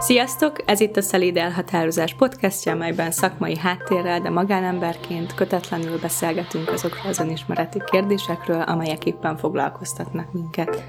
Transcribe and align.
Sziasztok! 0.00 0.62
Ez 0.64 0.80
itt 0.80 0.96
a 0.96 1.02
Szelíd 1.02 1.36
Elhatározás 1.36 2.14
podcastja, 2.14 2.72
amelyben 2.72 3.10
szakmai 3.10 3.56
háttérrel, 3.56 4.20
de 4.20 4.30
magánemberként 4.30 5.34
kötetlenül 5.34 5.98
beszélgetünk 6.00 6.70
azokról 6.70 7.06
az 7.06 7.18
önismereti 7.18 7.82
kérdésekről, 7.90 8.60
amelyek 8.60 9.04
éppen 9.04 9.36
foglalkoztatnak 9.36 10.32
minket. 10.32 10.82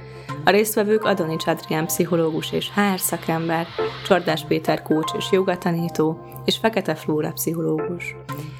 A 0.45 0.49
résztvevők 0.49 1.03
Adonics 1.03 1.47
Adrián 1.47 1.85
pszichológus 1.85 2.51
és 2.51 2.69
HR 2.73 2.99
szakember, 2.99 3.67
Csordás 4.05 4.45
Péter 4.47 4.81
kócs 4.81 5.11
és 5.17 5.25
jogatanító, 5.31 6.19
és 6.45 6.57
Fekete 6.57 6.95
Flóra 6.95 7.31
pszichológus. 7.31 8.15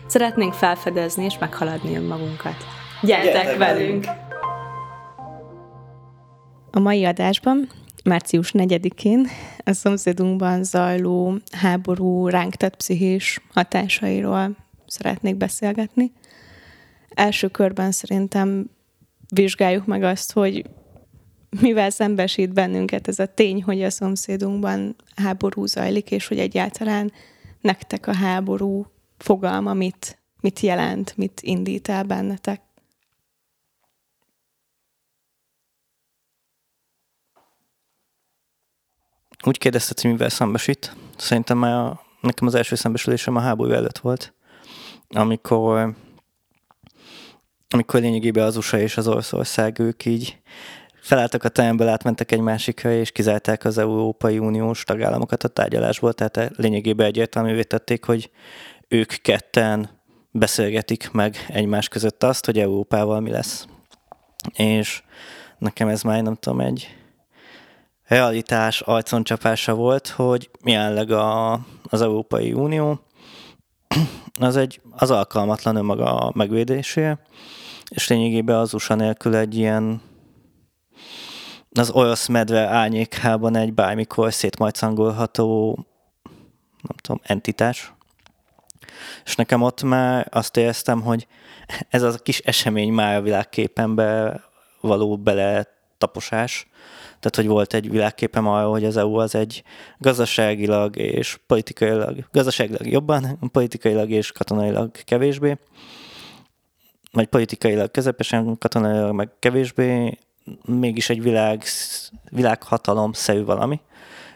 Szeretnénk 0.08 0.54
felfedezni 0.54 1.24
és 1.24 1.38
meghaladni 1.38 1.96
önmagunkat. 1.96 2.56
Gyertek, 3.02 3.34
Gyertek 3.34 3.58
velünk! 3.58 4.06
A 6.72 6.80
mai 6.80 7.06
adásban 7.06 7.70
március 8.04 8.52
4-én 8.54 9.28
a 9.64 9.74
szomszédunkban 9.74 10.64
zajló 10.64 11.38
háború 11.52 12.28
ránk 12.28 12.56
tett 12.56 12.76
pszichés 12.76 13.40
hatásairól 13.54 14.56
szeretnék 14.88 15.36
beszélgetni. 15.36 16.12
Első 17.10 17.48
körben 17.48 17.92
szerintem 17.92 18.70
vizsgáljuk 19.34 19.86
meg 19.86 20.04
azt, 20.04 20.32
hogy 20.32 20.66
mivel 21.62 21.90
szembesít 21.90 22.54
bennünket 22.54 23.08
ez 23.08 23.20
a 23.20 23.34
tény, 23.34 23.64
hogy 23.64 23.84
a 23.84 23.90
szomszédunkban 23.90 24.96
háború 25.16 25.66
zajlik, 25.66 26.12
és 26.12 26.28
hogy 26.28 26.40
egyáltalán 26.40 27.12
nektek 27.62 28.08
a 28.08 28.16
háború 28.16 28.86
fogalma 29.18 29.74
mit, 29.74 30.20
mit 30.42 30.60
jelent, 30.60 31.18
mit 31.18 31.42
indít 31.42 31.90
el 31.90 32.04
bennetek. 32.04 32.62
Úgy 39.46 39.58
kérdezted, 39.58 40.00
hogy 40.00 40.12
mivel 40.12 40.30
szembesít. 40.30 40.96
Szerintem 41.18 41.58
már 41.58 41.76
a, 41.76 42.02
nekem 42.22 42.48
az 42.48 42.56
első 42.56 42.76
szembesülésem 42.76 43.36
a 43.36 43.40
háború 43.40 43.72
előtt 43.72 43.98
volt, 43.98 44.34
amikor 45.10 45.96
amikor 47.70 48.00
lényegében 48.00 48.46
az 48.46 48.58
USA 48.58 48.80
és 48.80 48.98
az 48.98 49.08
Oroszország 49.08 49.80
ők 49.80 50.06
így 50.06 50.40
felálltak 51.02 51.44
a 51.44 51.50
teremből, 51.50 51.88
átmentek 51.88 52.32
egy 52.32 52.40
másikra, 52.40 52.92
és 52.92 53.12
kizárták 53.12 53.66
az 53.66 53.78
Európai 53.78 54.40
Uniós 54.40 54.84
tagállamokat 54.84 55.44
a 55.44 55.48
tárgyalásból, 55.48 56.14
tehát 56.14 56.52
lényegében 56.56 57.06
egyértelművé 57.06 57.64
tették, 57.64 58.06
hogy 58.06 58.32
ők 58.88 59.14
ketten 59.22 59.90
beszélgetik 60.32 61.12
meg 61.12 61.46
egymás 61.48 61.88
között 61.88 62.24
azt, 62.24 62.46
hogy 62.46 62.60
Európával 62.60 63.20
mi 63.20 63.30
lesz. 63.30 63.66
És 64.54 65.04
nekem 65.58 65.88
ez 65.88 66.02
már 66.02 66.22
nem 66.22 66.36
tudom, 66.36 66.60
egy 66.60 66.99
realitás 68.10 68.82
arconcsapása 68.82 69.74
volt, 69.74 70.08
hogy 70.08 70.50
jelenleg 70.64 71.12
a, 71.12 71.54
az 71.84 72.02
Európai 72.02 72.54
Unió 72.54 73.00
az, 74.40 74.56
egy, 74.56 74.82
az 74.92 75.12
alkalmatlan 75.12 75.76
önmaga 75.76 76.32
megvédésére, 76.36 77.20
és 77.90 78.08
lényegében 78.08 78.56
az 78.58 78.74
USA 78.74 78.96
nélkül 78.96 79.36
egy 79.36 79.56
ilyen 79.56 80.02
az 81.72 81.90
orosz 81.90 82.28
medve 82.28 82.68
árnyékában 82.68 83.56
egy 83.56 83.74
bármikor 83.74 84.34
szétmajcangolható 84.34 85.78
nem 86.82 86.98
tudom, 87.02 87.22
entitás. 87.24 87.94
És 89.26 89.36
nekem 89.36 89.62
ott 89.62 89.84
már 89.84 90.28
azt 90.32 90.58
éreztem, 90.58 91.02
hogy 91.02 91.28
ez 91.90 92.02
az 92.02 92.16
a 92.16 92.18
kis 92.18 92.40
esemény 92.40 92.92
már 92.92 93.16
a 93.16 93.22
világképenbe 93.22 94.42
való 94.82 95.18
bele 95.18 95.79
taposás, 96.00 96.68
tehát, 97.20 97.36
hogy 97.36 97.48
volt 97.48 97.74
egy 97.74 97.90
világképem 97.90 98.48
arra, 98.48 98.70
hogy 98.70 98.86
az 98.86 98.98
EU 98.98 99.16
az 99.16 99.36
egy 99.36 99.64
gazdaságilag 99.98 100.98
és 100.98 101.40
politikailag, 101.48 102.28
gazdaságilag 102.32 102.88
jobban, 102.88 103.40
politikailag 103.52 104.10
és 104.10 104.32
katonailag 104.32 104.92
kevésbé, 104.92 105.58
vagy 107.12 107.28
politikailag 107.28 107.92
közepesen, 107.92 108.58
katonailag 108.58 109.14
meg 109.14 109.30
kevésbé, 109.40 110.18
mégis 110.66 111.10
egy 111.10 111.22
világ, 111.22 111.64
világhatalom 112.30 113.14
szerű 113.14 113.44
valami, 113.44 113.82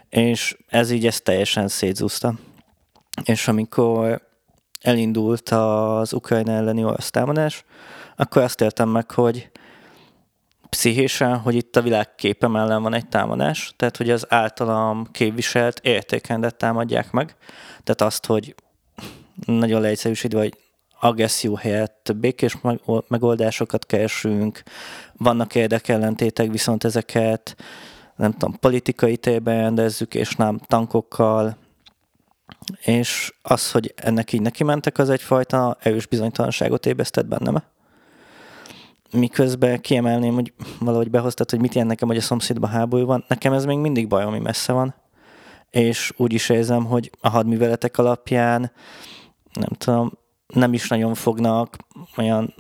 és 0.10 0.58
ez 0.68 0.92
így 0.92 1.06
ezt 1.06 1.24
teljesen 1.24 1.68
szétzúzta. 1.68 2.34
És 3.24 3.48
amikor 3.48 4.22
elindult 4.82 5.50
az 5.50 6.14
Ukrajna 6.14 6.52
elleni 6.52 6.84
orosz 6.84 7.10
támadás, 7.10 7.64
akkor 8.16 8.42
azt 8.42 8.62
értem 8.62 8.90
meg, 8.90 9.12
hogy 9.12 9.52
pszichésen, 10.74 11.38
hogy 11.38 11.56
itt 11.56 11.76
a 11.76 11.82
világképe 11.82 12.48
ellen 12.48 12.82
van 12.82 12.94
egy 12.94 13.08
támadás, 13.08 13.74
tehát 13.76 13.98
hogy 13.98 14.10
az 14.10 14.26
általam 14.30 15.08
képviselt 15.12 15.80
értékendet 15.80 16.56
támadják 16.56 17.12
meg, 17.12 17.36
tehát 17.84 18.02
azt, 18.02 18.26
hogy 18.26 18.56
nagyon 19.46 19.82
leegyszerűsítve, 19.82 20.40
hogy 20.40 20.58
agresszió 21.00 21.56
helyett 21.56 22.12
békés 22.16 22.58
megoldásokat 23.08 23.86
keresünk, 23.86 24.64
vannak 25.18 25.56
érdekellentétek, 25.56 26.52
viszont 26.52 26.84
ezeket 26.84 27.56
nem 28.16 28.32
tudom, 28.32 28.60
politikai 28.60 29.18
térben 29.18 29.58
rendezzük, 29.58 30.16
és 30.16 30.36
nem 30.36 30.60
tankokkal, 30.68 31.58
és 32.82 33.34
az, 33.42 33.72
hogy 33.72 33.94
ennek 33.96 34.34
így 34.34 34.42
neki 34.42 34.64
mentek, 34.64 34.98
az 34.98 35.10
egyfajta 35.10 35.78
erős 35.80 36.06
bizonytalanságot 36.06 36.86
ébresztett 36.86 37.26
bennem 37.26 37.64
miközben 39.14 39.82
kiemelném, 39.82 40.34
hogy 40.34 40.54
valahogy 40.80 41.10
behoztad, 41.10 41.50
hogy 41.50 41.60
mit 41.60 41.74
jelent 41.74 41.92
nekem, 41.92 42.08
hogy 42.08 42.18
a 42.18 42.22
szomszédban 42.22 42.70
háború 42.70 43.06
van. 43.06 43.26
Nekem 43.28 43.54
ez 43.54 43.66
még 43.66 43.78
mindig 43.78 44.08
baj, 44.08 44.24
ami 44.24 44.40
messze 44.40 44.74
van. 44.74 44.96
És 45.70 46.14
úgy 46.18 46.34
is 46.34 46.50
érzem, 46.50 46.86
hogy 46.86 47.12
a 47.20 47.30
hadműveletek 47.30 47.98
alapján 47.98 48.72
nem 49.54 49.70
tudom, 49.78 50.12
nem 50.48 50.74
is 50.74 50.88
nagyon 50.88 51.14
fognak 51.14 51.78
olyan 52.18 52.54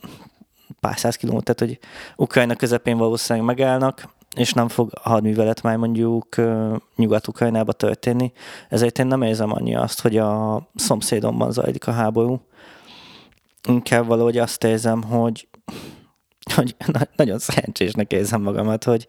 pár 0.79 0.97
száz 0.97 1.15
kilométert, 1.15 1.59
hogy 1.59 1.79
Ukrajna 2.15 2.55
közepén 2.55 2.97
valószínűleg 2.97 3.47
megállnak, 3.47 4.09
és 4.35 4.53
nem 4.53 4.67
fog 4.67 4.91
a 5.03 5.09
hadművelet 5.09 5.61
már 5.61 5.77
mondjuk 5.77 6.35
Nyugat-Ukrajnába 6.95 7.71
történni. 7.71 8.31
Ezért 8.69 8.99
én 8.99 9.05
nem 9.05 9.21
érzem 9.21 9.51
annyi 9.51 9.75
azt, 9.75 10.01
hogy 10.01 10.17
a 10.17 10.61
szomszédomban 10.75 11.51
zajlik 11.51 11.87
a 11.87 11.91
háború. 11.91 12.41
Inkább 13.67 14.05
valahogy 14.05 14.37
azt 14.37 14.63
érzem, 14.63 15.03
hogy 15.03 15.47
hogy 16.55 16.75
na- 16.85 17.07
nagyon 17.15 17.39
szerencsésnek 17.39 18.11
érzem 18.11 18.41
magamat, 18.41 18.83
hogy, 18.83 19.07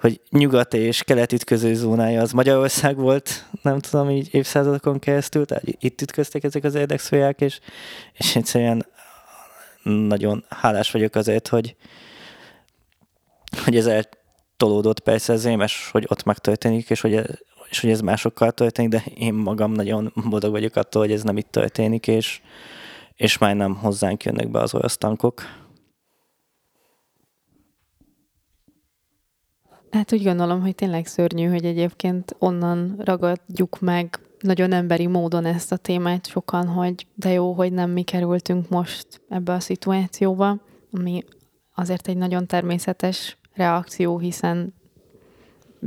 hogy 0.00 0.20
nyugat 0.30 0.74
és 0.74 1.02
kelet 1.02 1.32
ütköző 1.32 1.74
zónája 1.74 2.20
az 2.20 2.32
Magyarország 2.32 2.96
volt, 2.96 3.44
nem 3.62 3.78
tudom, 3.78 4.10
így 4.10 4.28
évszázadokon 4.34 4.98
keresztül, 4.98 5.46
tehát 5.46 5.64
itt 5.78 6.00
ütköztek 6.00 6.44
ezek 6.44 6.64
az 6.64 6.74
érdekszférák, 6.74 7.40
és, 7.40 7.60
és 8.12 8.36
egyszerűen 8.36 8.86
nagyon 9.82 10.44
hálás 10.48 10.90
vagyok 10.90 11.14
azért, 11.14 11.48
hogy, 11.48 11.76
hogy 13.64 13.76
ez 13.76 13.86
eltolódott 13.86 15.00
persze 15.00 15.32
az 15.32 15.44
émes, 15.44 15.88
hogy 15.92 16.06
ott 16.08 16.24
megtörténik, 16.24 16.90
és 16.90 17.00
hogy, 17.00 17.20
és 17.68 17.80
hogy 17.80 17.90
ez 17.90 18.00
másokkal 18.00 18.52
történik, 18.52 18.90
de 18.90 19.04
én 19.14 19.34
magam 19.34 19.72
nagyon 19.72 20.12
boldog 20.30 20.50
vagyok 20.50 20.76
attól, 20.76 21.02
hogy 21.02 21.12
ez 21.12 21.22
nem 21.22 21.36
itt 21.36 21.50
történik, 21.50 22.06
és, 22.06 22.40
és 23.14 23.38
már 23.38 23.56
nem 23.56 23.74
hozzánk 23.74 24.24
jönnek 24.24 24.50
be 24.50 24.60
az 24.60 24.74
orosz 24.74 24.96
tankok. 24.96 25.42
Hát 29.94 30.12
úgy 30.12 30.24
gondolom, 30.24 30.60
hogy 30.60 30.74
tényleg 30.74 31.06
szörnyű, 31.06 31.46
hogy 31.46 31.64
egyébként 31.64 32.36
onnan 32.38 32.94
ragadjuk 32.98 33.80
meg 33.80 34.18
nagyon 34.40 34.72
emberi 34.72 35.06
módon 35.06 35.44
ezt 35.44 35.72
a 35.72 35.76
témát 35.76 36.26
sokan, 36.26 36.66
hogy 36.66 37.06
de 37.14 37.30
jó, 37.30 37.52
hogy 37.52 37.72
nem 37.72 37.90
mi 37.90 38.02
kerültünk 38.02 38.68
most 38.68 39.06
ebbe 39.28 39.52
a 39.52 39.60
szituációba, 39.60 40.56
ami 40.92 41.24
azért 41.74 42.08
egy 42.08 42.16
nagyon 42.16 42.46
természetes 42.46 43.38
reakció, 43.52 44.18
hiszen 44.18 44.74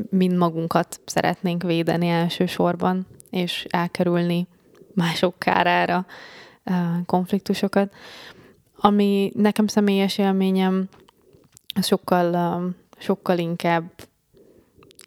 mind 0.09 0.37
magunkat 0.37 1.01
szeretnénk 1.05 1.63
védeni 1.63 2.07
elsősorban, 2.07 3.07
és 3.29 3.65
elkerülni 3.69 4.47
mások 4.93 5.39
kárára 5.39 6.05
konfliktusokat. 7.05 7.93
Ami 8.75 9.31
nekem 9.35 9.67
személyes 9.67 10.17
élményem, 10.17 10.87
sokkal 11.81 12.35
sokkal 12.97 13.37
inkább 13.37 13.91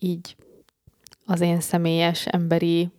így 0.01 0.37
az 1.27 1.41
én 1.41 1.61
személyes 1.61 2.27
emberi 2.27 2.91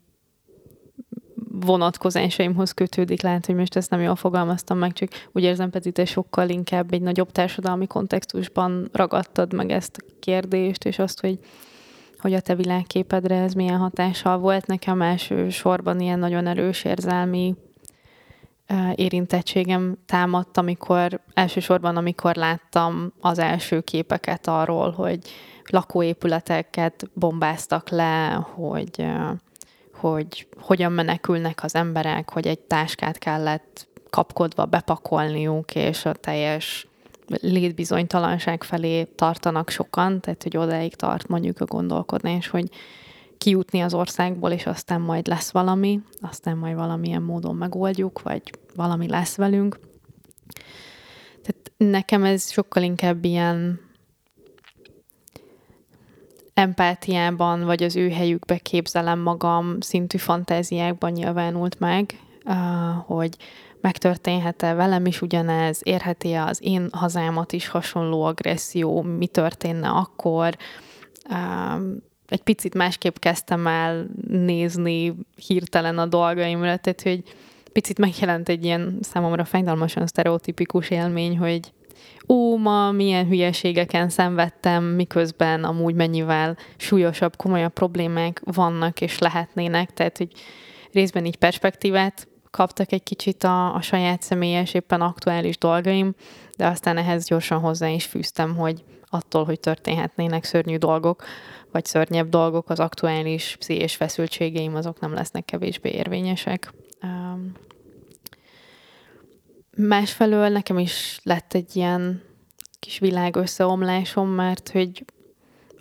vonatkozásaimhoz 1.66 2.72
kötődik, 2.72 3.22
lehet, 3.22 3.46
hogy 3.46 3.56
most 3.56 3.76
ezt 3.76 3.90
nem 3.90 4.02
jól 4.02 4.16
fogalmaztam 4.16 4.78
meg, 4.78 4.94
csak 4.94 5.10
úgy 5.32 5.44
érzem, 5.44 5.70
pedig 5.70 5.94
te 5.94 6.06
sokkal 6.06 6.50
inkább 6.50 6.94
egy 6.94 7.02
nagyobb 7.02 7.32
társadalmi 7.32 7.88
kontextusban 7.88 8.90
ragadtad 8.92 9.54
meg 9.54 9.72
ezt 9.72 9.98
a 9.98 10.14
kérdést, 10.20 10.86
és 10.86 11.00
azt, 11.00 11.22
hogy, 11.22 11.40
hogy 12.18 12.34
a 12.34 12.40
te 12.40 12.56
világképedre 12.56 13.36
ez 13.36 13.54
milyen 13.54 13.78
hatással 13.78 14.38
volt. 14.38 14.66
Nekem 14.66 15.02
elsősorban 15.02 16.00
ilyen 16.00 16.20
nagyon 16.20 16.48
erős 16.48 16.84
érzelmi 16.84 17.56
érintettségem 18.96 19.98
támadt, 20.06 20.58
amikor 20.58 21.22
elsősorban, 21.34 21.98
amikor 21.98 22.36
láttam 22.36 23.14
az 23.20 23.40
első 23.40 23.82
képeket 23.82 24.48
arról, 24.48 24.92
hogy 24.92 25.20
lakóépületeket 25.70 27.10
bombáztak 27.14 27.90
le, 27.90 28.32
hogy 28.54 29.06
hogy 29.94 30.48
hogyan 30.60 30.92
menekülnek 30.92 31.64
az 31.64 31.76
emberek, 31.76 32.32
hogy 32.32 32.48
egy 32.48 32.60
táskát 32.60 33.18
kellett 33.18 33.88
kapkodva 34.10 34.66
bepakolniuk, 34.66 35.76
és 35.76 36.06
a 36.06 36.14
teljes 36.14 36.88
létbizonytalanság 37.28 38.64
felé 38.64 39.04
tartanak 39.04 39.70
sokan, 39.70 40.22
tehát 40.22 40.44
hogy 40.44 40.58
odáig 40.58 40.96
tart 40.96 41.28
mondjuk 41.28 41.60
a 41.60 41.66
gondolkodás, 41.66 42.48
hogy 42.48 42.70
kijutni 43.42 43.80
az 43.80 43.94
országból, 43.94 44.52
és 44.52 44.66
aztán 44.66 45.02
majd 45.02 45.28
lesz 45.28 45.52
valami, 45.52 46.00
aztán 46.20 46.58
majd 46.58 46.76
valamilyen 46.76 47.22
módon 47.22 47.56
megoldjuk, 47.56 48.22
vagy 48.22 48.42
valami 48.76 49.08
lesz 49.08 49.36
velünk. 49.36 49.80
Tehát 51.42 51.72
nekem 51.78 52.24
ez 52.24 52.52
sokkal 52.52 52.84
inkább 52.84 53.26
ilyen 53.26 53.80
empátiában, 56.54 57.64
vagy 57.64 57.84
az 57.84 57.96
ő 57.96 58.10
helyükbe 58.10 58.58
képzelem 58.58 59.20
magam 59.20 59.80
szintű 59.80 60.18
fantáziákban 60.18 61.12
nyilvánult 61.12 61.80
meg, 61.80 62.20
hogy 63.06 63.38
megtörténhet-e 63.82 64.74
velem 64.74 65.06
is 65.06 65.22
ugyanez, 65.22 65.80
érheti-e 65.84 66.44
az 66.46 66.60
én 66.64 66.90
hazámat 66.92 67.52
is 67.52 67.68
hasonló 67.68 68.24
agresszió, 68.24 69.02
mi 69.02 69.28
történne 69.28 69.90
akkor. 69.90 70.58
Egy 72.32 72.42
picit 72.42 72.74
másképp 72.74 73.16
kezdtem 73.18 73.68
el 73.68 74.08
nézni 74.28 75.16
hirtelen 75.48 75.98
a 75.98 76.06
dolgaimra, 76.06 76.78
tehát 76.78 77.02
hogy 77.02 77.24
picit 77.72 78.00
megjelent 78.00 78.50
egy 78.50 78.66
ilyen 78.66 78.98
számomra 79.02 79.46
fájdalmasan 79.46 80.08
sztereotipikus 80.08 80.90
élmény, 80.90 81.38
hogy 81.38 81.72
ó, 82.28 82.58
ma 82.58 82.92
milyen 82.92 83.28
hülyeségeken 83.28 84.10
szenvedtem, 84.10 84.84
miközben 84.84 85.64
amúgy 85.64 85.96
mennyivel 85.96 86.58
súlyosabb, 86.78 87.36
komolyabb 87.36 87.74
problémák 87.74 88.42
vannak 88.46 89.02
és 89.02 89.18
lehetnének, 89.18 89.94
tehát 89.94 90.18
hogy 90.18 90.32
részben 90.92 91.26
így 91.26 91.38
perspektívát 91.38 92.28
kaptak 92.52 92.92
egy 92.92 93.04
kicsit 93.04 93.44
a, 93.44 93.76
a 93.76 93.82
saját 93.82 94.22
személyes, 94.22 94.74
éppen 94.74 95.02
aktuális 95.02 95.58
dolgaim, 95.58 96.16
de 96.58 96.68
aztán 96.68 96.98
ehhez 96.98 97.26
gyorsan 97.26 97.60
hozzá 97.60 97.88
is 97.88 98.06
fűztem, 98.06 98.56
hogy 98.56 98.84
attól, 99.10 99.46
hogy 99.46 99.60
történhetnének 99.60 100.44
szörnyű 100.44 100.78
dolgok, 100.78 101.24
vagy 101.72 101.86
szörnyebb 101.86 102.30
dolgok, 102.30 102.70
az 102.70 102.80
aktuális 102.80 103.56
pszichés 103.60 103.96
feszültségeim 103.96 104.76
azok 104.76 105.00
nem 105.00 105.14
lesznek 105.14 105.46
kevésbé 105.46 105.90
érvényesek. 105.90 106.74
Um, 107.04 107.52
másfelől 109.78 110.50
nekem 110.50 110.78
is 110.78 111.20
lett 111.24 111.54
egy 111.54 111.76
ilyen 111.76 112.22
kis 112.80 113.00
világ 113.00 113.36
összeomlásom, 113.36 114.30
mert 114.30 114.70
hogy 114.70 115.06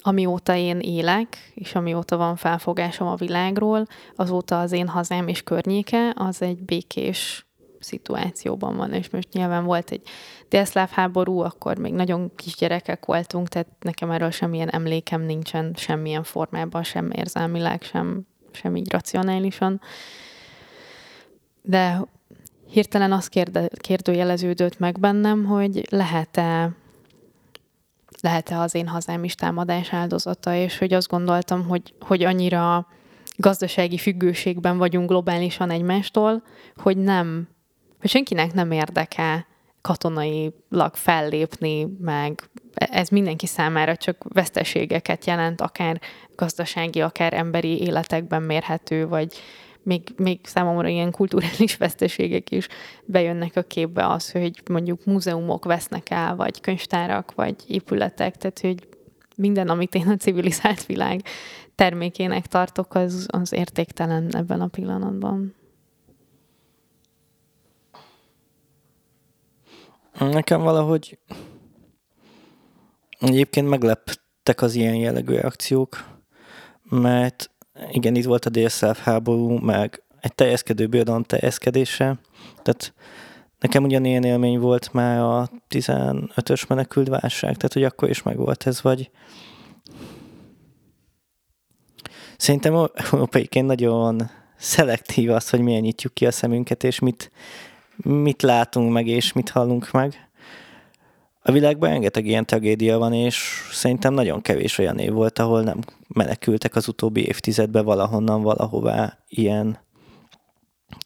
amióta 0.02 0.54
én 0.56 0.78
élek, 0.78 1.52
és 1.54 1.74
amióta 1.74 2.16
van 2.16 2.36
felfogásom 2.36 3.08
a 3.08 3.14
világról, 3.14 3.86
azóta 4.16 4.60
az 4.60 4.72
én 4.72 4.88
hazám 4.88 5.28
és 5.28 5.42
környéke 5.42 6.12
az 6.14 6.42
egy 6.42 6.62
békés 6.62 7.49
szituációban 7.80 8.76
van, 8.76 8.92
és 8.92 9.10
most 9.10 9.32
nyilván 9.32 9.64
volt 9.64 9.90
egy 9.90 10.02
délszláv 10.48 10.90
háború, 10.90 11.38
akkor 11.38 11.78
még 11.78 11.92
nagyon 11.92 12.34
kis 12.36 12.54
gyerekek 12.54 13.04
voltunk, 13.04 13.48
tehát 13.48 13.68
nekem 13.80 14.10
erről 14.10 14.30
semmilyen 14.30 14.68
emlékem 14.68 15.22
nincsen, 15.22 15.74
semmilyen 15.76 16.22
formában, 16.22 16.82
sem 16.82 17.10
érzelmileg, 17.10 17.82
sem, 17.82 18.26
sem 18.52 18.76
így 18.76 18.90
racionálisan. 18.90 19.80
De 21.62 22.00
hirtelen 22.70 23.12
azt 23.12 23.28
kérde, 23.28 23.68
kérdőjeleződött 23.72 24.78
meg 24.78 25.00
bennem, 25.00 25.44
hogy 25.44 25.86
lehet-e 25.90 26.70
lehet-e 28.22 28.58
az 28.58 28.74
én 28.74 28.88
hazám 28.88 29.24
is 29.24 29.34
támadás 29.34 29.92
áldozata, 29.92 30.54
és 30.54 30.78
hogy 30.78 30.92
azt 30.92 31.08
gondoltam, 31.08 31.68
hogy, 31.68 31.94
hogy 32.00 32.22
annyira 32.22 32.86
gazdasági 33.36 33.98
függőségben 33.98 34.78
vagyunk 34.78 35.08
globálisan 35.08 35.70
egymástól, 35.70 36.42
hogy 36.76 36.96
nem, 36.96 37.48
hogy 38.00 38.10
senkinek 38.10 38.52
nem 38.52 38.70
érdekel 38.70 39.46
katonailag 39.80 40.94
fellépni, 40.94 41.88
meg 42.00 42.42
ez 42.74 43.08
mindenki 43.08 43.46
számára 43.46 43.96
csak 43.96 44.24
veszteségeket 44.28 45.24
jelent, 45.24 45.60
akár 45.60 46.00
gazdasági, 46.36 47.00
akár 47.00 47.32
emberi 47.32 47.80
életekben 47.80 48.42
mérhető, 48.42 49.08
vagy 49.08 49.32
még, 49.82 50.02
még 50.16 50.40
számomra 50.42 50.88
ilyen 50.88 51.10
kulturális 51.10 51.76
veszteségek 51.86 52.50
is 52.50 52.68
bejönnek 53.04 53.56
a 53.56 53.62
képbe 53.62 54.06
az, 54.06 54.30
hogy 54.30 54.62
mondjuk 54.70 55.04
múzeumok 55.04 55.64
vesznek 55.64 56.10
el, 56.10 56.36
vagy 56.36 56.60
könyvtárak, 56.60 57.34
vagy 57.34 57.54
épületek, 57.66 58.36
tehát 58.36 58.60
hogy 58.60 58.88
minden, 59.36 59.68
amit 59.68 59.94
én 59.94 60.08
a 60.08 60.16
civilizált 60.16 60.86
világ 60.86 61.20
termékének 61.74 62.46
tartok, 62.46 62.94
az, 62.94 63.26
az 63.30 63.52
értéktelen 63.52 64.36
ebben 64.36 64.60
a 64.60 64.66
pillanatban. 64.66 65.54
Nekem 70.20 70.60
valahogy 70.62 71.18
egyébként 73.18 73.68
megleptek 73.68 74.62
az 74.62 74.74
ilyen 74.74 74.94
jellegű 74.94 75.34
reakciók, 75.34 76.04
mert 76.82 77.50
igen, 77.90 78.14
itt 78.14 78.24
volt 78.24 78.44
a 78.44 78.50
DSL 78.50 78.90
háború, 79.02 79.58
meg 79.58 80.02
egy 80.20 80.34
teljeskedő 80.34 80.86
birodalom 80.86 81.22
teljeskedése. 81.22 82.18
Tehát 82.62 82.94
nekem 83.58 83.84
ugyanilyen 83.84 84.24
élmény 84.24 84.58
volt 84.58 84.92
már 84.92 85.20
a 85.20 85.48
15-ös 85.70 86.68
menekült 86.68 87.08
válság, 87.08 87.56
tehát 87.56 87.72
hogy 87.72 87.84
akkor 87.84 88.08
is 88.08 88.22
megvolt 88.22 88.66
ez, 88.66 88.82
vagy 88.82 89.10
szerintem 92.36 92.88
európaiként 92.94 93.66
nagyon 93.74 94.30
szelektív 94.56 95.30
az, 95.30 95.50
hogy 95.50 95.60
milyen 95.60 95.80
nyitjuk 95.80 96.14
ki 96.14 96.26
a 96.26 96.30
szemünket, 96.30 96.84
és 96.84 96.98
mit, 96.98 97.30
mit 98.02 98.42
látunk 98.42 98.92
meg, 98.92 99.06
és 99.06 99.32
mit 99.32 99.48
hallunk 99.48 99.90
meg. 99.90 100.28
A 101.42 101.52
világban 101.52 101.90
rengeteg 101.90 102.26
ilyen 102.26 102.46
tragédia 102.46 102.98
van, 102.98 103.12
és 103.12 103.68
szerintem 103.72 104.14
nagyon 104.14 104.42
kevés 104.42 104.78
olyan 104.78 104.98
év 104.98 105.12
volt, 105.12 105.38
ahol 105.38 105.62
nem 105.62 105.78
menekültek 106.08 106.74
az 106.76 106.88
utóbbi 106.88 107.26
évtizedben 107.26 107.84
valahonnan 107.84 108.42
valahová 108.42 109.18
ilyen 109.28 109.78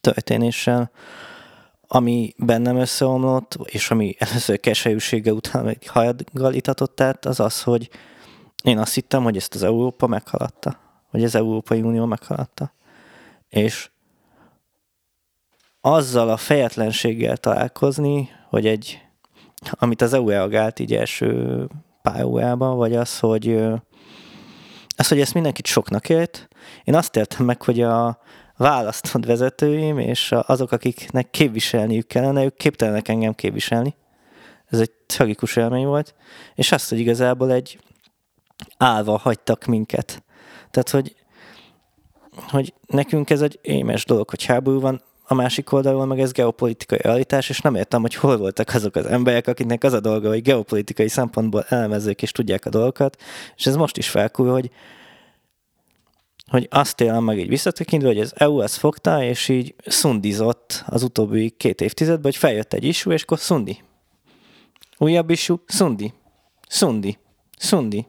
történéssel. 0.00 0.90
Ami 1.86 2.34
bennem 2.36 2.76
összeomlott, 2.76 3.58
és 3.64 3.90
ami 3.90 4.14
először 4.18 4.60
keserűsége 4.60 5.32
után 5.32 5.64
meg 5.64 5.78
hajadgal 5.86 6.54
itatott 6.54 7.00
át, 7.00 7.24
az 7.24 7.40
az, 7.40 7.62
hogy 7.62 7.90
én 8.64 8.78
azt 8.78 8.94
hittem, 8.94 9.22
hogy 9.22 9.36
ezt 9.36 9.54
az 9.54 9.62
Európa 9.62 10.06
meghaladta, 10.06 10.78
hogy 11.10 11.24
az 11.24 11.34
Európai 11.34 11.82
Unió 11.82 12.04
meghaladta. 12.04 12.72
És 13.48 13.90
azzal 15.86 16.28
a 16.28 16.36
fejetlenséggel 16.36 17.36
találkozni, 17.36 18.30
hogy 18.48 18.66
egy 18.66 19.02
amit 19.70 20.02
az 20.02 20.12
EU 20.12 20.28
reagált 20.28 20.78
így 20.78 20.94
első 20.94 21.66
pár 22.02 22.24
órában, 22.24 22.76
vagy 22.76 22.96
az, 22.96 23.18
hogy 23.18 23.56
az, 24.96 25.08
hogy 25.08 25.20
ezt 25.20 25.34
mindenkit 25.34 25.66
soknak 25.66 26.08
ért. 26.08 26.48
Én 26.84 26.94
azt 26.94 27.16
értem 27.16 27.46
meg, 27.46 27.62
hogy 27.62 27.80
a 27.80 28.18
választott 28.56 29.24
vezetőim, 29.24 29.98
és 29.98 30.32
azok, 30.32 30.72
akiknek 30.72 31.30
képviselniük 31.30 32.06
kellene, 32.06 32.44
ők 32.44 32.56
képtelenek 32.56 33.08
engem 33.08 33.34
képviselni. 33.34 33.94
Ez 34.66 34.80
egy 34.80 34.92
tragikus 35.06 35.56
élmény 35.56 35.86
volt. 35.86 36.14
És 36.54 36.72
azt, 36.72 36.88
hogy 36.88 36.98
igazából 36.98 37.52
egy 37.52 37.78
állva 38.76 39.18
hagytak 39.18 39.64
minket. 39.64 40.22
Tehát, 40.70 40.90
hogy, 40.90 41.16
hogy 42.48 42.74
nekünk 42.86 43.30
ez 43.30 43.42
egy 43.42 43.58
émes 43.62 44.04
dolog, 44.04 44.30
hogy 44.30 44.44
háború 44.44 44.80
van, 44.80 45.02
a 45.26 45.34
másik 45.34 45.72
oldalról 45.72 46.06
meg 46.06 46.20
ez 46.20 46.32
geopolitikai 46.32 46.98
realitás, 47.02 47.48
és 47.48 47.60
nem 47.60 47.74
értem, 47.74 48.00
hogy 48.00 48.14
hol 48.14 48.36
voltak 48.36 48.74
azok 48.74 48.96
az 48.96 49.06
emberek, 49.06 49.46
akiknek 49.46 49.84
az 49.84 49.92
a 49.92 50.00
dolga, 50.00 50.28
hogy 50.28 50.42
geopolitikai 50.42 51.08
szempontból 51.08 51.64
elemezzék 51.68 52.22
és 52.22 52.32
tudják 52.32 52.66
a 52.66 52.70
dolgokat, 52.70 53.22
és 53.56 53.66
ez 53.66 53.76
most 53.76 53.96
is 53.96 54.08
felkúr, 54.08 54.50
hogy 54.50 54.70
hogy 56.46 56.68
azt 56.70 57.00
élem 57.00 57.24
meg 57.24 57.38
így 57.38 57.48
visszatekintve, 57.48 58.08
hogy 58.08 58.20
az 58.20 58.32
EU 58.36 58.60
ezt 58.60 58.76
fogta, 58.76 59.22
és 59.22 59.48
így 59.48 59.74
szundizott 59.86 60.84
az 60.86 61.02
utóbbi 61.02 61.50
két 61.50 61.80
évtizedben, 61.80 62.22
hogy 62.22 62.36
feljött 62.36 62.72
egy 62.72 62.84
isú, 62.84 63.12
és 63.12 63.22
akkor 63.22 63.38
szundi. 63.38 63.82
Újabb 64.98 65.30
isú, 65.30 65.60
szundi. 65.66 66.12
Szundi. 66.68 67.18
Szundi. 67.58 68.06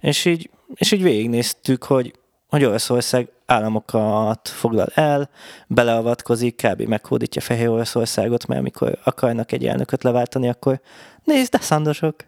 És 0.00 0.24
így, 0.24 0.50
és 0.74 0.92
így 0.92 1.02
végignéztük, 1.02 1.84
hogy, 1.84 2.17
hogy 2.48 2.64
Oroszország 2.64 3.28
államokat 3.46 4.48
foglal 4.48 4.88
el, 4.94 5.30
beleavatkozik, 5.66 6.56
kb. 6.66 6.82
meghódítja 6.82 7.40
Fehér 7.40 7.68
Oroszországot, 7.68 8.46
mert 8.46 8.60
amikor 8.60 8.98
akarnak 9.04 9.52
egy 9.52 9.66
elnököt 9.66 10.02
leváltani, 10.02 10.48
akkor 10.48 10.80
nézd, 11.24 11.50
de 11.52 11.58
szandosok! 11.60 12.24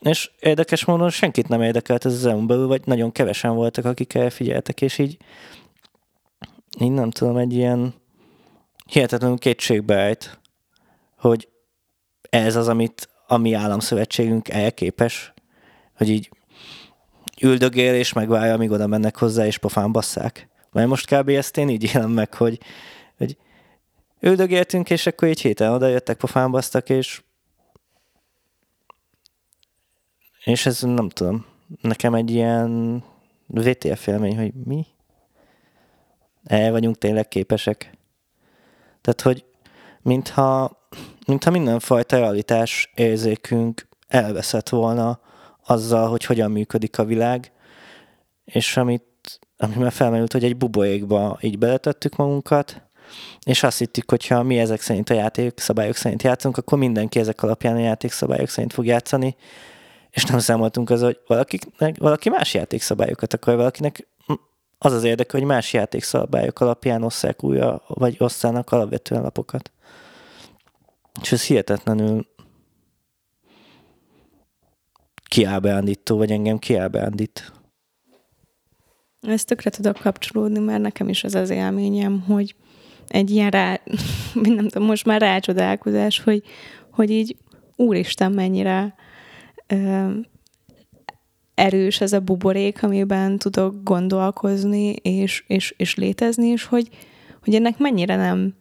És 0.00 0.30
érdekes 0.38 0.84
módon 0.84 1.10
senkit 1.10 1.48
nem 1.48 1.62
érdekelt 1.62 2.04
ez 2.04 2.12
az 2.12 2.26
eu 2.26 2.46
belül, 2.46 2.66
vagy 2.66 2.82
nagyon 2.84 3.12
kevesen 3.12 3.54
voltak, 3.54 3.84
akik 3.84 4.14
elfigyeltek, 4.14 4.80
és 4.80 4.98
így, 4.98 5.16
így 6.78 6.92
nem 6.92 7.10
tudom, 7.10 7.36
egy 7.36 7.52
ilyen 7.52 7.94
hihetetlenül 8.86 9.38
kétségbe 9.38 10.02
állt, 10.02 10.40
hogy 11.16 11.48
ez 12.30 12.56
az, 12.56 12.68
amit 12.68 13.08
a 13.26 13.36
mi 13.36 13.52
államszövetségünk 13.52 14.48
elképes, 14.48 15.32
hogy 15.96 16.08
így 16.08 16.30
üldögél 17.42 17.94
és 17.94 18.12
megvárja, 18.12 18.54
amíg 18.54 18.70
oda 18.70 18.86
mennek 18.86 19.16
hozzá, 19.16 19.46
és 19.46 19.58
pofán 19.58 19.92
basszák. 19.92 20.48
Mert 20.72 20.88
most 20.88 21.14
kb. 21.14 21.28
ezt 21.28 21.56
én 21.56 21.68
így 21.68 21.94
élem 21.94 22.10
meg, 22.10 22.34
hogy, 22.34 22.60
hogy 23.16 23.36
üldögéltünk, 24.20 24.90
és 24.90 25.06
akkor 25.06 25.28
egy 25.28 25.40
héten 25.40 25.72
oda 25.72 25.86
jöttek, 25.86 26.16
pofámbasztak, 26.16 26.88
és 26.88 27.22
és 30.44 30.66
ez 30.66 30.80
nem 30.80 31.08
tudom, 31.08 31.46
nekem 31.80 32.14
egy 32.14 32.30
ilyen 32.30 33.02
VTF 33.46 34.06
élmény, 34.06 34.36
hogy 34.36 34.52
mi? 34.54 34.86
El 36.44 36.70
vagyunk 36.70 36.98
tényleg 36.98 37.28
képesek. 37.28 37.98
Tehát, 39.00 39.20
hogy 39.20 39.44
mintha, 40.02 40.78
mintha 41.26 41.50
mindenfajta 41.50 42.18
realitás 42.18 42.92
érzékünk 42.94 43.88
elveszett 44.08 44.68
volna 44.68 45.20
azzal, 45.70 46.08
hogy 46.08 46.24
hogyan 46.24 46.50
működik 46.50 46.98
a 46.98 47.04
világ, 47.04 47.52
és 48.44 48.76
amit, 48.76 49.40
ami 49.56 49.74
már 49.76 49.92
felmerült, 49.92 50.32
hogy 50.32 50.44
egy 50.44 50.56
buborékba 50.56 51.38
így 51.40 51.58
beletettük 51.58 52.16
magunkat, 52.16 52.82
és 53.44 53.62
azt 53.62 53.78
hittük, 53.78 54.10
hogyha 54.10 54.42
mi 54.42 54.58
ezek 54.58 54.80
szerint 54.80 55.10
a 55.10 55.14
játékszabályok 55.14 55.96
szerint 55.96 56.22
játszunk, 56.22 56.56
akkor 56.56 56.78
mindenki 56.78 57.18
ezek 57.18 57.42
alapján 57.42 57.76
a 57.76 57.80
játékszabályok 57.80 58.48
szerint 58.48 58.72
fog 58.72 58.86
játszani, 58.86 59.36
és 60.10 60.24
nem 60.24 60.38
számoltunk 60.38 60.90
az, 60.90 61.02
hogy 61.02 61.18
valaki, 61.26 61.58
valaki 61.98 62.28
más 62.28 62.54
játékszabályokat 62.54 63.34
akar, 63.34 63.56
valakinek 63.56 64.06
az 64.78 64.92
az 64.92 65.04
érdeke, 65.04 65.38
hogy 65.38 65.46
más 65.46 65.72
játékszabályok 65.72 66.60
alapján 66.60 67.02
osszák 67.02 67.44
újra, 67.44 67.82
vagy 67.86 68.16
osszának 68.18 68.72
alapvetően 68.72 69.22
lapokat. 69.22 69.70
És 71.22 71.32
ez 71.32 71.44
hihetetlenül 71.44 72.26
kiábrándító, 75.30 76.16
vagy 76.16 76.30
engem 76.30 76.58
kiábrándít. 76.58 77.52
Ezt 79.20 79.46
tökre 79.46 79.70
tudok 79.70 79.96
kapcsolódni, 79.96 80.58
mert 80.58 80.82
nekem 80.82 81.08
is 81.08 81.24
az 81.24 81.34
az 81.34 81.50
élményem, 81.50 82.20
hogy 82.20 82.54
egy 83.08 83.30
ilyen 83.30 83.50
rá, 83.50 83.80
nem 84.34 84.68
tudom, 84.68 84.86
most 84.88 85.04
már 85.04 85.20
rácsodálkozás, 85.20 86.20
hogy, 86.20 86.42
hogy 86.90 87.10
így 87.10 87.36
úristen 87.76 88.32
mennyire 88.32 88.94
ö, 89.66 90.10
erős 91.54 92.00
ez 92.00 92.12
a 92.12 92.20
buborék, 92.20 92.82
amiben 92.82 93.38
tudok 93.38 93.82
gondolkozni 93.82 94.92
és, 94.92 95.44
és, 95.46 95.74
és 95.76 95.94
létezni, 95.94 96.46
és 96.46 96.64
hogy, 96.64 96.88
hogy 97.44 97.54
ennek 97.54 97.78
mennyire 97.78 98.16
nem 98.16 98.54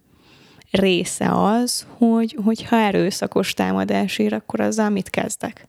része 0.72 1.32
az, 1.32 1.88
hogy, 1.98 2.38
hogyha 2.44 2.76
erőszakos 2.76 3.54
támadás 3.54 4.18
ér, 4.18 4.34
akkor 4.34 4.60
azzal 4.60 4.90
mit 4.90 5.10
kezdek. 5.10 5.69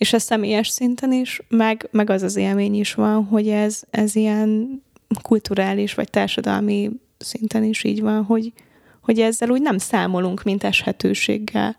És 0.00 0.12
ez 0.12 0.22
személyes 0.22 0.68
szinten 0.68 1.12
is, 1.12 1.42
meg, 1.48 1.88
meg 1.90 2.10
az 2.10 2.22
az 2.22 2.36
élmény 2.36 2.74
is 2.74 2.94
van, 2.94 3.24
hogy 3.24 3.48
ez, 3.48 3.82
ez 3.90 4.14
ilyen 4.14 4.82
kulturális 5.22 5.94
vagy 5.94 6.10
társadalmi 6.10 6.90
szinten 7.18 7.64
is 7.64 7.84
így 7.84 8.00
van, 8.00 8.24
hogy, 8.24 8.52
hogy 9.02 9.20
ezzel 9.20 9.50
úgy 9.50 9.62
nem 9.62 9.78
számolunk, 9.78 10.42
mint 10.42 10.64
eshetőséggel. 10.64 11.76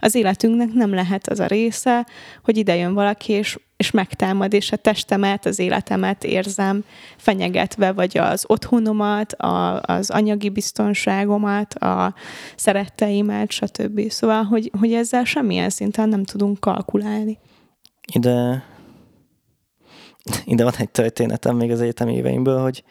Az 0.00 0.14
életünknek 0.14 0.72
nem 0.72 0.94
lehet 0.94 1.28
az 1.28 1.40
a 1.40 1.46
része, 1.46 2.06
hogy 2.42 2.56
ide 2.56 2.76
jön 2.76 2.94
valaki, 2.94 3.32
és, 3.32 3.58
és 3.76 3.90
megtámad, 3.90 4.52
és 4.52 4.72
a 4.72 4.76
testemet, 4.76 5.46
az 5.46 5.58
életemet 5.58 6.24
érzem 6.24 6.84
fenyegetve, 7.16 7.92
vagy 7.92 8.18
az 8.18 8.44
otthonomat, 8.46 9.32
a, 9.32 9.80
az 9.80 10.10
anyagi 10.10 10.48
biztonságomat, 10.48 11.74
a 11.74 12.14
szeretteimet, 12.56 13.50
stb. 13.50 14.10
Szóval, 14.10 14.42
hogy, 14.42 14.70
hogy 14.78 14.92
ezzel 14.92 15.24
semmilyen 15.24 15.70
szinten 15.70 16.08
nem 16.08 16.24
tudunk 16.24 16.60
kalkulálni. 16.60 17.38
Ide, 18.12 18.64
ide 20.44 20.64
van 20.64 20.74
egy 20.76 20.90
történetem 20.90 21.56
még 21.56 21.70
az 21.70 21.80
egyetemi 21.80 22.14
éveimből, 22.14 22.60
hogy 22.60 22.84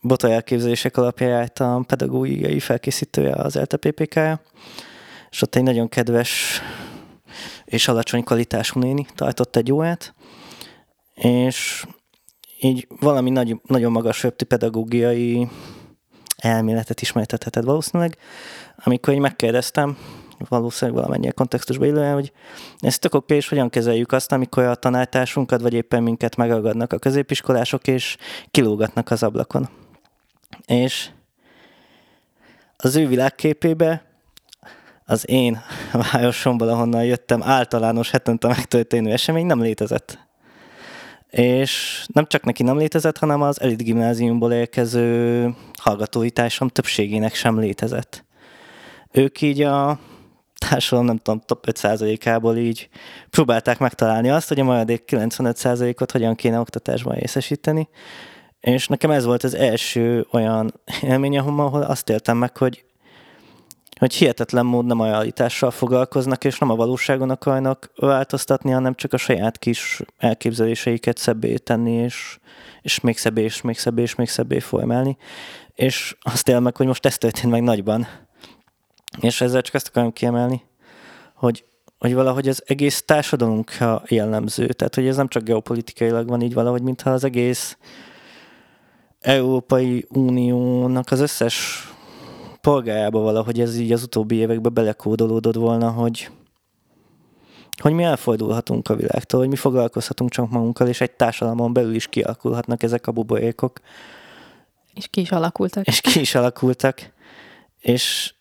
bota 0.00 0.30
elképzelések 0.30 0.96
alapján 0.96 1.30
jártam 1.30 1.84
pedagógiai 1.84 2.60
felkészítője 2.60 3.32
az 3.32 3.54
LTPPK-ja, 3.54 4.40
és 5.30 5.42
ott 5.42 5.54
egy 5.54 5.62
nagyon 5.62 5.88
kedves 5.88 6.60
és 7.64 7.88
alacsony 7.88 8.24
kvalitású 8.24 8.80
néni 8.80 9.06
tartott 9.14 9.56
egy 9.56 9.72
órát, 9.72 10.14
és 11.14 11.86
így 12.60 12.86
valami 13.00 13.30
nagy, 13.30 13.60
nagyon 13.66 13.92
magas 13.92 14.22
röpti 14.22 14.44
pedagógiai 14.44 15.48
elméletet 16.36 17.00
ismertetheted 17.00 17.64
valószínűleg, 17.64 18.16
amikor 18.84 19.14
így 19.14 19.20
megkérdeztem, 19.20 19.98
valószínűleg 20.48 21.00
valamennyire 21.00 21.32
kontextusba 21.32 21.86
illően, 21.86 22.14
hogy 22.14 22.32
ez 22.78 22.98
tök 22.98 23.14
oké, 23.14 23.36
és 23.36 23.48
hogyan 23.48 23.70
kezeljük 23.70 24.12
azt, 24.12 24.32
amikor 24.32 24.64
a 24.64 24.74
tanártársunkat, 24.74 25.60
vagy 25.60 25.74
éppen 25.74 26.02
minket 26.02 26.36
megagadnak 26.36 26.92
a 26.92 26.98
középiskolások, 26.98 27.86
és 27.86 28.16
kilógatnak 28.50 29.10
az 29.10 29.22
ablakon. 29.22 29.68
És 30.66 31.10
az 32.76 32.96
ő 32.96 33.06
világképébe 33.06 34.04
az 35.04 35.28
én 35.28 35.60
városomból, 36.12 36.68
ahonnan 36.68 37.04
jöttem, 37.04 37.42
általános 37.42 38.10
hetente 38.10 38.48
megtörténő 38.48 39.12
esemény 39.12 39.46
nem 39.46 39.60
létezett. 39.60 40.28
És 41.30 42.04
nem 42.12 42.26
csak 42.26 42.44
neki 42.44 42.62
nem 42.62 42.76
létezett, 42.76 43.18
hanem 43.18 43.42
az 43.42 43.60
elit 43.60 43.82
gimnáziumból 43.82 44.52
érkező 44.52 45.54
hallgatói 45.78 46.30
társam 46.30 46.68
többségének 46.68 47.34
sem 47.34 47.58
létezett. 47.58 48.24
Ők 49.12 49.40
így 49.40 49.62
a 49.62 49.98
társadalom, 50.68 51.06
nem 51.06 51.16
tudom, 51.16 51.40
top 51.40 51.66
5%-ából 51.70 52.56
így 52.56 52.88
próbálták 53.30 53.78
megtalálni 53.78 54.30
azt, 54.30 54.48
hogy 54.48 54.60
a 54.60 54.64
maradék 54.64 55.04
95%-ot 55.06 56.10
hogyan 56.10 56.34
kéne 56.34 56.60
oktatásban 56.60 57.14
részesíteni. 57.14 57.88
És 58.60 58.88
nekem 58.88 59.10
ez 59.10 59.24
volt 59.24 59.44
az 59.44 59.54
első 59.54 60.26
olyan 60.30 60.72
élmény, 61.02 61.38
ahol 61.38 61.82
azt 61.82 62.08
éltem 62.08 62.36
meg, 62.36 62.56
hogy 62.56 62.84
hogy 64.00 64.14
hihetetlen 64.14 64.66
mód 64.66 64.86
nem 64.86 65.00
a 65.00 65.06
realitással 65.06 65.70
foglalkoznak, 65.70 66.44
és 66.44 66.58
nem 66.58 66.70
a 66.70 66.74
valóságon 66.74 67.30
akarnak 67.30 67.90
változtatni, 67.96 68.70
hanem 68.70 68.94
csak 68.94 69.12
a 69.12 69.16
saját 69.16 69.58
kis 69.58 70.02
elképzeléseiket 70.18 71.18
szebbé 71.18 71.56
tenni, 71.56 71.92
és, 71.92 72.38
és 72.82 73.00
még 73.00 73.18
szebbé, 73.18 73.42
és 73.42 73.60
még 73.60 73.78
szebbé, 73.78 74.02
és 74.02 74.14
még 74.14 74.28
szebbé 74.28 74.58
formálni. 74.58 75.16
És 75.74 76.16
azt 76.20 76.48
él 76.48 76.60
meg, 76.60 76.76
hogy 76.76 76.86
most 76.86 77.06
ez 77.06 77.18
történt 77.18 77.52
meg 77.52 77.62
nagyban. 77.62 78.06
És 79.18 79.40
ezzel 79.40 79.62
csak 79.62 79.74
azt 79.74 79.88
akarom 79.88 80.12
kiemelni, 80.12 80.62
hogy, 81.34 81.64
hogy 81.98 82.14
valahogy 82.14 82.48
az 82.48 82.62
egész 82.66 83.02
társadalunk 83.02 83.78
jellemző. 84.06 84.66
Tehát, 84.66 84.94
hogy 84.94 85.06
ez 85.06 85.16
nem 85.16 85.28
csak 85.28 85.42
geopolitikailag 85.42 86.28
van 86.28 86.40
így 86.40 86.54
valahogy, 86.54 86.82
mintha 86.82 87.10
az 87.10 87.24
egész 87.24 87.76
Európai 89.20 90.06
Uniónak 90.08 91.10
az 91.10 91.20
összes 91.20 91.88
polgájába 92.60 93.20
valahogy 93.20 93.60
ez 93.60 93.78
így 93.78 93.92
az 93.92 94.02
utóbbi 94.02 94.36
években 94.36 94.74
belekódolódott 94.74 95.54
volna, 95.54 95.90
hogy, 95.90 96.30
hogy 97.80 97.92
mi 97.92 98.02
elfordulhatunk 98.02 98.88
a 98.88 98.96
világtól, 98.96 99.40
hogy 99.40 99.48
mi 99.48 99.56
foglalkozhatunk 99.56 100.30
csak 100.30 100.50
magunkkal, 100.50 100.88
és 100.88 101.00
egy 101.00 101.10
társadalmon 101.10 101.72
belül 101.72 101.94
is 101.94 102.06
kialakulhatnak 102.06 102.82
ezek 102.82 103.06
a 103.06 103.12
buborékok. 103.12 103.80
És 104.94 105.08
ki 105.08 105.20
is 105.20 105.30
alakultak. 105.30 105.86
És 105.86 106.00
ki 106.00 106.20
is 106.20 106.34
alakultak. 106.34 107.12
És 107.78 108.34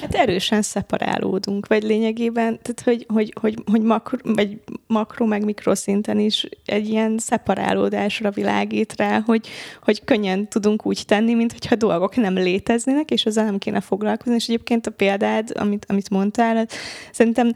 Hát 0.00 0.14
erősen 0.14 0.62
szeparálódunk, 0.62 1.66
vagy 1.66 1.82
lényegében, 1.82 2.58
tehát 2.62 2.82
hogy, 2.84 3.06
hogy, 3.08 3.32
hogy, 3.40 3.54
hogy 3.70 3.82
makro, 3.82 4.16
vagy 4.22 4.60
makro 4.86 5.26
meg 5.26 5.44
mikroszinten 5.44 6.18
is 6.18 6.48
egy 6.64 6.88
ilyen 6.88 7.18
szeparálódásra 7.18 8.30
világít 8.30 8.96
rá, 8.96 9.20
hogy, 9.20 9.48
hogy 9.82 10.04
könnyen 10.04 10.48
tudunk 10.48 10.86
úgy 10.86 11.02
tenni, 11.06 11.34
mint 11.34 11.52
hogyha 11.52 11.74
dolgok 11.74 12.16
nem 12.16 12.34
léteznének, 12.34 13.10
és 13.10 13.26
azzal 13.26 13.44
nem 13.44 13.58
kéne 13.58 13.80
foglalkozni. 13.80 14.34
És 14.34 14.48
egyébként 14.48 14.86
a 14.86 14.90
példád, 14.90 15.52
amit, 15.54 15.86
amit 15.88 16.10
mondtál, 16.10 16.56
hát 16.56 16.72
szerintem 17.12 17.52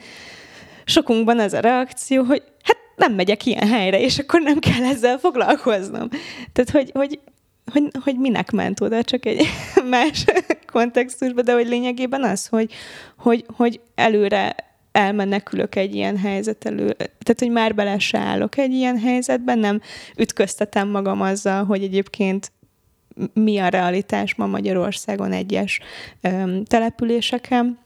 sokunkban 0.85 1.39
az 1.39 1.53
a 1.53 1.61
reakció, 1.61 2.23
hogy 2.23 2.43
hát 2.63 2.77
nem 2.97 3.13
megyek 3.13 3.47
ilyen 3.47 3.69
helyre, 3.69 4.01
és 4.01 4.19
akkor 4.19 4.41
nem 4.41 4.59
kell 4.59 4.85
ezzel 4.85 5.19
foglalkoznom. 5.19 6.09
Tehát, 6.53 6.71
hogy, 6.71 6.91
hogy 6.95 7.19
hogy, 7.73 7.91
hogy 8.05 8.19
minek 8.19 8.51
ment 8.51 8.81
oda, 8.81 9.03
csak 9.03 9.27
egy 9.27 9.47
más 9.91 10.25
kontextusba, 10.67 11.43
de 11.43 11.53
hogy 11.53 11.69
lényegében 11.69 12.25
az, 12.25 12.47
hogy, 12.47 12.73
hogy, 13.17 13.45
hogy 13.57 13.81
előre 13.95 14.55
elmenekülök 14.93 15.75
egy 15.75 15.95
ilyen 15.95 16.19
helyzet 16.19 16.65
elő, 16.65 16.93
tehát, 16.97 17.39
hogy 17.39 17.51
már 17.51 17.75
bele 17.75 17.99
se 17.99 18.19
állok 18.19 18.59
egy 18.59 18.73
ilyen 18.73 18.99
helyzetben, 18.99 19.59
nem 19.59 19.81
ütköztetem 20.17 20.89
magam 20.89 21.21
azzal, 21.21 21.65
hogy 21.65 21.83
egyébként 21.83 22.53
mi 23.33 23.59
a 23.59 23.69
realitás 23.69 24.35
ma 24.35 24.47
Magyarországon 24.47 25.33
egyes 25.33 25.81
ö, 26.21 26.59
településeken, 26.65 27.79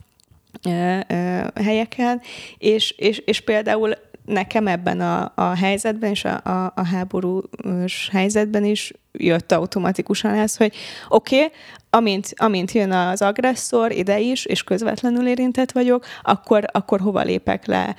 helyeken, 1.54 2.20
és, 2.58 2.90
és, 2.90 3.18
és 3.18 3.40
például 3.40 3.94
nekem 4.28 4.66
ebben 4.66 5.00
a, 5.00 5.32
a 5.34 5.54
helyzetben 5.54 6.10
és 6.10 6.24
a, 6.24 6.40
a, 6.44 6.72
a 6.74 6.86
háborús 6.86 8.08
helyzetben 8.12 8.64
is 8.64 8.92
jött 9.12 9.52
automatikusan 9.52 10.34
ez, 10.34 10.56
hogy 10.56 10.74
oké, 11.08 11.36
okay, 11.36 11.50
amint, 11.90 12.32
amint 12.36 12.72
jön 12.72 12.92
az 12.92 13.22
agresszor 13.22 13.92
ide 13.92 14.20
is, 14.20 14.44
és 14.44 14.62
közvetlenül 14.62 15.28
érintett 15.28 15.72
vagyok, 15.72 16.04
akkor, 16.22 16.64
akkor 16.72 17.00
hova 17.00 17.22
lépek 17.22 17.66
le 17.66 17.96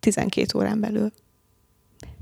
12 0.00 0.58
órán 0.58 0.80
belül? 0.80 1.10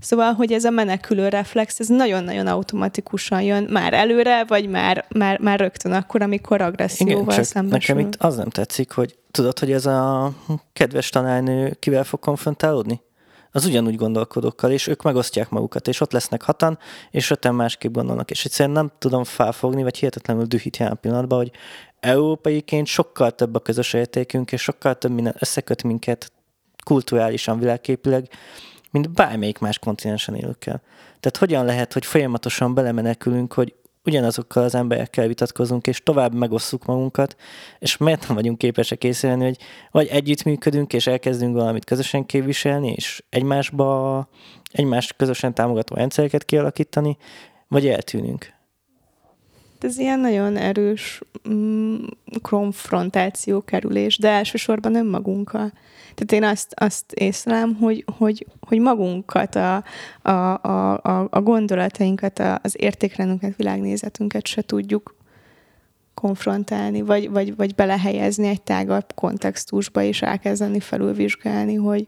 Szóval, 0.00 0.32
hogy 0.32 0.52
ez 0.52 0.64
a 0.64 0.70
menekülő 0.70 1.28
reflex, 1.28 1.80
ez 1.80 1.88
nagyon-nagyon 1.88 2.46
automatikusan 2.46 3.42
jön 3.42 3.66
már 3.70 3.92
előre, 3.92 4.44
vagy 4.44 4.68
már, 4.68 5.04
már, 5.14 5.40
már 5.40 5.60
rögtön 5.60 5.92
akkor, 5.92 6.22
amikor 6.22 6.60
agresszióval 6.60 7.32
Igen, 7.32 7.44
csak 7.44 7.68
nekem 7.68 7.98
itt 7.98 8.14
az 8.18 8.36
nem 8.36 8.48
tetszik, 8.48 8.92
hogy 8.92 9.18
tudod, 9.30 9.58
hogy 9.58 9.72
ez 9.72 9.86
a 9.86 10.32
kedves 10.72 11.08
tanárnő 11.08 11.76
kivel 11.78 12.04
fog 12.04 12.20
konfrontálódni? 12.20 13.00
Az 13.56 13.64
ugyanúgy 13.64 13.96
gondolkodókkal, 13.96 14.70
és 14.70 14.86
ők 14.86 15.02
megosztják 15.02 15.48
magukat, 15.48 15.88
és 15.88 16.00
ott 16.00 16.12
lesznek 16.12 16.42
hatan, 16.42 16.78
és 17.10 17.30
öten 17.30 17.54
másképp 17.54 17.92
gondolnak. 17.92 18.30
És 18.30 18.44
egyszerűen 18.44 18.74
nem 18.74 18.92
tudom 18.98 19.24
felfogni, 19.24 19.82
vagy 19.82 19.98
hihetetlenül 19.98 20.44
dühít 20.44 20.76
jelen 20.76 20.98
pillanatban, 21.00 21.38
hogy 21.38 21.50
európaiként 22.00 22.86
sokkal 22.86 23.30
több 23.30 23.54
a 23.54 23.60
közös 23.60 23.92
értékünk, 23.92 24.52
és 24.52 24.62
sokkal 24.62 24.98
több 24.98 25.10
minden 25.10 25.34
összeköt 25.38 25.82
minket 25.82 26.32
kulturálisan, 26.84 27.58
világképileg, 27.58 28.28
mint 28.90 29.10
bármelyik 29.10 29.58
más 29.58 29.78
kontinensen 29.78 30.34
élőkkel. 30.34 30.82
Tehát 31.20 31.36
hogyan 31.36 31.64
lehet, 31.64 31.92
hogy 31.92 32.06
folyamatosan 32.06 32.74
belemenekülünk, 32.74 33.52
hogy 33.52 33.74
ugyanazokkal 34.06 34.64
az 34.64 34.74
emberekkel 34.74 35.26
vitatkozunk, 35.26 35.86
és 35.86 36.02
tovább 36.02 36.34
megosszuk 36.34 36.84
magunkat, 36.84 37.36
és 37.78 37.96
miért 37.96 38.26
nem 38.26 38.36
vagyunk 38.36 38.58
képesek 38.58 39.04
észrevenni, 39.04 39.44
hogy 39.44 39.58
vagy 39.90 40.06
együttműködünk, 40.06 40.92
és 40.92 41.06
elkezdünk 41.06 41.54
valamit 41.54 41.84
közösen 41.84 42.26
képviselni, 42.26 42.92
és 42.96 43.22
egymásba, 43.28 44.28
egymást 44.72 45.16
közösen 45.16 45.54
támogató 45.54 45.94
rendszereket 45.94 46.44
kialakítani, 46.44 47.16
vagy 47.68 47.86
eltűnünk 47.86 48.55
ez 49.84 49.98
ilyen 49.98 50.20
nagyon 50.20 50.56
erős 50.56 51.20
mm, 51.48 52.04
konfrontáció 52.42 53.60
kerülés, 53.60 54.18
de 54.18 54.28
elsősorban 54.28 54.94
önmagunkkal. 54.94 55.72
Tehát 56.14 56.32
én 56.32 56.44
azt, 56.44 56.74
azt 56.76 57.12
észlem, 57.12 57.74
hogy, 57.74 58.04
hogy, 58.16 58.46
hogy 58.60 58.78
magunkat, 58.78 59.54
a, 59.54 59.84
a, 60.22 60.30
a, 60.30 61.28
a 61.30 61.40
gondolatainkat, 61.40 62.38
az 62.62 62.74
értékrendünket, 62.78 63.56
világnézetünket 63.56 64.46
se 64.46 64.62
tudjuk 64.62 65.14
konfrontálni, 66.14 67.02
vagy, 67.02 67.30
vagy, 67.30 67.56
vagy 67.56 67.74
belehelyezni 67.74 68.48
egy 68.48 68.62
tágabb 68.62 69.14
kontextusba, 69.14 70.02
és 70.02 70.22
elkezdeni 70.22 70.80
felülvizsgálni, 70.80 71.74
hogy 71.74 72.04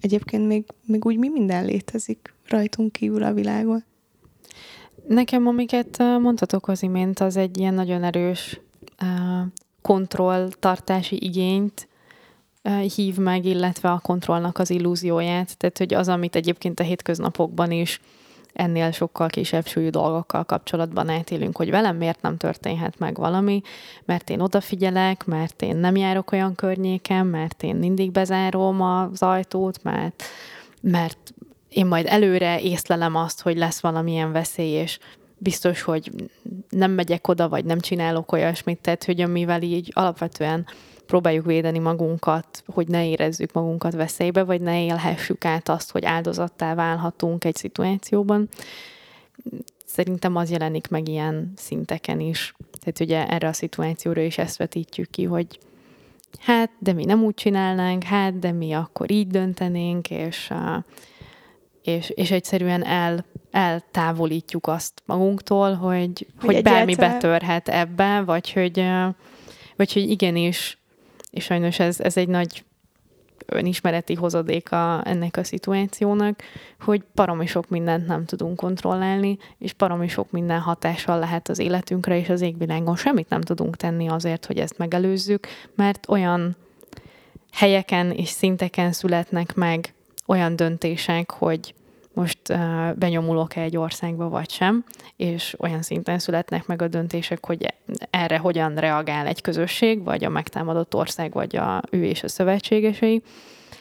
egyébként 0.00 0.46
még, 0.46 0.64
még 0.84 1.04
úgy 1.04 1.18
mi 1.18 1.28
minden 1.28 1.64
létezik 1.64 2.34
rajtunk 2.48 2.92
kívül 2.92 3.22
a 3.22 3.32
világon. 3.32 3.84
Nekem, 5.08 5.46
amiket 5.46 5.98
mondhatok 5.98 6.68
az 6.68 6.82
imént, 6.82 7.20
az 7.20 7.36
egy 7.36 7.58
ilyen 7.58 7.74
nagyon 7.74 8.04
erős 8.04 8.60
kontrolltartási 9.82 11.24
igényt 11.24 11.88
hív 12.94 13.16
meg, 13.16 13.44
illetve 13.44 13.90
a 13.90 13.98
kontrollnak 13.98 14.58
az 14.58 14.70
illúzióját. 14.70 15.56
Tehát, 15.56 15.78
hogy 15.78 15.94
az, 15.94 16.08
amit 16.08 16.36
egyébként 16.36 16.80
a 16.80 16.82
hétköznapokban 16.82 17.70
is 17.70 18.00
ennél 18.52 18.90
sokkal 18.90 19.28
kisebb 19.28 19.66
súlyú 19.66 19.90
dolgokkal 19.90 20.44
kapcsolatban 20.44 21.08
átélünk, 21.08 21.56
hogy 21.56 21.70
velem 21.70 21.96
miért 21.96 22.22
nem 22.22 22.36
történhet 22.36 22.98
meg 22.98 23.16
valami, 23.16 23.60
mert 24.04 24.30
én 24.30 24.40
odafigyelek, 24.40 25.24
mert 25.24 25.62
én 25.62 25.76
nem 25.76 25.96
járok 25.96 26.32
olyan 26.32 26.54
környéken, 26.54 27.26
mert 27.26 27.62
én 27.62 27.76
mindig 27.76 28.10
bezárom 28.10 28.80
az 28.80 29.22
ajtót, 29.22 29.82
mert, 29.82 30.22
mert 30.80 31.34
én 31.68 31.86
majd 31.86 32.06
előre 32.06 32.60
észlelem 32.60 33.16
azt, 33.16 33.40
hogy 33.40 33.56
lesz 33.56 33.80
valamilyen 33.80 34.32
veszély, 34.32 34.72
és 34.72 34.98
biztos, 35.38 35.82
hogy 35.82 36.10
nem 36.68 36.90
megyek 36.90 37.28
oda, 37.28 37.48
vagy 37.48 37.64
nem 37.64 37.80
csinálok 37.80 38.32
olyasmit, 38.32 38.80
tehát 38.80 39.04
hogy 39.04 39.20
amivel 39.20 39.62
így 39.62 39.90
alapvetően 39.94 40.66
próbáljuk 41.06 41.46
védeni 41.46 41.78
magunkat, 41.78 42.62
hogy 42.66 42.88
ne 42.88 43.08
érezzük 43.08 43.52
magunkat 43.52 43.94
veszélybe, 43.94 44.42
vagy 44.42 44.60
ne 44.60 44.84
élhessük 44.84 45.44
át 45.44 45.68
azt, 45.68 45.90
hogy 45.90 46.04
áldozattá 46.04 46.74
válhatunk 46.74 47.44
egy 47.44 47.56
szituációban. 47.56 48.48
Szerintem 49.84 50.36
az 50.36 50.50
jelenik 50.50 50.88
meg 50.88 51.08
ilyen 51.08 51.52
szinteken 51.56 52.20
is. 52.20 52.54
Tehát 52.80 53.00
ugye 53.00 53.28
erre 53.28 53.48
a 53.48 53.52
szituációra 53.52 54.20
is 54.20 54.38
ezt 54.38 54.56
vetítjük 54.56 55.10
ki, 55.10 55.24
hogy 55.24 55.58
hát, 56.38 56.70
de 56.78 56.92
mi 56.92 57.04
nem 57.04 57.22
úgy 57.22 57.34
csinálnánk, 57.34 58.02
hát, 58.02 58.38
de 58.38 58.52
mi 58.52 58.72
akkor 58.72 59.10
így 59.10 59.26
döntenénk, 59.26 60.10
és 60.10 60.50
uh, 60.50 60.84
és, 61.82 62.10
és 62.10 62.30
egyszerűen 62.30 62.84
el, 62.84 63.24
eltávolítjuk 63.50 64.66
azt 64.66 65.02
magunktól, 65.06 65.74
hogy, 65.74 66.26
hogy, 66.40 66.54
hogy 66.54 66.62
bármi 66.62 66.94
betörhet 66.94 67.68
ebbe, 67.68 68.22
vagy 68.26 68.52
hogy, 68.52 68.84
vagy 69.76 69.92
hogy 69.92 70.10
igenis, 70.10 70.78
és 71.30 71.44
sajnos 71.44 71.78
ez, 71.78 72.00
ez 72.00 72.16
egy 72.16 72.28
nagy 72.28 72.64
önismereti 73.46 74.14
hozadéka 74.14 75.02
ennek 75.02 75.36
a 75.36 75.44
szituációnak, 75.44 76.42
hogy 76.80 77.02
paromi 77.14 77.46
sok 77.46 77.68
mindent 77.68 78.06
nem 78.06 78.24
tudunk 78.24 78.56
kontrollálni, 78.56 79.38
és 79.58 79.72
paromi 79.72 80.08
sok 80.08 80.30
minden 80.30 80.60
hatással 80.60 81.18
lehet 81.18 81.48
az 81.48 81.58
életünkre, 81.58 82.18
és 82.18 82.28
az 82.28 82.40
égvilágon. 82.40 82.96
Semmit 82.96 83.28
nem 83.28 83.40
tudunk 83.40 83.76
tenni 83.76 84.08
azért, 84.08 84.46
hogy 84.46 84.58
ezt 84.58 84.78
megelőzzük, 84.78 85.46
mert 85.74 86.08
olyan 86.08 86.56
helyeken 87.52 88.10
és 88.10 88.28
szinteken 88.28 88.92
születnek 88.92 89.54
meg 89.54 89.94
olyan 90.28 90.56
döntések, 90.56 91.30
hogy 91.30 91.74
most 92.12 92.38
uh, 92.48 92.92
benyomulok-e 92.94 93.60
egy 93.60 93.76
országba, 93.76 94.28
vagy 94.28 94.50
sem, 94.50 94.84
és 95.16 95.56
olyan 95.58 95.82
szinten 95.82 96.18
születnek 96.18 96.66
meg 96.66 96.82
a 96.82 96.88
döntések, 96.88 97.46
hogy 97.46 97.74
erre 98.10 98.38
hogyan 98.38 98.74
reagál 98.74 99.26
egy 99.26 99.40
közösség, 99.40 100.04
vagy 100.04 100.24
a 100.24 100.28
megtámadott 100.28 100.94
ország, 100.94 101.32
vagy 101.32 101.56
a 101.56 101.82
ő 101.90 102.04
és 102.04 102.22
a 102.22 102.28
szövetségesei, 102.28 103.22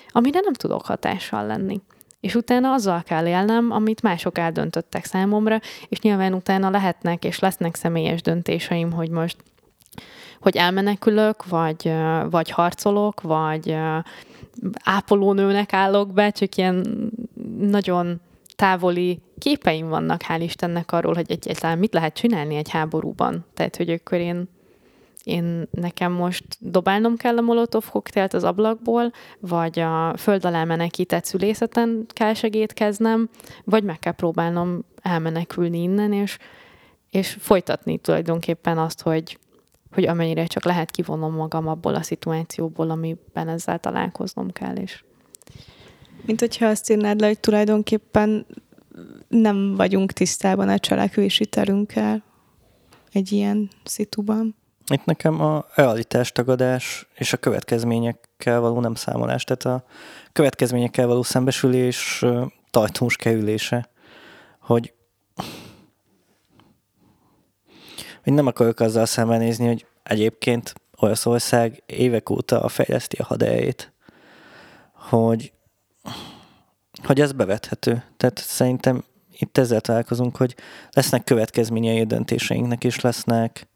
amire 0.09 0.39
nem 0.39 0.53
tudok 0.53 0.85
hatással 0.85 1.45
lenni. 1.45 1.81
És 2.19 2.35
utána 2.35 2.71
azzal 2.71 3.03
kell 3.03 3.27
élnem, 3.27 3.71
amit 3.71 4.01
mások 4.01 4.37
eldöntöttek 4.37 5.05
számomra, 5.05 5.59
és 5.89 5.99
nyilván 5.99 6.33
utána 6.33 6.69
lehetnek 6.69 7.25
és 7.25 7.39
lesznek 7.39 7.75
személyes 7.75 8.21
döntéseim, 8.21 8.91
hogy 8.91 9.09
most 9.09 9.37
hogy 10.39 10.57
elmenekülök, 10.57 11.45
vagy, 11.45 11.93
vagy 12.29 12.49
harcolok, 12.49 13.21
vagy 13.21 13.77
ápolónőnek 14.83 15.73
állok 15.73 16.13
be, 16.13 16.29
csak 16.29 16.55
ilyen 16.55 16.85
nagyon 17.59 18.21
távoli 18.55 19.19
képeim 19.37 19.87
vannak, 19.87 20.21
hál' 20.27 20.41
Istennek 20.41 20.91
arról, 20.91 21.13
hogy 21.13 21.31
egyáltalán 21.31 21.77
mit 21.77 21.93
lehet 21.93 22.13
csinálni 22.13 22.55
egy 22.55 22.69
háborúban. 22.69 23.45
Tehát, 23.53 23.75
hogy 23.75 23.89
akkor 23.89 24.17
én, 24.17 24.49
én 25.23 25.67
nekem 25.71 26.11
most 26.11 26.45
dobálnom 26.59 27.17
kell 27.17 27.37
a 27.37 27.41
molotov 27.41 27.89
koktélt 27.89 28.33
az 28.33 28.43
ablakból, 28.43 29.11
vagy 29.39 29.79
a 29.79 30.17
föld 30.17 30.45
alá 30.45 30.63
menekített 30.63 31.25
szülészeten 31.25 32.05
kell 32.07 32.33
segítkeznem, 32.33 33.29
vagy 33.63 33.83
meg 33.83 33.99
kell 33.99 34.13
próbálnom 34.13 34.85
elmenekülni 35.01 35.81
innen, 35.81 36.13
és, 36.13 36.37
és 37.09 37.35
folytatni 37.39 37.97
tulajdonképpen 37.97 38.77
azt, 38.77 39.01
hogy, 39.01 39.37
hogy 39.91 40.05
amennyire 40.05 40.45
csak 40.45 40.63
lehet 40.63 40.91
kivonom 40.91 41.33
magam 41.33 41.67
abból 41.67 41.95
a 41.95 42.01
szituációból, 42.01 42.89
amiben 42.89 43.47
ezzel 43.47 43.79
találkoznom 43.79 44.51
kell, 44.51 44.75
és 44.75 45.03
mint 46.25 46.39
hogyha 46.39 46.65
azt 46.65 46.89
írnád 46.89 47.19
le, 47.19 47.27
hogy 47.27 47.39
tulajdonképpen 47.39 48.45
nem 49.27 49.75
vagyunk 49.75 50.11
tisztában 50.11 50.69
a 50.69 50.79
cselekvési 50.79 51.45
terünkkel 51.45 52.23
egy 53.11 53.31
ilyen 53.31 53.69
szituban. 53.83 54.55
Itt 54.93 55.05
nekem 55.05 55.41
a 55.41 55.65
realitás 55.75 56.31
tagadás 56.31 57.07
és 57.13 57.33
a 57.33 57.37
következményekkel 57.37 58.59
való 58.59 58.79
nem 58.79 58.95
számolás, 58.95 59.43
tehát 59.43 59.65
a 59.81 59.85
következményekkel 60.31 61.07
való 61.07 61.23
szembesülés 61.23 62.25
tajtós 62.71 63.15
kerülése, 63.15 63.89
hogy, 64.59 64.93
hogy 68.27 68.35
nem 68.35 68.47
akarok 68.47 68.79
azzal 68.79 69.05
szembenézni, 69.05 69.67
hogy 69.67 69.85
egyébként 70.03 70.73
Olaszország 70.95 71.83
évek 71.85 72.29
óta 72.29 72.67
fejleszti 72.67 73.17
a 73.17 73.23
haderejét, 73.23 73.91
hogy 74.93 75.51
hogy 77.03 77.21
ez 77.21 77.31
bevethető. 77.31 78.03
Tehát 78.17 78.37
szerintem 78.37 79.03
itt 79.37 79.57
ezzel 79.57 79.81
találkozunk, 79.81 80.37
hogy 80.37 80.55
lesznek 80.91 81.23
következményei 81.23 81.99
a 81.99 82.05
döntéseinknek, 82.05 82.83
és 82.83 83.01
lesznek. 83.01 83.67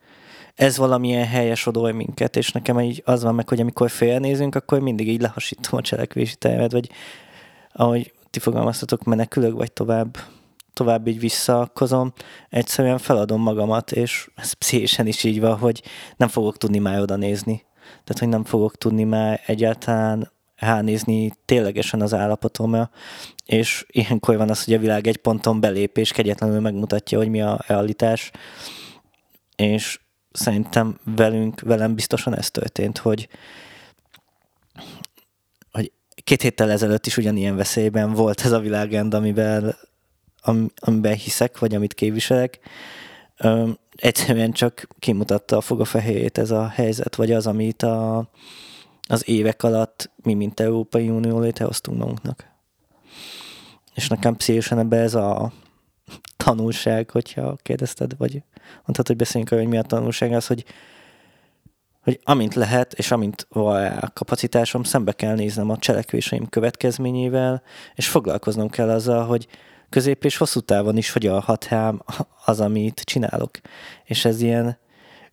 Ez 0.55 0.77
valamilyen 0.77 1.27
helyes 1.27 1.65
odol 1.65 1.91
minket, 1.91 2.35
és 2.35 2.51
nekem 2.51 2.79
így 2.79 3.01
az 3.05 3.23
van 3.23 3.35
meg, 3.35 3.49
hogy 3.49 3.59
amikor 3.59 3.89
félnézünk, 3.89 4.55
akkor 4.55 4.79
mindig 4.79 5.07
így 5.07 5.21
lehasítom 5.21 5.79
a 5.79 5.81
cselekvési 5.81 6.35
tervet, 6.35 6.71
vagy 6.71 6.89
ahogy 7.71 8.13
ti 8.29 8.39
fogalmaztatok, 8.39 9.03
menekülök, 9.03 9.53
vagy 9.53 9.71
tovább, 9.71 10.17
tovább 10.73 11.07
így 11.07 11.19
visszakozom, 11.19 12.13
egyszerűen 12.49 12.97
feladom 12.97 13.41
magamat, 13.41 13.91
és 13.91 14.29
ez 14.35 14.53
pszichésen 14.53 15.07
is 15.07 15.23
így 15.23 15.39
van, 15.39 15.57
hogy 15.57 15.83
nem 16.17 16.27
fogok 16.27 16.57
tudni 16.57 16.77
már 16.77 16.99
oda 16.99 17.15
nézni. 17.15 17.65
Tehát, 17.83 18.19
hogy 18.19 18.27
nem 18.27 18.43
fogok 18.43 18.77
tudni 18.77 19.03
már 19.03 19.41
egyáltalán 19.45 20.31
ránézni 20.55 21.31
ténylegesen 21.45 22.01
az 22.01 22.13
állapotomra, 22.13 22.89
és 23.45 23.85
ilyenkor 23.87 24.37
van 24.37 24.49
az, 24.49 24.63
hogy 24.63 24.73
a 24.73 24.79
világ 24.79 25.07
egy 25.07 25.17
ponton 25.17 25.59
belép, 25.59 25.97
és 25.97 26.11
kegyetlenül 26.11 26.59
megmutatja, 26.59 27.17
hogy 27.17 27.29
mi 27.29 27.41
a 27.41 27.59
realitás, 27.67 28.31
és 29.55 29.99
szerintem 30.31 30.99
velünk, 31.15 31.59
velem 31.61 31.95
biztosan 31.95 32.37
ez 32.37 32.51
történt, 32.51 32.97
hogy, 32.97 33.27
hogy 35.71 35.91
két 36.23 36.41
héttel 36.41 36.71
ezelőtt 36.71 37.05
is 37.05 37.17
ugyanilyen 37.17 37.55
veszélyben 37.55 38.13
volt 38.13 38.41
ez 38.41 38.51
a 38.51 38.59
világrend, 38.59 39.13
amivel, 39.13 39.77
am, 40.41 40.71
amiben 40.75 41.15
hiszek, 41.15 41.59
vagy 41.59 41.75
amit 41.75 41.93
képviselek. 41.93 42.59
Öm, 43.37 43.77
egyszerűen 43.95 44.51
csak 44.51 44.87
kimutatta 44.99 45.57
a 45.57 45.61
fogafehérjét 45.61 46.37
ez 46.37 46.51
a 46.51 46.67
helyzet, 46.67 47.15
vagy 47.15 47.31
az, 47.31 47.47
amit 47.47 47.83
a, 47.83 48.29
az 49.07 49.27
évek 49.27 49.63
alatt 49.63 50.11
mi, 50.23 50.33
mint 50.33 50.59
Európai 50.59 51.09
Unió 51.09 51.39
létrehoztunk 51.39 51.97
magunknak. 51.97 52.49
És 53.93 54.07
nekem 54.07 54.35
pszichésen 54.35 54.79
ebbe 54.79 54.97
ez 54.97 55.15
a 55.15 55.51
tanulság, 56.37 57.09
hogyha 57.09 57.55
kérdezted, 57.63 58.17
vagy 58.17 58.43
mondtad, 58.73 59.07
hogy 59.07 59.15
beszéljünk 59.15 59.51
arra, 59.51 59.61
hogy 59.61 59.71
mi 59.71 59.77
a 59.77 59.81
tanulság, 59.81 60.33
az, 60.33 60.47
hogy, 60.47 60.65
hogy 62.01 62.19
amint 62.23 62.55
lehet, 62.55 62.93
és 62.93 63.11
amint 63.11 63.47
van 63.49 63.85
a 63.85 64.09
kapacitásom, 64.13 64.83
szembe 64.83 65.11
kell 65.11 65.35
néznem 65.35 65.69
a 65.69 65.77
cselekvéseim 65.77 66.49
következményével, 66.49 67.61
és 67.95 68.07
foglalkoznom 68.07 68.69
kell 68.69 68.89
azzal, 68.89 69.25
hogy 69.25 69.47
közép 69.91 70.23
és 70.25 70.37
hosszú 70.37 70.59
távon 70.59 70.97
is 70.97 71.11
hogy 71.11 71.25
hat 71.25 71.67
rám 71.67 72.01
az, 72.45 72.59
amit 72.59 72.99
csinálok. 72.99 73.51
És 74.03 74.25
ez 74.25 74.41
ilyen 74.41 74.77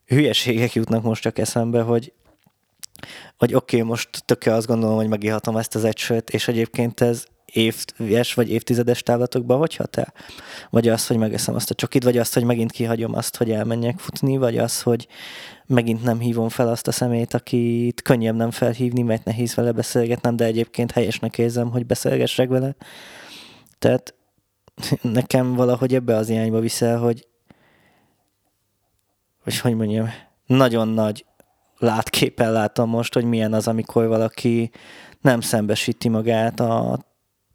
hülyeségek 0.07 0.73
jutnak 0.73 1.03
most 1.03 1.23
csak 1.23 1.39
eszembe, 1.39 1.81
hogy 1.81 2.13
hogy 3.37 3.55
oké, 3.55 3.77
okay, 3.77 3.89
most 3.89 4.09
tökkel 4.25 4.55
azt 4.55 4.67
gondolom, 4.67 4.97
hogy 4.97 5.09
megihatom 5.09 5.57
ezt 5.57 5.75
az 5.75 5.85
egy 5.85 6.25
és 6.31 6.49
egyébként 6.49 7.01
ez 7.01 7.25
éves 7.53 8.35
vagy 8.35 8.51
évtizedes 8.51 9.03
távlatokban 9.03 9.59
hogy 9.59 9.77
hat 9.77 9.97
el? 9.97 10.13
Vagy 10.71 10.89
az, 10.89 11.07
hogy 11.07 11.17
megeszem 11.17 11.55
azt 11.55 11.71
a 11.71 11.75
csokit, 11.75 12.05
vagy 12.05 12.19
az, 12.19 12.33
hogy 12.33 12.45
megint 12.45 12.73
kihagyom 12.73 13.15
azt, 13.15 13.37
hogy 13.37 13.51
elmenjek 13.51 13.99
futni, 13.99 14.37
vagy 14.37 14.59
az, 14.59 14.83
hogy 14.83 15.07
megint 15.67 16.03
nem 16.03 16.19
hívom 16.19 16.49
fel 16.49 16.69
azt 16.69 16.89
a 16.89 16.93
szemét, 16.93 17.35
akit 17.35 18.03
könnyebb 18.03 18.37
nem 18.37 18.51
felhívni, 18.51 19.03
mert 19.03 19.25
nehéz 19.25 19.55
vele 19.55 19.73
beszélgetnem, 19.73 20.37
de 20.37 20.45
egyébként 20.45 20.93
helyesnek 20.93 21.39
érzem, 21.39 21.71
hogy 21.71 21.87
beszélgessek 21.87 22.49
vele. 22.49 22.77
Tehát 23.79 24.15
nekem 25.03 25.55
valahogy 25.55 25.95
ebbe 25.95 26.17
az 26.17 26.29
irányba 26.29 26.61
viszel, 26.61 26.99
hogy 26.99 27.27
hogy 29.43 29.59
hogy 29.59 29.75
mondjam, 29.77 30.09
nagyon 30.47 30.89
nagy 30.89 31.27
látképpen 31.79 32.53
látom 32.53 32.89
most, 32.91 33.15
hogy 33.15 33.25
milyen 33.25 33.53
az, 33.53 33.69
amikor 33.69 34.07
valaki 34.07 34.71
nem 35.21 35.41
szembesíti 35.41 36.09
magát 36.09 36.61
a 36.61 36.99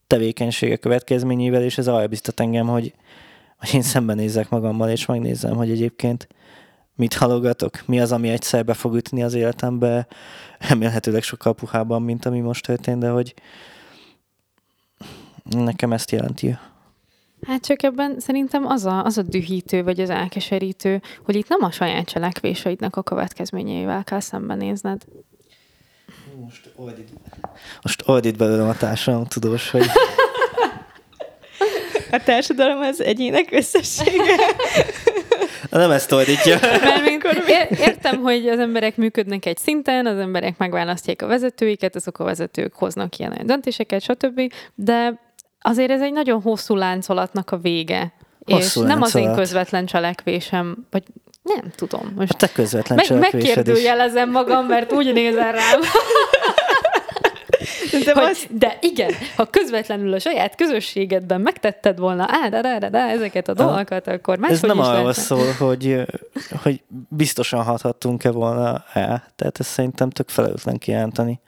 tevékenysége 0.08 0.76
következményével, 0.76 1.64
és 1.64 1.78
ez 1.78 1.88
arra 1.88 2.08
biztat 2.08 2.40
engem, 2.40 2.68
hogy, 2.68 2.94
hogy 3.58 3.74
én 3.74 3.82
szembenézzek 3.82 4.50
magammal, 4.50 4.90
és 4.90 5.06
megnézem, 5.06 5.56
hogy 5.56 5.72
egyébként 5.72 6.28
mit 6.96 7.14
halogatok, 7.14 7.84
mi 7.86 8.00
az, 8.00 8.12
ami 8.12 8.30
egyszer 8.30 8.66
be 8.66 8.74
fog 8.74 8.96
ütni 8.96 9.24
az 9.24 9.34
életembe, 9.34 10.08
remélhetőleg 10.60 11.24
sokkal 11.24 11.54
puhában, 11.54 12.02
mint 12.02 12.26
ami 12.26 12.40
most 12.40 12.66
történt, 12.66 13.00
de 13.00 13.10
hogy 13.10 13.34
nekem 15.44 15.94
ezt 15.94 16.12
jelenti. 16.12 16.58
Hát 17.48 17.66
csak 17.66 17.84
ebben 17.84 18.20
szerintem 18.20 18.66
az 18.66 18.86
a, 18.86 19.04
az 19.04 19.18
a 19.18 19.22
dühítő, 19.22 19.84
vagy 19.84 20.00
az 20.00 20.10
elkeserítő, 20.10 21.02
hogy 21.26 21.36
itt 21.36 21.48
nem 21.48 21.64
a 21.64 21.72
saját 21.72 22.06
cselekvéseidnek 22.06 22.96
a 22.96 23.02
következményeivel 23.02 24.04
kell 24.04 24.20
szembenézned. 24.20 25.02
Most 26.42 26.70
oldid, 26.76 27.10
most 27.82 28.04
oldid 28.06 28.38
belőlem 28.38 28.68
a 28.68 28.78
társadalom 28.78 29.26
tudós, 29.26 29.70
hogy... 29.70 29.86
A 32.12 32.24
társadalom 32.24 32.82
az 32.82 33.02
egyének 33.02 33.52
összessége. 33.52 34.36
Nem 35.70 35.92
ezt 35.92 36.12
oldítja. 36.12 36.60
Mert 36.62 37.72
értem, 37.80 38.22
hogy 38.22 38.48
az 38.48 38.60
emberek 38.60 38.98
működnek 38.98 39.46
egy 39.46 39.58
szinten, 39.58 40.06
az 40.06 40.18
emberek 40.18 40.58
megválasztják 40.58 41.22
a 41.22 41.28
vezetőiket, 41.28 41.96
azok 41.96 42.20
a 42.20 42.24
vezetők 42.24 42.74
hoznak 42.74 43.18
ilyen 43.18 43.42
döntéseket, 43.46 44.02
stb. 44.02 44.54
De 44.76 45.20
azért 45.64 45.92
ez 45.92 46.02
egy 46.02 46.14
nagyon 46.14 46.42
hosszú 46.42 46.76
láncolatnak 46.76 47.52
a 47.52 47.58
vége. 47.58 48.14
Hosszú 48.46 48.82
és 48.82 48.88
nem 48.88 49.02
az 49.02 49.16
én 49.16 49.34
közvetlen 49.34 49.86
cselekvésem, 49.86 50.88
vagy 50.92 51.04
nem 51.42 51.72
tudom. 51.76 52.14
Most 52.16 52.32
a 52.32 52.36
te 52.36 52.52
közvetlen 52.52 53.00
meg, 53.08 53.20
Megkérdőjelezem 53.20 54.32
magam, 54.32 54.66
mert 54.66 54.92
úgy 54.92 55.14
nézel 55.14 55.52
rám. 55.52 55.80
De, 58.06 58.14
hogy, 58.14 58.24
az... 58.24 58.46
de 58.50 58.78
igen, 58.82 59.12
ha 59.36 59.46
közvetlenül 59.46 60.14
a 60.14 60.20
saját 60.20 60.56
közösségedben 60.56 61.42
megtetted 61.42 62.00
volna 62.00 62.26
á, 62.30 62.50
de, 62.50 62.62
de, 62.62 62.80
de, 62.80 62.90
de, 62.90 63.00
ezeket 63.00 63.48
a 63.48 63.54
dolgokat, 63.54 64.08
akkor 64.08 64.38
máshogy 64.38 64.70
Ez 64.70 64.76
nem 64.76 64.80
is 64.80 64.86
arról 64.86 65.14
szól, 65.14 65.52
hogy, 65.60 66.02
hogy 66.62 66.82
biztosan 67.10 67.64
hathattunk-e 67.64 68.32
volna 68.32 68.84
el. 68.94 69.24
Tehát 69.36 69.60
ez 69.60 69.68
szerintem 69.68 70.10
tök 70.10 70.30
felelőtlen 70.30 70.78
kijelenteni. 70.78 71.40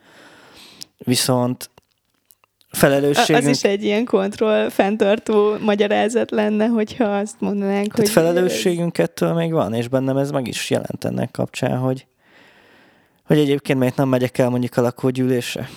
Viszont 0.98 1.70
felelősségünk... 2.76 3.46
Az 3.46 3.50
is 3.50 3.64
egy 3.64 3.84
ilyen 3.84 4.06
kontroll 4.06 4.70
fenntartó 4.70 5.58
magyarázat 5.60 6.32
lenne, 6.32 6.66
hogyha 6.66 7.06
azt 7.06 7.36
mondanánk, 7.40 7.94
Tehát 7.94 7.98
hogy... 7.98 8.10
felelősségünk 8.10 8.98
ez... 8.98 9.06
ettől 9.06 9.34
még 9.34 9.52
van, 9.52 9.74
és 9.74 9.88
bennem 9.88 10.18
ez 10.18 10.32
meg 10.32 10.48
is 10.48 10.70
jelent 10.70 11.06
ennek 11.06 11.32
kapcsán, 11.32 11.78
hogy, 11.78 12.06
hogy 13.26 13.38
egyébként 13.38 13.80
miért 13.80 13.96
nem 13.96 14.08
megyek 14.08 14.38
el 14.38 14.50
mondjuk 14.50 14.78
a 14.78 14.82
lakógyűlésre. 14.82 15.70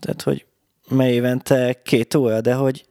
Tehát, 0.00 0.22
hogy 0.22 0.44
mely 0.88 1.12
évente 1.12 1.80
két 1.84 2.14
óra, 2.14 2.40
de 2.40 2.54
hogy 2.54 2.84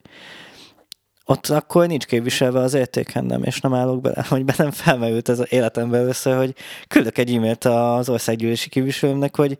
ott 1.25 1.47
akkor 1.47 1.87
nincs 1.87 2.05
képviselve 2.05 2.59
az 2.59 2.73
értékrendem, 2.73 3.43
és 3.43 3.59
nem 3.59 3.73
állok 3.73 4.01
bele, 4.01 4.25
hogy 4.29 4.45
bennem 4.45 4.71
felmerült 4.71 5.29
ez 5.29 5.39
az 5.39 5.47
életemben 5.49 6.01
először, 6.01 6.37
hogy 6.37 6.55
küldök 6.87 7.17
egy 7.17 7.33
e-mailt 7.33 7.65
az 7.65 8.09
országgyűlési 8.09 8.69
képviselőmnek, 8.69 9.35
hogy 9.35 9.57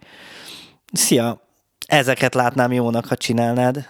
szia, 0.92 1.45
ezeket 1.86 2.34
látnám 2.34 2.72
jónak, 2.72 3.06
ha 3.06 3.16
csinálnád, 3.16 3.88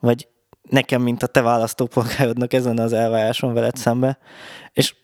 vagy 0.00 0.28
nekem, 0.62 1.02
mint 1.02 1.22
a 1.22 1.26
te 1.26 1.40
választópolgárodnak 1.40 2.52
ezen 2.52 2.78
az 2.78 2.92
elváráson 2.92 3.54
veled 3.54 3.76
szembe, 3.76 4.18
és 4.72 4.94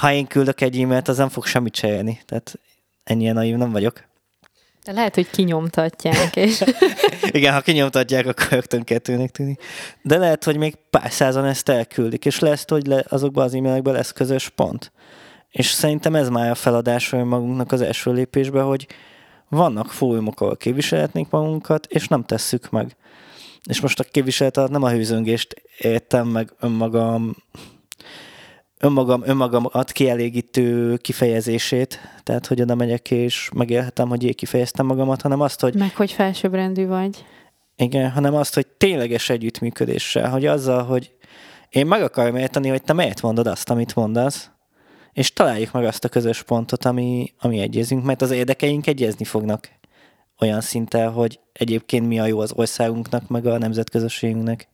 ha 0.00 0.12
én 0.12 0.26
küldök 0.26 0.60
egy 0.60 0.80
e-mailt, 0.80 1.08
az 1.08 1.16
nem 1.16 1.28
fog 1.28 1.46
semmit 1.46 1.74
cserélni. 1.74 2.20
Tehát 2.24 2.58
ennyien 3.04 3.34
naív 3.34 3.56
nem 3.56 3.72
vagyok. 3.72 4.04
De 4.84 4.92
lehet, 4.92 5.14
hogy 5.14 5.30
kinyomtatják. 5.30 6.36
És... 6.36 6.64
Igen, 7.30 7.52
ha 7.52 7.60
kinyomtatják, 7.60 8.26
akkor 8.26 8.48
rögtön 8.50 8.82
kettőnek 8.82 9.30
tűnik. 9.30 9.62
De 10.02 10.16
lehet, 10.18 10.44
hogy 10.44 10.56
még 10.56 10.74
pár 10.90 11.10
százan 11.10 11.44
ezt 11.44 11.68
elküldik, 11.68 12.24
és 12.24 12.38
lesz, 12.38 12.64
hogy 12.68 12.86
le, 12.86 13.04
azokban 13.08 13.44
az 13.44 13.54
e-mailekben 13.54 13.94
lesz 13.94 14.12
közös 14.12 14.48
pont. 14.48 14.92
És 15.50 15.66
szerintem 15.66 16.14
ez 16.14 16.28
már 16.28 16.50
a 16.50 16.54
feladás 16.54 17.10
magunknak 17.10 17.72
az 17.72 17.80
első 17.80 18.12
lépésbe, 18.12 18.60
hogy, 18.60 18.86
vannak 19.48 19.90
fórumok, 19.90 20.40
ahol 20.40 20.56
képviselhetnénk 20.56 21.30
magunkat, 21.30 21.86
és 21.86 22.08
nem 22.08 22.24
tesszük 22.24 22.70
meg. 22.70 22.96
És 23.68 23.80
most 23.80 24.00
a 24.00 24.04
képviselet 24.04 24.56
alatt 24.56 24.70
nem 24.70 24.82
a 24.82 24.90
hőzöngést 24.90 25.62
értem 25.78 26.28
meg 26.28 26.52
önmagam, 26.60 27.36
önmagam, 28.78 29.22
önmagamat 29.24 29.92
kielégítő 29.92 30.96
kifejezését, 30.96 32.00
tehát 32.22 32.46
hogy 32.46 32.60
oda 32.60 32.74
megyek 32.74 33.10
és 33.10 33.50
megélhetem, 33.54 34.08
hogy 34.08 34.24
én 34.24 34.32
kifejeztem 34.32 34.86
magamat, 34.86 35.22
hanem 35.22 35.40
azt, 35.40 35.60
hogy... 35.60 35.74
Meg 35.74 35.96
hogy 35.96 36.12
felsőbbrendű 36.12 36.86
vagy. 36.86 37.24
Igen, 37.76 38.10
hanem 38.10 38.34
azt, 38.34 38.54
hogy 38.54 38.66
tényleges 38.66 39.28
együttműködéssel, 39.28 40.30
hogy 40.30 40.46
azzal, 40.46 40.84
hogy 40.84 41.14
én 41.68 41.86
meg 41.86 42.02
akarom 42.02 42.36
érteni, 42.36 42.68
hogy 42.68 42.82
te 42.82 42.92
miért 42.92 43.22
mondod 43.22 43.46
azt, 43.46 43.70
amit 43.70 43.94
mondasz, 43.94 44.50
és 45.16 45.32
találjuk 45.32 45.72
meg 45.72 45.84
azt 45.84 46.04
a 46.04 46.08
közös 46.08 46.42
pontot, 46.42 46.84
ami, 46.84 47.32
ami 47.38 47.58
egyezünk, 47.58 48.04
mert 48.04 48.22
az 48.22 48.30
érdekeink 48.30 48.86
egyezni 48.86 49.24
fognak 49.24 49.70
olyan 50.38 50.60
szinten, 50.60 51.12
hogy 51.12 51.40
egyébként 51.52 52.06
mi 52.06 52.18
a 52.20 52.26
jó 52.26 52.40
az 52.40 52.52
országunknak, 52.52 53.28
meg 53.28 53.46
a 53.46 53.58
nemzetközösségünknek. 53.58 54.68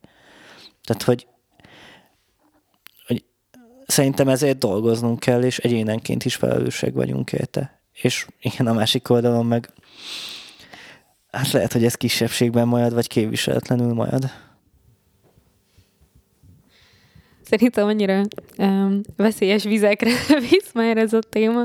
Tehát, 0.84 1.02
hogy, 1.02 1.26
hogy 3.06 3.24
szerintem 3.86 4.28
ezért 4.28 4.58
dolgoznunk 4.58 5.20
kell, 5.20 5.42
és 5.42 5.58
egyénenként 5.58 6.24
is 6.24 6.34
felelősség 6.34 6.94
vagyunk 6.94 7.32
érte. 7.32 7.80
És 7.92 8.26
igen, 8.40 8.66
a 8.66 8.72
másik 8.72 9.10
oldalon 9.10 9.46
meg 9.46 9.72
hát 11.30 11.50
lehet, 11.50 11.72
hogy 11.72 11.84
ez 11.84 11.94
kisebbségben 11.94 12.68
majd, 12.68 12.92
vagy 12.92 13.06
képviseletlenül 13.06 13.92
majd. 13.92 14.30
Szerintem 17.52 17.86
annyira 17.86 18.22
um, 18.58 19.00
veszélyes 19.16 19.64
vizekre 19.64 20.10
visz 20.50 20.72
már 20.74 20.96
ez 20.96 21.12
a 21.12 21.18
téma, 21.18 21.64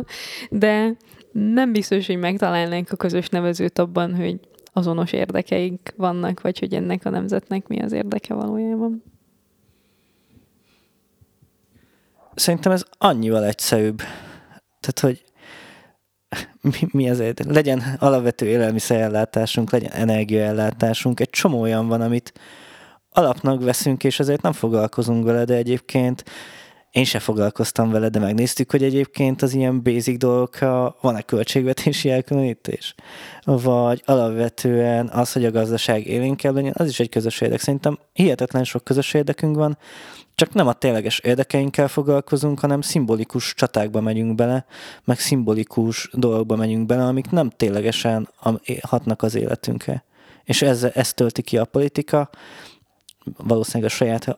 de 0.49 0.95
nem 1.31 1.71
biztos, 1.71 2.07
hogy 2.07 2.17
megtalálnánk 2.17 2.91
a 2.91 2.95
közös 2.95 3.29
nevezőt 3.29 3.79
abban, 3.79 4.15
hogy 4.15 4.39
azonos 4.73 5.11
érdekeink 5.11 5.79
vannak, 5.95 6.41
vagy 6.41 6.59
hogy 6.59 6.73
ennek 6.73 7.05
a 7.05 7.09
nemzetnek 7.09 7.67
mi 7.67 7.81
az 7.81 7.91
érdeke 7.91 8.33
valójában. 8.33 9.03
Szerintem 12.35 12.71
ez 12.71 12.83
annyival 12.97 13.45
egyszerűbb. 13.45 13.97
Tehát, 14.79 14.99
hogy 14.99 15.23
mi, 16.71 16.87
mi 16.91 17.09
azért? 17.09 17.45
Legyen 17.45 17.83
alapvető 17.99 18.45
élelmiszerellátásunk, 18.45 19.71
legyen 19.71 19.91
energiaellátásunk, 19.91 21.19
egy 21.19 21.29
csomó 21.29 21.61
olyan 21.61 21.87
van, 21.87 22.01
amit 22.01 22.33
alapnak 23.17 23.63
veszünk, 23.63 24.03
és 24.03 24.19
ezért 24.19 24.41
nem 24.41 24.51
foglalkozunk 24.51 25.25
vele, 25.25 25.45
de 25.45 25.53
egyébként 25.53 26.23
én 26.91 27.03
se 27.03 27.19
foglalkoztam 27.19 27.91
vele, 27.91 28.09
de 28.09 28.19
megnéztük, 28.19 28.71
hogy 28.71 28.83
egyébként 28.83 29.41
az 29.41 29.53
ilyen 29.53 29.83
basic 29.83 30.17
dolgokra 30.17 30.95
van-e 31.01 31.21
költségvetési 31.21 32.09
elkülönítés, 32.09 32.95
vagy 33.45 34.01
alapvetően 34.05 35.07
az, 35.07 35.33
hogy 35.33 35.45
a 35.45 35.51
gazdaság 35.51 36.07
élénkebb 36.07 36.55
legyen, 36.55 36.73
az 36.75 36.87
is 36.87 36.99
egy 36.99 37.09
közös 37.09 37.41
érdek. 37.41 37.59
Szerintem 37.59 37.99
hihetetlen 38.13 38.63
sok 38.63 38.83
közös 38.83 39.13
érdekünk 39.13 39.55
van, 39.55 39.77
csak 40.35 40.53
nem 40.53 40.67
a 40.67 40.73
tényleges 40.73 41.19
érdekeinkkel 41.19 41.87
foglalkozunk, 41.87 42.59
hanem 42.59 42.81
szimbolikus 42.81 43.53
csatákba 43.53 44.01
megyünk 44.01 44.35
bele, 44.35 44.65
meg 45.03 45.19
szimbolikus 45.19 46.09
dolgokba 46.13 46.55
megyünk 46.55 46.85
bele, 46.85 47.03
amik 47.03 47.29
nem 47.29 47.49
ténylegesen 47.49 48.29
hatnak 48.81 49.21
az 49.21 49.35
életünkre. 49.35 50.03
És 50.43 50.61
ez, 50.61 50.83
ez 50.83 51.13
tölti 51.13 51.41
ki 51.41 51.57
a 51.57 51.65
politika, 51.65 52.29
valószínűleg 53.37 53.91
a 53.91 53.95
saját 53.95 54.37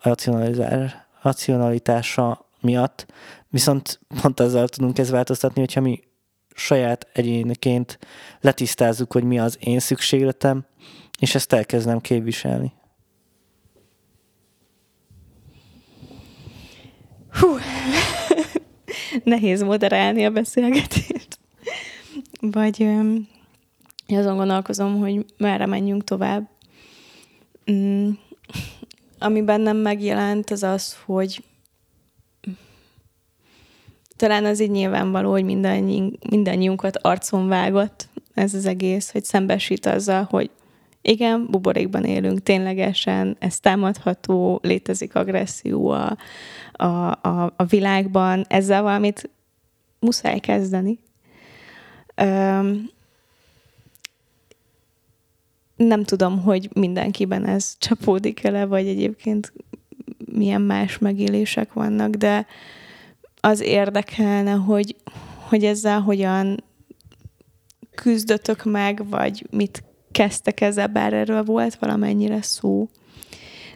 racionalitása 1.21 2.45
miatt, 2.61 3.05
viszont 3.49 3.99
pont 4.21 4.39
ezzel 4.39 4.67
tudunk 4.67 4.97
ezt 4.97 5.09
változtatni, 5.09 5.59
hogyha 5.59 5.81
mi 5.81 5.99
saját 6.55 7.07
egyénként 7.13 7.99
letisztázzuk, 8.41 9.13
hogy 9.13 9.23
mi 9.23 9.39
az 9.39 9.57
én 9.59 9.79
szükségletem, 9.79 10.65
és 11.19 11.35
ezt 11.35 11.53
elkezdem 11.53 12.01
képviselni. 12.01 12.73
Hú, 17.31 17.47
nehéz 19.23 19.63
moderálni 19.63 20.25
a 20.25 20.29
beszélgetést. 20.29 21.39
Vagy 22.41 22.83
öm, 22.83 23.27
azon 24.07 24.37
gondolkozom, 24.37 24.99
hogy 24.99 25.25
merre 25.37 25.65
menjünk 25.65 26.03
tovább. 26.03 26.49
Mm, 27.71 28.09
ami 29.19 29.41
bennem 29.41 29.77
megjelent, 29.77 30.49
az 30.49 30.63
az, 30.63 30.97
hogy 31.05 31.43
talán 34.15 34.45
az 34.45 34.59
így 34.59 34.71
nyilvánvaló, 34.71 35.31
hogy 35.31 35.43
mindannyi, 35.43 36.11
mindannyiunkat 36.29 36.97
arcon 36.97 37.47
vágott 37.47 38.07
ez 38.33 38.53
az 38.53 38.65
egész, 38.65 39.11
hogy 39.11 39.23
szembesít 39.23 39.85
azzal, 39.85 40.27
hogy 40.29 40.49
igen, 41.01 41.47
buborékban 41.49 42.03
élünk, 42.03 42.43
ténylegesen, 42.43 43.35
ez 43.39 43.59
támadható, 43.59 44.59
létezik 44.63 45.15
agresszió 45.15 45.89
a, 45.89 46.17
a, 46.71 46.85
a, 47.21 47.53
a 47.55 47.63
világban, 47.63 48.45
ezzel 48.47 48.81
valamit 48.81 49.29
muszáj 49.99 50.39
kezdeni. 50.39 50.99
Öm, 52.15 52.89
nem 55.87 56.03
tudom, 56.03 56.41
hogy 56.41 56.69
mindenkiben 56.73 57.45
ez 57.45 57.75
csapódik 57.77 58.43
ele, 58.43 58.65
vagy 58.65 58.87
egyébként 58.87 59.53
milyen 60.33 60.61
más 60.61 60.97
megélések 60.97 61.73
vannak, 61.73 62.09
de 62.15 62.45
az 63.39 63.61
érdekelne, 63.61 64.51
hogy, 64.51 64.95
hogy 65.47 65.65
ezzel 65.65 66.01
hogyan 66.01 66.63
küzdötök 67.95 68.63
meg, 68.63 69.09
vagy 69.09 69.47
mit 69.51 69.83
kezdtek 70.11 70.61
ezzel, 70.61 70.87
bár 70.87 71.13
erről 71.13 71.43
volt 71.43 71.75
valamennyire 71.75 72.41
szó. 72.41 72.89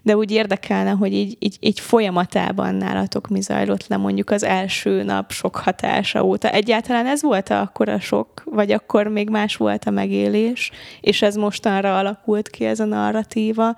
De 0.04 0.18
úgy 0.18 0.32
érdekelne, 0.32 0.90
hogy 0.90 1.14
így, 1.14 1.38
így, 1.40 1.58
így 1.60 1.80
folyamatában 1.80 2.76
nálatok 2.76 3.28
mi 3.28 3.42
zajlott 3.42 3.88
le 3.88 3.98
mondjuk 3.98 4.30
az 4.30 4.44
első 4.44 5.04
nap 5.04 5.32
sok 5.32 5.56
hatása 5.56 6.24
óta. 6.24 6.50
Egyáltalán 6.50 7.06
ez 7.06 7.22
volt 7.22 7.50
-e 7.50 7.60
akkor 7.60 7.90
a 7.90 8.00
sok, 8.00 8.44
vagy 8.46 8.72
akkor 8.72 9.08
még 9.08 9.30
más 9.30 9.56
volt 9.56 9.86
a 9.86 9.92
megélés, 9.92 10.72
és 11.02 11.22
ez 11.22 11.36
mostanra 11.36 11.98
alakult 11.98 12.50
ki 12.50 12.66
ez 12.66 12.80
a 12.80 12.86
narratíva. 12.86 13.76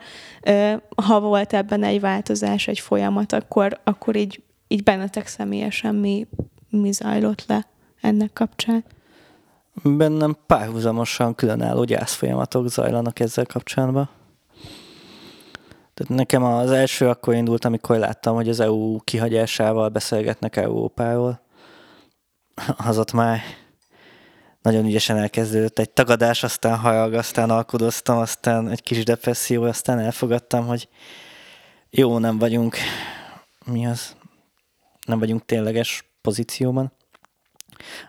Ha 1.03 1.19
volt 1.19 1.53
ebben 1.53 1.83
egy 1.83 1.99
változás, 1.99 2.67
egy 2.67 2.79
folyamat, 2.79 3.33
akkor, 3.33 3.79
akkor 3.83 4.15
így, 4.15 4.43
így 4.67 4.83
bennetek 4.83 5.27
személyesen 5.27 5.95
mi, 5.95 6.27
mi 6.69 6.91
zajlott 6.91 7.45
le 7.47 7.67
ennek 8.01 8.33
kapcsán? 8.33 8.83
bennem 9.83 10.37
párhuzamosan 10.45 11.35
különálló 11.35 11.83
gyászfolyamatok 11.83 12.69
zajlanak 12.69 13.19
ezzel 13.19 13.45
kapcsolatban. 13.45 14.09
Tehát 15.95 16.13
nekem 16.15 16.43
az 16.43 16.71
első 16.71 17.09
akkor 17.09 17.33
indult, 17.33 17.65
amikor 17.65 17.97
láttam, 17.97 18.35
hogy 18.35 18.49
az 18.49 18.59
EU 18.59 18.99
kihagyásával 18.99 19.89
beszélgetnek 19.89 20.55
Európáról. 20.55 21.41
Az 22.77 22.97
ott 22.97 23.11
már 23.11 23.41
nagyon 24.61 24.85
ügyesen 24.85 25.17
elkezdődött 25.17 25.79
egy 25.79 25.89
tagadás, 25.89 26.43
aztán 26.43 26.77
hajag, 26.77 27.13
aztán 27.13 27.49
alkudoztam, 27.49 28.17
aztán 28.17 28.69
egy 28.69 28.81
kis 28.83 29.03
depresszió, 29.03 29.63
aztán 29.63 29.99
elfogadtam, 29.99 30.67
hogy 30.67 30.89
jó, 31.89 32.17
nem 32.17 32.37
vagyunk, 32.37 32.75
mi 33.65 33.87
az, 33.87 34.15
nem 35.05 35.19
vagyunk 35.19 35.45
tényleges 35.45 36.05
pozícióban. 36.21 36.91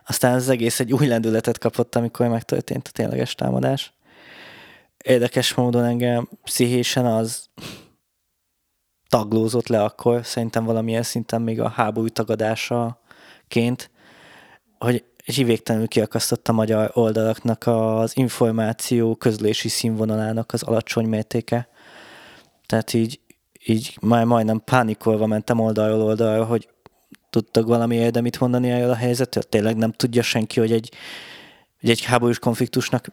Aztán 0.05 0.33
az 0.33 0.49
egész 0.49 0.79
egy 0.79 0.93
új 0.93 1.07
lendületet 1.07 1.57
kapott, 1.57 1.95
amikor 1.95 2.27
megtörtént 2.27 2.87
a 2.87 2.91
tényleges 2.91 3.35
támadás. 3.35 3.93
Érdekes 5.03 5.53
módon 5.53 5.83
engem 5.83 6.29
pszichésen 6.43 7.05
az 7.05 7.49
taglózott 9.09 9.67
le 9.67 9.83
akkor, 9.83 10.25
szerintem 10.25 10.65
valamilyen 10.65 11.03
szinten 11.03 11.41
még 11.41 11.61
a 11.61 11.69
háború 11.69 12.07
tagadásaként, 12.07 13.89
hogy 14.79 15.03
hívéktelenül 15.25 15.87
kiakasztott 15.87 16.47
a 16.47 16.51
magyar 16.53 16.91
oldalaknak 16.93 17.63
az 17.67 18.17
információ 18.17 19.15
közlési 19.15 19.67
színvonalának 19.67 20.53
az 20.53 20.63
alacsony 20.63 21.05
mértéke. 21.05 21.67
Tehát 22.65 22.93
így, 22.93 23.19
így 23.65 23.97
már 24.01 24.25
majdnem 24.25 24.61
pánikolva 24.65 25.25
mentem 25.25 25.59
oldalról 25.59 26.01
oldalra, 26.01 26.45
hogy 26.45 26.69
tudtak 27.29 27.67
valami 27.67 27.95
érdemit 27.95 28.39
mondani 28.39 28.69
erről 28.69 28.89
a 28.89 28.95
helyzetről? 28.95 29.43
Tényleg 29.43 29.75
nem 29.75 29.91
tudja 29.91 30.21
senki, 30.21 30.59
hogy 30.59 30.71
egy, 30.71 30.91
hogy 31.79 31.89
egy 31.89 32.03
háborús 32.03 32.39
konfliktusnak 32.39 33.07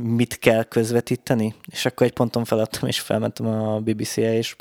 mit 0.00 0.38
kell 0.38 0.62
közvetíteni? 0.62 1.54
És 1.70 1.86
akkor 1.86 2.06
egy 2.06 2.12
ponton 2.12 2.44
feladtam, 2.44 2.88
és 2.88 3.00
felmentem 3.00 3.46
a 3.46 3.78
BBC-re, 3.78 4.36
és 4.36 4.56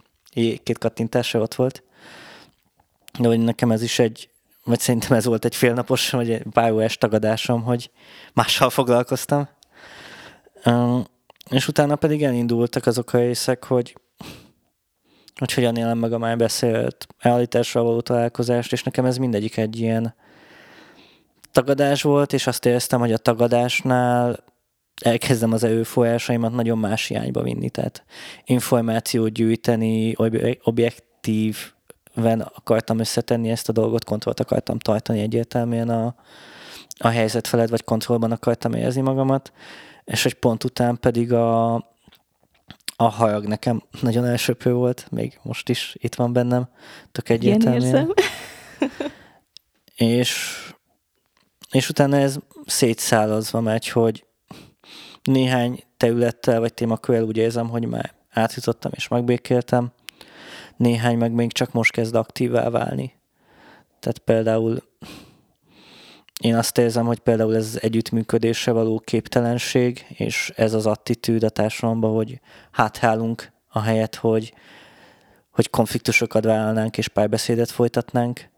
két 0.64 0.78
kattintásra 0.78 1.40
ott 1.40 1.56
volt. 1.56 1.84
De 3.20 3.28
hogy 3.28 3.40
nekem 3.40 3.72
ez 3.72 3.82
is 3.82 4.00
egy, 4.00 4.30
vagy 4.64 4.80
szerintem 4.80 5.18
ez 5.18 5.26
volt 5.26 5.46
egy 5.46 5.56
félnapos, 5.56 6.10
vagy 6.10 6.32
egy 6.32 6.44
pár 6.52 6.96
tagadásom, 6.96 7.64
hogy 7.64 7.92
mással 8.34 8.70
foglalkoztam. 8.70 9.48
És 11.50 11.68
utána 11.68 11.96
pedig 11.96 12.24
elindultak 12.24 12.86
azok 12.86 13.14
a 13.14 13.18
részek, 13.18 13.64
hogy 13.64 13.96
hogy 15.38 15.54
hogyan 15.54 15.76
élem 15.76 15.98
meg 15.98 16.14
a 16.14 16.18
már 16.18 16.38
beszélt 16.38 17.08
állításra 17.20 17.84
való 17.84 18.02
találkozást, 18.02 18.72
és 18.72 18.84
nekem 18.84 19.06
ez 19.06 19.18
mindegyik 19.18 19.58
egy 19.58 19.80
ilyen 19.80 20.16
tagadás 21.58 22.02
volt, 22.02 22.34
és 22.34 22.48
azt 22.48 22.66
éreztem, 22.66 23.00
hogy 23.00 23.12
a 23.12 23.18
tagadásnál 23.18 24.44
elkezdem 25.02 25.52
az 25.52 25.64
erőforrásaimat 25.64 26.52
nagyon 26.52 26.78
más 26.78 27.10
irányba 27.10 27.42
vinni, 27.42 27.70
tehát 27.70 28.04
információt 28.46 29.32
gyűjteni, 29.32 30.16
objektívven 30.64 32.42
akartam 32.42 33.00
összetenni 33.00 33.50
ezt 33.50 33.70
a 33.70 33.72
dolgot, 33.72 34.04
kontrollt 34.04 34.40
akartam 34.40 34.80
tartani 34.80 35.20
egyértelműen 35.20 35.90
a, 35.90 36.16
a 36.98 37.08
helyzet 37.08 37.48
felett, 37.48 37.70
vagy 37.70 37.84
kontrollban 37.84 38.32
akartam 38.32 38.74
érezni 38.74 39.02
magamat, 39.02 39.52
és 40.04 40.24
hogy 40.24 40.34
pont 40.34 40.64
után 40.64 41.00
pedig 41.00 41.34
a, 41.34 41.74
a 42.96 43.08
harag 43.10 43.46
nekem 43.46 43.84
nagyon 44.02 44.26
elsőpő 44.26 44.74
volt, 44.74 45.08
még 45.12 45.40
most 45.42 45.70
is 45.70 45.96
itt 46.00 46.16
van 46.16 46.34
bennem, 46.34 46.70
tök 47.12 47.30
egyértelműen. 47.30 48.14
és, 49.96 50.62
és 51.72 51.90
utána 51.90 52.18
ez 52.18 52.38
szétszálazva 52.66 53.62
megy, 53.62 53.90
hogy 53.90 54.26
néhány 55.24 55.84
területtel 55.98 56.60
vagy 56.60 56.74
témakörrel 56.74 57.24
úgy 57.24 57.38
érzem, 57.38 57.70
hogy 57.70 57.86
már 57.86 58.14
átjutottam 58.30 58.92
és 58.96 59.08
megbékéltem, 59.08 59.92
néhány 60.78 61.18
meg 61.18 61.32
még 61.32 61.52
csak 61.52 61.72
most 61.72 61.92
kezd 61.92 62.16
aktívá 62.16 62.70
válni. 62.70 63.14
Tehát 64.00 64.18
például 64.18 64.84
én 66.42 66.56
azt 66.56 66.78
érzem, 66.78 67.06
hogy 67.06 67.20
például 67.20 67.56
ez 67.56 67.66
az 67.66 67.82
együttműködésre 67.82 68.72
való 68.72 69.00
képtelenség, 69.00 70.06
és 70.10 70.52
ez 70.56 70.74
az 70.74 70.86
attitűd 70.86 71.44
a 71.44 71.50
társadalomban, 71.50 72.14
hogy 72.14 72.40
háthálunk 72.72 73.52
a 73.68 73.80
helyet, 73.80 74.16
hogy, 74.16 74.54
hogy 75.50 75.70
konfliktusokat 75.70 76.44
vállalnánk 76.44 76.98
és 76.98 77.08
párbeszédet 77.08 77.72
folytatnánk, 77.72 78.50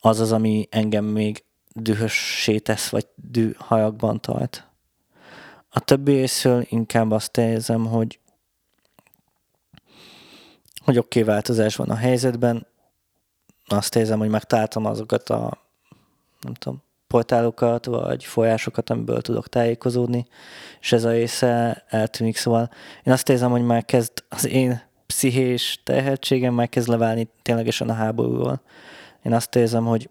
az 0.00 0.20
az, 0.20 0.32
ami 0.32 0.68
engem 0.70 1.04
még 1.04 1.44
dühössé 1.76 2.58
tesz, 2.58 2.88
vagy 2.88 3.06
dühhajagban 3.14 4.20
tart. 4.20 4.68
A 5.68 5.80
többi 5.80 6.12
részről 6.12 6.64
inkább 6.68 7.10
azt 7.10 7.36
érzem, 7.36 7.86
hogy 7.86 8.18
hogy 10.84 10.98
oké, 10.98 11.20
okay, 11.20 11.32
változás 11.32 11.76
van 11.76 11.90
a 11.90 11.94
helyzetben, 11.94 12.66
azt 13.66 13.96
érzem, 13.96 14.18
hogy 14.18 14.28
megtaláltam 14.28 14.84
azokat 14.84 15.30
a 15.30 15.58
nem 16.40 16.54
tudom, 16.54 16.82
portálokat, 17.06 17.84
vagy 17.84 18.24
folyásokat, 18.24 18.90
amiből 18.90 19.20
tudok 19.20 19.48
tájékozódni, 19.48 20.26
és 20.80 20.92
ez 20.92 21.04
a 21.04 21.10
része 21.10 21.84
eltűnik, 21.88 22.36
szóval 22.36 22.70
én 23.02 23.12
azt 23.12 23.28
érzem, 23.28 23.50
hogy 23.50 23.64
már 23.64 23.84
kezd 23.84 24.12
az 24.28 24.46
én 24.46 24.82
pszichés 25.06 25.80
tehetségem 25.84 26.54
már 26.54 26.68
kezd 26.68 26.88
leválni 26.88 27.28
ténylegesen 27.42 27.88
a 27.88 27.94
háborúról. 27.94 28.60
Én 29.22 29.32
azt 29.32 29.56
érzem, 29.56 29.84
hogy 29.84 30.10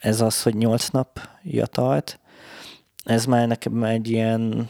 ez 0.00 0.20
az, 0.20 0.42
hogy 0.42 0.54
nyolc 0.54 0.88
nap 0.88 1.20
jatalt, 1.42 2.20
ez 3.04 3.24
már 3.24 3.46
nekem 3.46 3.84
egy 3.84 4.10
ilyen 4.10 4.68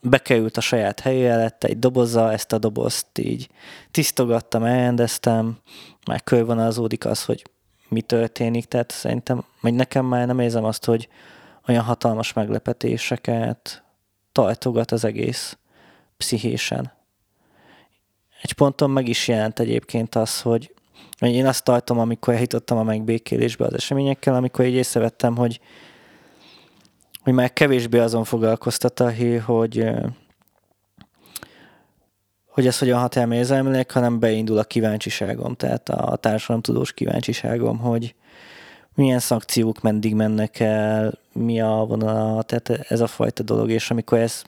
bekerült 0.00 0.56
a 0.56 0.60
saját 0.60 1.00
helyére, 1.00 1.36
lett 1.36 1.64
egy 1.64 1.78
doboza, 1.78 2.32
ezt 2.32 2.52
a 2.52 2.58
dobozt 2.58 3.18
így 3.18 3.48
tisztogattam, 3.90 4.64
elrendeztem, 4.64 5.58
már 6.06 6.22
körvonalazódik 6.24 7.04
az, 7.04 7.24
hogy 7.24 7.44
mi 7.88 8.00
történik, 8.00 8.64
tehát 8.64 8.90
szerintem, 8.90 9.44
vagy 9.60 9.74
nekem 9.74 10.06
már 10.06 10.26
nem 10.26 10.38
érzem 10.38 10.64
azt, 10.64 10.84
hogy 10.84 11.08
olyan 11.68 11.84
hatalmas 11.84 12.32
meglepetéseket 12.32 13.82
tartogat 14.32 14.90
az 14.90 15.04
egész 15.04 15.58
pszichésen. 16.16 16.92
Egy 18.42 18.52
ponton 18.52 18.90
meg 18.90 19.08
is 19.08 19.28
jelent 19.28 19.58
egyébként 19.58 20.14
az, 20.14 20.40
hogy 20.40 20.74
én 21.20 21.46
azt 21.46 21.64
tartom, 21.64 21.98
amikor 21.98 22.34
eljutottam 22.34 22.78
a 22.78 22.82
megbékélésbe 22.82 23.64
az 23.64 23.74
eseményekkel, 23.74 24.34
amikor 24.34 24.64
így 24.64 24.74
észrevettem, 24.74 25.36
hogy, 25.36 25.60
hogy 27.22 27.32
már 27.32 27.52
kevésbé 27.52 27.98
azon 27.98 28.24
foglalkoztat 28.24 29.00
a 29.00 29.08
hí, 29.08 29.36
hogy, 29.36 29.84
hogy 32.46 32.66
ez 32.66 32.78
hogyan 32.78 33.00
hat 33.00 33.16
el 33.16 33.84
hanem 33.88 34.18
beindul 34.18 34.58
a 34.58 34.64
kíváncsiságom, 34.64 35.54
tehát 35.54 35.88
a 35.88 36.16
társadalomtudós 36.16 36.92
kíváncsiságom, 36.92 37.78
hogy 37.78 38.14
milyen 38.94 39.18
szankciók 39.18 39.80
meddig 39.80 40.14
mennek 40.14 40.60
el, 40.60 41.18
mi 41.32 41.60
a 41.60 41.84
vonal, 41.88 42.42
tehát 42.42 42.68
ez 42.68 43.00
a 43.00 43.06
fajta 43.06 43.42
dolog, 43.42 43.70
és 43.70 43.90
amikor 43.90 44.18
ez, 44.18 44.42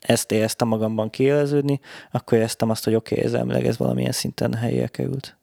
ezt 0.00 0.32
éreztem 0.32 0.68
magamban 0.68 1.10
kiéleződni, 1.10 1.80
akkor 2.10 2.38
éreztem 2.38 2.70
azt, 2.70 2.84
hogy 2.84 2.94
oké, 2.94 3.14
okay, 3.14 3.26
érzelmileg 3.26 3.66
ez 3.66 3.78
valamilyen 3.78 4.12
szinten 4.12 4.54
helyére 4.54 4.86
került. 4.86 5.36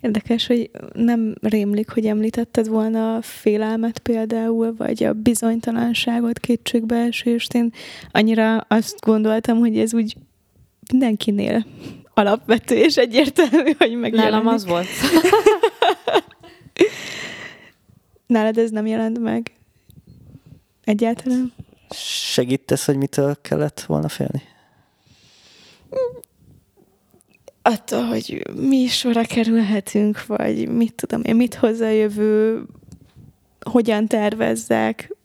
Érdekes, 0.00 0.46
hogy 0.46 0.70
nem 0.92 1.34
rémlik, 1.40 1.90
hogy 1.90 2.06
említetted 2.06 2.68
volna 2.68 3.16
a 3.16 3.22
félelmet 3.22 3.98
például, 3.98 4.74
vagy 4.76 5.04
a 5.04 5.12
bizonytalanságot, 5.12 6.38
kétségbeesést. 6.38 7.54
Én 7.54 7.72
annyira 8.10 8.56
azt 8.56 9.00
gondoltam, 9.00 9.58
hogy 9.58 9.78
ez 9.78 9.94
úgy 9.94 10.16
mindenkinél 10.90 11.66
alapvető 12.14 12.74
és 12.74 12.96
egyértelmű, 12.96 13.72
hogy 13.78 13.94
megjelenik. 13.94 14.32
Nálam 14.32 14.46
az 14.46 14.66
volt. 14.66 14.86
Nálad 18.26 18.58
ez 18.58 18.70
nem 18.70 18.86
jelent 18.86 19.18
meg? 19.18 19.52
Egyáltalán? 20.84 21.52
Segítesz, 22.30 22.86
hogy 22.86 22.96
mitől 22.96 23.36
kellett 23.40 23.80
volna 23.80 24.08
félni? 24.08 24.42
Attól, 27.68 28.04
hogy 28.04 28.42
mi 28.54 28.86
sorra 28.86 29.22
kerülhetünk, 29.22 30.26
vagy 30.26 30.68
mit 30.68 30.94
tudom 30.94 31.22
én, 31.24 31.36
mit 31.36 31.54
hoz 31.54 31.80
a 31.80 31.88
jövő, 31.88 32.62
hogyan 33.60 34.06
tervezzek, 34.06 35.16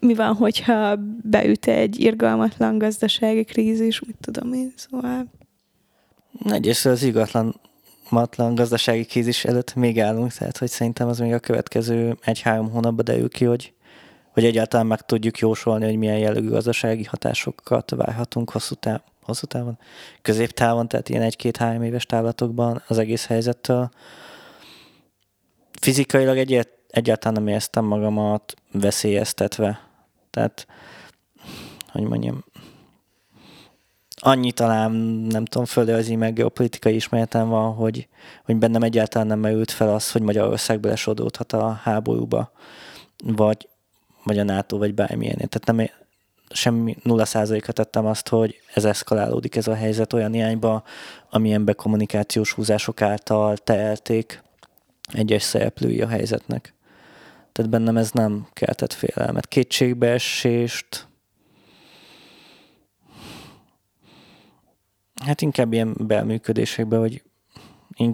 mi 0.00 0.14
van, 0.14 0.34
hogyha 0.34 0.96
beüt 1.22 1.66
egy 1.66 2.00
irgalmatlan 2.00 2.78
gazdasági 2.78 3.44
krízis, 3.44 4.00
mit 4.00 4.16
tudom 4.20 4.52
én, 4.52 4.72
szóval... 4.76 5.26
Egyrészt 6.44 6.86
az 6.86 7.02
irgalmatlan 7.02 8.54
gazdasági 8.54 9.04
krízis 9.04 9.44
előtt 9.44 9.74
még 9.74 10.00
állunk, 10.00 10.32
tehát 10.32 10.58
hogy 10.58 10.68
szerintem 10.68 11.08
az 11.08 11.18
még 11.18 11.32
a 11.32 11.38
következő 11.38 12.16
egy-három 12.20 12.70
hónapban 12.70 13.04
derül 13.04 13.28
ki, 13.28 13.44
hogy, 13.44 13.72
hogy 14.32 14.44
egyáltalán 14.44 14.86
meg 14.86 15.00
tudjuk 15.00 15.38
jósolni, 15.38 15.84
hogy 15.84 15.96
milyen 15.96 16.18
jellegű 16.18 16.48
gazdasági 16.48 17.04
hatásokat 17.04 17.90
várhatunk 17.90 18.50
hosszú 18.50 18.74
távon 18.74 19.02
hosszú 19.28 19.46
távon, 19.46 19.78
középtávon, 20.22 20.88
tehát 20.88 21.08
ilyen 21.08 21.22
egy-két-három 21.22 21.82
éves 21.82 22.06
távlatokban 22.06 22.82
az 22.86 22.98
egész 22.98 23.26
helyzettől. 23.26 23.90
Fizikailag 25.80 26.36
egyet, 26.36 26.68
egyáltalán 26.88 27.34
nem 27.34 27.48
éreztem 27.48 27.84
magamat 27.84 28.54
veszélyeztetve. 28.72 29.80
Tehát, 30.30 30.66
hogy 31.92 32.02
mondjam, 32.02 32.44
annyi 34.20 34.52
talán, 34.52 34.90
nem 35.30 35.44
tudom, 35.44 35.66
földrajzi 35.66 36.16
meg 36.16 36.32
geopolitikai 36.32 36.94
ismeretem 36.94 37.48
van, 37.48 37.74
hogy, 37.74 38.08
hogy 38.44 38.56
bennem 38.56 38.82
egyáltalán 38.82 39.26
nem 39.26 39.38
merült 39.38 39.70
fel 39.70 39.94
az, 39.94 40.12
hogy 40.12 40.22
Magyarország 40.22 40.80
belesodódhat 40.80 41.52
a 41.52 41.72
háborúba, 41.72 42.52
vagy, 43.24 43.68
vagy 44.24 44.38
a 44.38 44.42
NATO, 44.42 44.78
vagy 44.78 44.94
bármilyen. 44.94 45.36
Tehát 45.36 45.64
nem, 45.64 45.90
semmi 46.50 46.96
nulla 47.02 47.24
százalékra 47.24 47.72
tettem 47.72 48.06
azt, 48.06 48.28
hogy 48.28 48.60
ez 48.74 48.84
eszkalálódik 48.84 49.56
ez 49.56 49.66
a 49.66 49.74
helyzet 49.74 50.12
olyan 50.12 50.34
irányba, 50.34 50.82
amilyen 51.30 51.64
bekommunikációs 51.64 52.52
húzások 52.52 53.02
által 53.02 53.56
teelték 53.56 54.42
egyes 55.12 55.42
szereplői 55.42 56.00
a 56.02 56.08
helyzetnek. 56.08 56.74
Tehát 57.52 57.70
bennem 57.70 57.96
ez 57.96 58.10
nem 58.10 58.46
keltett 58.52 58.92
félelmet. 58.92 59.48
Kétségbeesést, 59.48 61.08
hát 65.24 65.40
inkább 65.40 65.72
ilyen 65.72 65.94
belműködésekbe, 65.98 66.96
hogy 66.96 67.22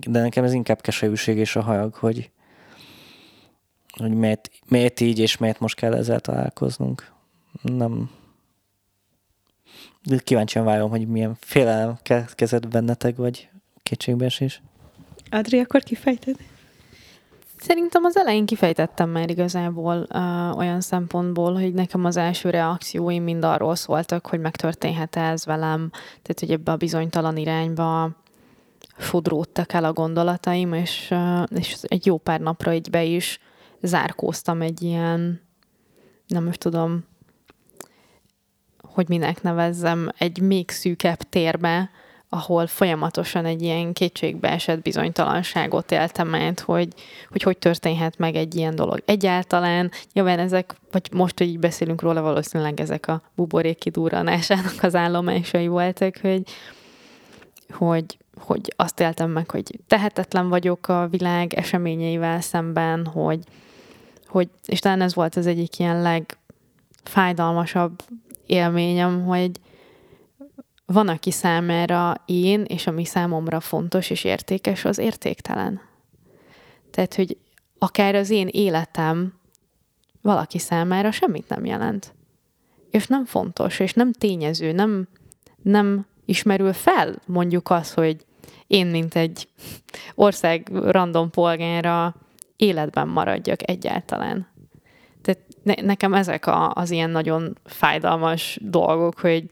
de 0.06 0.20
nekem 0.20 0.44
ez 0.44 0.52
inkább 0.52 0.80
keserűség 0.80 1.36
és 1.36 1.56
a 1.56 1.62
hajag, 1.62 1.94
hogy, 1.94 2.30
hogy 3.98 4.14
miért, 4.14 4.50
miért 4.68 5.00
így, 5.00 5.18
és 5.18 5.36
miért 5.36 5.60
most 5.60 5.76
kell 5.76 5.94
ezzel 5.94 6.20
találkoznunk. 6.20 7.12
Nem, 7.62 8.10
kíváncsian 10.24 10.64
várom, 10.64 10.90
hogy 10.90 11.08
milyen 11.08 11.36
félelem 11.40 11.98
kezdett 12.34 12.68
bennetek, 12.68 13.16
vagy 13.16 13.48
kétségbeesés. 13.82 14.62
Adri, 15.30 15.58
akkor 15.58 15.82
kifejted? 15.82 16.36
Szerintem 17.64 18.04
az 18.04 18.16
elején 18.16 18.46
kifejtettem 18.46 19.10
már 19.10 19.30
igazából 19.30 20.06
uh, 20.10 20.56
olyan 20.56 20.80
szempontból, 20.80 21.54
hogy 21.54 21.74
nekem 21.74 22.04
az 22.04 22.16
első 22.16 22.50
reakcióim 22.50 23.22
mind 23.22 23.44
arról 23.44 23.74
szóltak, 23.74 24.26
hogy 24.26 24.40
megtörténhet 24.40 25.16
ez 25.16 25.44
velem, 25.44 25.90
tehát 25.92 26.40
hogy 26.40 26.50
ebbe 26.50 26.72
a 26.72 26.76
bizonytalan 26.76 27.36
irányba 27.36 28.10
fodródtak 28.96 29.72
el 29.72 29.84
a 29.84 29.92
gondolataim, 29.92 30.72
és, 30.72 31.08
uh, 31.10 31.42
és 31.58 31.76
egy 31.82 32.06
jó 32.06 32.18
pár 32.18 32.40
napra 32.40 32.74
így 32.74 32.90
be 32.90 33.02
is 33.02 33.38
zárkóztam 33.80 34.60
egy 34.60 34.82
ilyen, 34.82 35.40
nem 36.26 36.44
most 36.44 36.60
tudom, 36.60 37.04
hogy 38.94 39.08
minek 39.08 39.42
nevezzem, 39.42 40.08
egy 40.18 40.40
még 40.40 40.70
szűkebb 40.70 41.18
térbe, 41.18 41.90
ahol 42.28 42.66
folyamatosan 42.66 43.44
egy 43.44 43.62
ilyen 43.62 43.92
kétségbe 43.92 44.50
esett 44.50 44.82
bizonytalanságot 44.82 45.92
éltem 45.92 46.34
át, 46.34 46.60
hogy, 46.60 46.88
hogy 47.28 47.42
hogy 47.42 47.58
történhet 47.58 48.18
meg 48.18 48.34
egy 48.34 48.54
ilyen 48.54 48.74
dolog. 48.74 49.02
Egyáltalán, 49.04 49.90
nyilván 50.12 50.38
ezek, 50.38 50.74
vagy 50.90 51.08
most, 51.12 51.38
hogy 51.38 51.46
így 51.46 51.58
beszélünk 51.58 52.02
róla, 52.02 52.20
valószínűleg 52.20 52.80
ezek 52.80 53.08
a 53.08 53.22
buborék 53.34 53.78
kidúranásának 53.78 54.82
az 54.82 54.94
állomásai 54.94 55.66
voltak, 55.66 56.16
hogy, 56.16 56.42
hogy, 57.70 58.18
hogy 58.40 58.72
azt 58.76 59.00
éltem 59.00 59.30
meg, 59.30 59.50
hogy 59.50 59.78
tehetetlen 59.86 60.48
vagyok 60.48 60.88
a 60.88 61.08
világ 61.10 61.54
eseményeivel 61.54 62.40
szemben, 62.40 63.06
hogy, 63.06 63.40
hogy 64.26 64.48
és 64.66 64.78
talán 64.78 65.00
ez 65.00 65.14
volt 65.14 65.36
az 65.36 65.46
egyik 65.46 65.78
ilyen 65.78 66.24
legfájdalmasabb 67.02 68.02
élményem, 68.46 69.24
hogy 69.24 69.50
van, 70.86 71.08
aki 71.08 71.30
számára 71.30 72.22
én, 72.26 72.62
és 72.62 72.86
ami 72.86 73.04
számomra 73.04 73.60
fontos 73.60 74.10
és 74.10 74.24
értékes, 74.24 74.84
az 74.84 74.98
értéktelen. 74.98 75.80
Tehát, 76.90 77.14
hogy 77.14 77.36
akár 77.78 78.14
az 78.14 78.30
én 78.30 78.48
életem 78.50 79.32
valaki 80.22 80.58
számára 80.58 81.10
semmit 81.10 81.48
nem 81.48 81.64
jelent. 81.64 82.14
És 82.90 83.06
nem 83.06 83.24
fontos, 83.24 83.78
és 83.78 83.92
nem 83.92 84.12
tényező, 84.12 84.72
nem, 84.72 85.08
nem 85.62 86.06
ismerül 86.24 86.72
fel 86.72 87.14
mondjuk 87.26 87.70
az, 87.70 87.92
hogy 87.92 88.24
én, 88.66 88.86
mint 88.86 89.14
egy 89.14 89.48
ország 90.14 90.68
random 90.72 91.30
polgára 91.30 92.14
életben 92.56 93.08
maradjak 93.08 93.68
egyáltalán. 93.68 94.46
Tehát 95.24 95.40
ne, 95.62 95.74
nekem 95.82 96.14
ezek 96.14 96.46
a, 96.46 96.70
az 96.74 96.90
ilyen 96.90 97.10
nagyon 97.10 97.58
fájdalmas 97.64 98.58
dolgok, 98.62 99.18
hogy, 99.20 99.44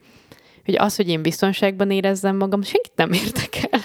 hogy 0.64 0.76
az, 0.76 0.96
hogy 0.96 1.08
én 1.08 1.22
biztonságban 1.22 1.90
érezzem 1.90 2.36
magam, 2.36 2.62
senkit 2.62 2.92
nem 2.96 3.12
érdekel 3.12 3.80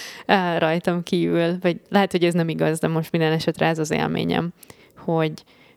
rajtam 0.66 1.02
kívül, 1.02 1.58
vagy 1.60 1.80
lehet, 1.88 2.10
hogy 2.10 2.24
ez 2.24 2.34
nem 2.34 2.48
igaz, 2.48 2.78
de 2.78 2.88
most 2.88 3.12
minden 3.12 3.32
esetre 3.32 3.66
ez 3.66 3.78
az 3.78 3.90
élményem, 3.90 4.52
hogy, 4.96 5.32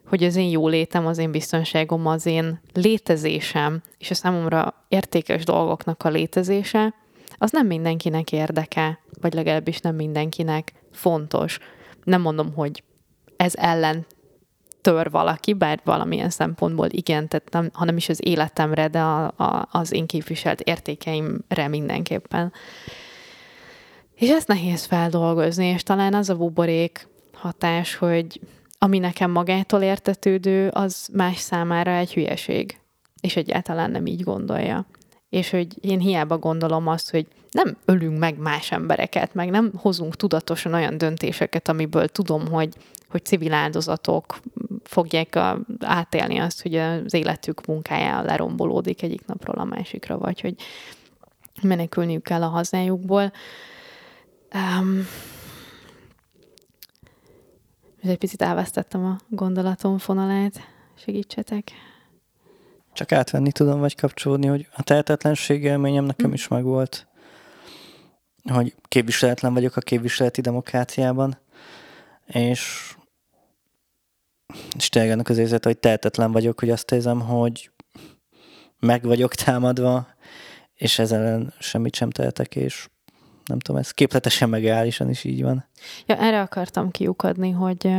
hogy 0.07 0.23
az 0.23 0.35
én 0.35 0.49
jólétem, 0.49 1.05
az 1.05 1.17
én 1.17 1.31
biztonságom, 1.31 2.07
az 2.07 2.25
én 2.25 2.59
létezésem, 2.73 3.81
és 3.97 4.11
a 4.11 4.13
számomra 4.13 4.85
értékes 4.87 5.43
dolgoknak 5.43 6.03
a 6.03 6.09
létezése, 6.09 6.93
az 7.37 7.51
nem 7.51 7.67
mindenkinek 7.67 8.31
érdeke, 8.31 8.99
vagy 9.21 9.33
legalábbis 9.33 9.79
nem 9.79 9.95
mindenkinek 9.95 10.73
fontos. 10.91 11.59
Nem 12.03 12.21
mondom, 12.21 12.53
hogy 12.53 12.83
ez 13.37 13.53
ellen 13.55 14.05
tör 14.85 15.09
valaki, 15.11 15.53
bár 15.53 15.79
valamilyen 15.83 16.29
szempontból 16.29 16.87
igen, 16.89 17.27
tehát 17.27 17.49
nem, 17.51 17.69
hanem 17.73 17.97
is 17.97 18.09
az 18.09 18.19
életemre, 18.25 18.87
de 18.87 18.99
a, 18.99 19.25
a, 19.25 19.67
az 19.71 19.93
én 19.93 20.05
képviselt 20.05 20.61
értékeimre 20.61 21.67
mindenképpen. 21.67 22.53
És 24.15 24.29
ezt 24.29 24.47
nehéz 24.47 24.83
feldolgozni, 24.83 25.65
és 25.65 25.83
talán 25.83 26.13
az 26.13 26.29
a 26.29 26.35
buborék 26.35 27.07
hatás, 27.33 27.95
hogy 27.95 28.39
ami 28.79 28.99
nekem 28.99 29.31
magától 29.31 29.81
értetődő, 29.81 30.67
az 30.67 31.09
más 31.13 31.37
számára 31.37 31.91
egy 31.91 32.13
hülyeség, 32.13 32.79
és 33.21 33.35
egyáltalán 33.35 33.91
nem 33.91 34.05
így 34.05 34.23
gondolja. 34.23 34.85
És 35.29 35.49
hogy 35.49 35.67
én 35.81 35.99
hiába 35.99 36.37
gondolom 36.37 36.87
azt, 36.87 37.11
hogy 37.11 37.27
nem 37.51 37.77
ölünk 37.85 38.19
meg 38.19 38.37
más 38.37 38.71
embereket, 38.71 39.33
meg 39.33 39.49
nem 39.49 39.71
hozunk 39.75 40.15
tudatosan 40.15 40.73
olyan 40.73 40.97
döntéseket, 40.97 41.69
amiből 41.69 42.07
tudom, 42.07 42.47
hogy, 42.47 42.73
hogy 43.09 43.25
civil 43.25 43.53
áldozatok 43.53 44.39
fogják 44.87 45.35
a, 45.35 45.59
átélni 45.79 46.37
azt, 46.37 46.61
hogy 46.61 46.75
az 46.75 47.13
életük 47.13 47.65
munkája 47.65 48.21
lerombolódik 48.21 49.01
egyik 49.01 49.25
napról 49.25 49.55
a 49.55 49.63
másikra, 49.63 50.17
vagy 50.17 50.41
hogy 50.41 50.55
menekülniük 51.61 52.23
kell 52.23 52.43
a 52.43 52.47
hazájukból. 52.47 53.31
Um, 54.53 55.07
egy 58.01 58.17
picit 58.17 58.41
elvesztettem 58.41 59.05
a 59.05 59.17
gondolatom 59.29 59.97
fonalát. 59.97 60.59
Segítsetek. 60.97 61.71
Csak 62.93 63.11
átvenni 63.11 63.51
tudom, 63.51 63.79
vagy 63.79 63.95
kapcsolódni, 63.95 64.47
hogy 64.47 64.67
a 64.75 64.83
tehetetlenség 64.83 65.63
élményem 65.63 66.03
nekem 66.03 66.29
hm. 66.29 66.33
is 66.33 66.47
megvolt, 66.47 67.07
hogy 68.43 68.75
képviseletlen 68.87 69.53
vagyok 69.53 69.75
a 69.75 69.81
képviseleti 69.81 70.41
demokráciában, 70.41 71.37
és, 72.25 72.95
ennek 74.91 75.29
az 75.29 75.37
érzet, 75.37 75.65
hogy 75.65 75.77
tehetetlen 75.77 76.31
vagyok, 76.31 76.59
hogy 76.59 76.69
azt 76.69 76.91
érzem, 76.91 77.19
hogy 77.19 77.69
meg 78.79 79.03
vagyok 79.03 79.35
támadva, 79.35 80.07
és 80.73 80.99
ezzel 80.99 81.53
semmit 81.59 81.95
sem 81.95 82.09
tehetek, 82.09 82.55
és 82.55 82.89
nem 83.45 83.59
tudom, 83.59 83.81
ez 83.81 83.91
képletesen 83.91 84.49
meg 84.49 84.63
reálisan 84.63 85.09
is 85.09 85.23
így 85.23 85.43
van. 85.43 85.65
Ja, 86.05 86.17
erre 86.17 86.41
akartam 86.41 86.91
kiukadni, 86.91 87.51
hogy, 87.51 87.91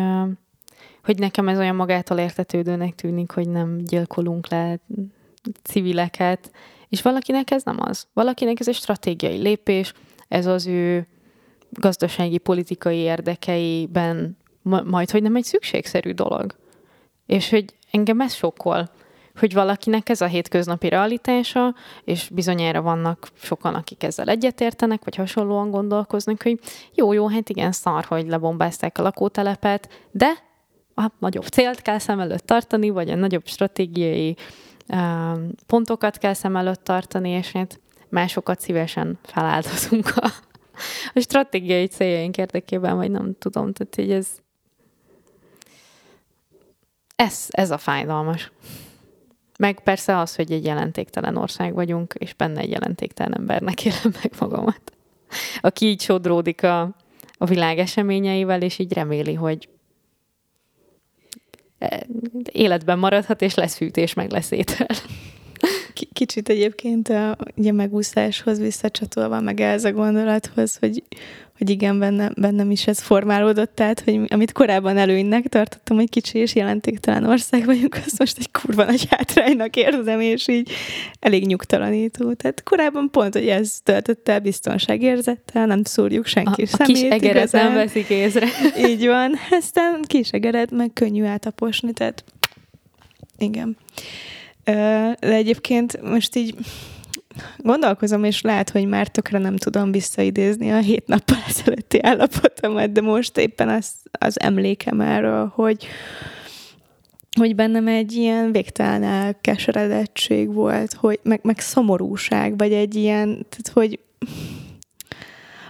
hogy 1.05 1.19
nekem 1.19 1.49
ez 1.49 1.59
olyan 1.59 1.77
magától 1.77 2.19
értetődőnek 2.19 2.95
tűnik, 2.95 3.31
hogy 3.31 3.49
nem 3.49 3.79
gyilkolunk 3.85 4.49
le 4.49 4.79
civileket, 5.63 6.51
és 6.89 7.03
valakinek 7.03 7.51
ez 7.51 7.63
nem 7.63 7.77
az. 7.81 8.07
Valakinek 8.13 8.61
ez 8.61 8.69
egy 8.69 8.75
stratégiai 8.75 9.37
lépés, 9.37 9.93
ez 10.29 10.47
az 10.47 10.67
ő 10.67 11.07
gazdasági, 11.71 12.39
politikai 12.39 12.97
érdekeiben 12.97 14.37
majd, 14.85 15.11
hogy 15.11 15.23
nem 15.23 15.37
egy 15.37 15.45
szükségszerű 15.45 16.13
dolog. 16.13 16.55
És 17.27 17.51
hogy 17.51 17.65
engem 17.91 18.21
ez 18.21 18.35
sokkol 18.35 18.91
hogy 19.39 19.55
valakinek 19.55 20.09
ez 20.09 20.21
a 20.21 20.27
hétköznapi 20.27 20.89
realitása, 20.89 21.75
és 22.05 22.29
bizonyára 22.29 22.83
vannak 22.83 23.29
sokan, 23.35 23.75
akik 23.75 24.03
ezzel 24.03 24.29
egyetértenek, 24.29 25.05
vagy 25.05 25.15
hasonlóan 25.15 25.71
gondolkoznak, 25.71 26.43
hogy 26.43 26.61
jó, 26.95 27.13
jó, 27.13 27.29
hát 27.29 27.49
igen, 27.49 27.73
szar, 27.73 28.05
hogy 28.05 28.29
lebombázták 28.29 28.99
a 28.99 29.03
lakótelepet, 29.03 30.07
de 30.11 30.33
a 30.95 31.11
nagyobb 31.19 31.45
célt 31.45 31.83
kell 31.83 31.99
szem 31.99 32.21
előtt 32.21 32.47
tartani, 32.47 32.91
vagy 32.91 33.11
a 33.11 33.15
nagyobb 33.15 33.47
stratégiai 33.47 34.37
uh, 34.89 35.39
pontokat 35.67 36.19
kell 36.19 36.35
szem 36.35 36.57
előtt 36.57 36.85
tartani, 36.85 37.31
és 37.31 37.53
hát 37.53 37.81
másokat 38.09 38.61
szívesen 38.61 39.19
feláldozunk 39.23 40.13
a, 40.17 40.31
a 41.15 41.21
stratégiai 41.21 41.87
céljaink 41.87 42.37
érdekében, 42.37 42.97
vagy 42.97 43.11
nem 43.11 43.35
tudom, 43.39 43.73
tehát 43.73 43.95
hogy 43.95 44.11
ez 44.11 44.29
ez, 47.17 47.47
ez 47.49 47.71
a 47.71 47.79
fájdalmas. 47.79 48.53
Meg 49.59 49.81
persze 49.81 50.19
az, 50.19 50.37
hogy 50.37 50.53
egy 50.53 50.65
jelentéktelen 50.65 51.37
ország 51.37 51.75
vagyunk, 51.75 52.15
és 52.19 52.35
benne 52.35 52.61
egy 52.61 52.71
jelentéktelen 52.71 53.39
embernek 53.39 53.85
élem 53.85 54.15
meg 54.23 54.33
magamat. 54.39 54.81
Aki 55.61 55.87
így 55.87 56.01
sodródik 56.01 56.63
a, 56.63 56.81
a 57.39 57.45
világ 57.45 57.79
eseményeivel, 57.79 58.63
és 58.63 58.79
így 58.79 58.93
reméli, 58.93 59.35
hogy 59.35 59.69
e, 61.79 62.07
életben 62.53 62.99
maradhat, 62.99 63.43
és 63.43 63.55
lesz 63.55 63.77
fűtés, 63.77 64.15
meg 64.15 64.31
lesz 64.31 64.51
étel. 64.51 64.87
Kicsit 66.13 66.49
egyébként 66.49 67.09
a 67.09 67.37
ugye 67.57 67.73
megúszáshoz 67.73 68.59
visszacsatolva, 68.59 69.41
meg 69.41 69.61
ez 69.61 69.85
a 69.85 69.93
gondolathoz, 69.93 70.77
hogy, 70.77 71.03
hogy 71.59 71.71
igen, 71.71 71.99
bennem, 71.99 72.33
bennem 72.37 72.71
is 72.71 72.87
ez 72.87 73.01
formálódott, 73.01 73.75
tehát, 73.75 74.01
hogy 74.01 74.21
amit 74.29 74.53
korábban 74.53 74.97
előnynek 74.97 75.47
tartottam, 75.47 75.97
hogy 75.97 76.09
kicsi 76.09 76.39
és 76.39 76.55
jelentéktelen 76.55 77.25
ország 77.25 77.65
vagyunk, 77.65 77.97
azt 78.07 78.19
most 78.19 78.39
egy 78.39 78.51
kurva 78.51 78.85
nagy 78.85 79.07
hátránynak 79.11 79.77
érzem, 79.77 80.21
és 80.21 80.49
így 80.49 80.71
elég 81.21 81.47
nyugtalanító. 81.47 82.33
Tehát 82.33 82.63
korábban 82.63 83.11
pont, 83.11 83.33
hogy 83.33 83.49
ez 83.49 83.79
töltötte 83.83 84.33
el 84.33 84.41
biztonságérzettel, 84.41 85.67
nem 85.67 85.85
szúrjuk 85.85 86.27
senki 86.27 86.63
a, 86.63 86.67
szemét. 86.67 86.97
A 86.97 87.01
kis 87.01 87.03
egeret 87.03 87.37
igazán. 87.37 87.65
nem 87.65 87.75
veszik 87.75 88.09
észre. 88.09 88.47
Így 88.89 89.07
van. 89.07 89.35
Aztán 89.51 90.03
kis 90.07 90.31
egeret 90.31 90.71
meg 90.71 90.91
könnyű 90.93 91.25
átaposni, 91.25 91.93
tehát 91.93 92.25
igen. 93.39 93.77
De 94.65 95.17
egyébként 95.21 96.03
most 96.03 96.37
így 96.37 96.55
gondolkozom, 97.57 98.25
és 98.25 98.41
lehet, 98.41 98.71
hogy 98.71 98.87
már 98.87 99.09
tökre 99.09 99.39
nem 99.39 99.57
tudom 99.57 99.93
visszaidézni 99.93 100.73
a 100.73 100.79
hét 100.79 101.07
nappal 101.07 101.39
ezelőtti 101.49 102.03
állapotomat, 102.03 102.93
de 102.93 103.01
most 103.01 103.39
éppen 103.39 103.69
az, 103.69 103.91
az 104.11 104.41
emlékem 104.41 105.01
erről, 105.01 105.53
hogy, 105.55 105.87
hogy 107.39 107.55
bennem 107.55 107.89
egy 107.89 108.13
ilyen 108.13 108.53
végtelen 108.53 109.03
elkeseredettség 109.03 110.53
volt, 110.53 110.93
hogy, 110.93 111.21
meg, 111.23 111.41
meg 111.43 111.59
szomorúság, 111.59 112.59
vagy 112.59 112.73
egy 112.73 112.95
ilyen, 112.95 113.29
tehát 113.29 113.71
hogy 113.73 114.01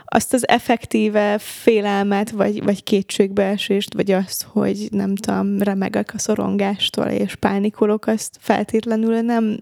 azt 0.09 0.33
az 0.33 0.49
effektíve 0.49 1.39
félelmet, 1.39 2.31
vagy, 2.31 2.63
vagy 2.63 2.83
kétségbeesést, 2.83 3.95
vagy 3.95 4.11
azt, 4.11 4.43
hogy 4.43 4.89
nem 4.91 5.15
tudom, 5.15 5.63
remegek 5.63 6.15
a 6.15 6.19
szorongástól, 6.19 7.07
és 7.07 7.35
pánikolok, 7.35 8.07
azt 8.07 8.37
feltétlenül 8.41 9.21
nem, 9.21 9.59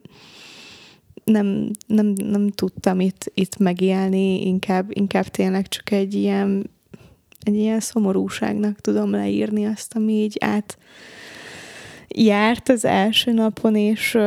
nem, 1.24 1.70
nem, 1.86 2.06
nem 2.06 2.50
tudtam 2.50 3.00
itt, 3.00 3.30
itt 3.34 3.58
megélni, 3.58 4.46
inkább, 4.46 4.86
inkább 4.88 5.26
tényleg 5.26 5.68
csak 5.68 5.90
egy 5.90 6.14
ilyen, 6.14 6.70
egy 7.42 7.54
ilyen 7.54 7.80
szomorúságnak 7.80 8.80
tudom 8.80 9.10
leírni 9.10 9.66
azt, 9.66 9.94
ami 9.96 10.12
így 10.12 10.36
át 10.40 10.78
járt 12.08 12.68
az 12.68 12.84
első 12.84 13.32
napon, 13.32 13.76
és, 13.76 14.18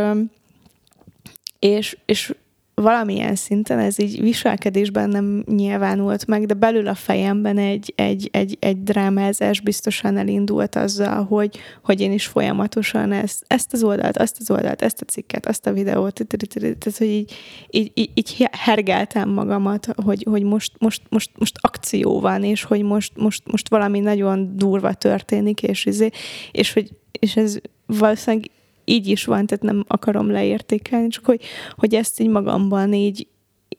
és, 1.59 1.97
és 2.05 2.33
valamilyen 2.81 3.35
szinten 3.35 3.79
ez 3.79 3.99
így 3.99 4.21
viselkedésben 4.21 5.09
nem 5.09 5.43
nyilvánult 5.47 6.27
meg, 6.27 6.45
de 6.45 6.53
belül 6.53 6.87
a 6.87 6.93
fejemben 6.93 7.57
egy, 7.57 7.93
egy, 7.95 8.29
egy, 8.31 8.57
egy 8.59 8.83
drámázás 8.83 9.59
biztosan 9.61 10.17
elindult 10.17 10.75
azzal, 10.75 11.23
hogy, 11.23 11.57
hogy 11.83 12.01
én 12.01 12.11
is 12.11 12.25
folyamatosan 12.25 13.11
ezt, 13.11 13.43
ezt 13.47 13.73
az 13.73 13.83
oldalt, 13.83 14.17
azt 14.17 14.37
az 14.39 14.51
oldalt, 14.51 14.81
ezt 14.81 15.01
a 15.01 15.05
cikket, 15.05 15.45
azt 15.45 15.67
a 15.67 15.73
videót, 15.73 16.25
tehát 16.27 16.97
hogy 16.97 17.07
így, 17.07 17.33
így, 17.69 17.91
így, 17.93 18.11
így 18.13 18.47
hergeltem 18.51 19.29
magamat, 19.29 19.87
hogy, 20.03 20.25
hogy 20.29 20.43
most, 20.43 20.71
most, 20.79 21.01
most, 21.09 21.31
most 21.37 21.57
akció 21.61 22.19
van, 22.19 22.43
és 22.43 22.63
hogy 22.63 22.81
most, 22.81 23.11
most, 23.15 23.51
most 23.51 23.69
valami 23.69 23.99
nagyon 23.99 24.57
durva 24.57 24.93
történik, 24.93 25.63
és, 25.63 25.85
izé, 25.85 26.09
és 26.51 26.73
hogy 26.73 26.91
és 27.19 27.35
ez 27.35 27.57
valószínűleg 27.85 28.49
így 28.89 29.07
is 29.07 29.25
van, 29.25 29.45
tehát 29.45 29.63
nem 29.63 29.83
akarom 29.87 30.31
leértékelni, 30.31 31.07
csak 31.07 31.25
hogy, 31.25 31.41
hogy 31.75 31.95
ezt 31.95 32.19
így 32.19 32.29
magamban 32.29 32.93
így, 32.93 33.27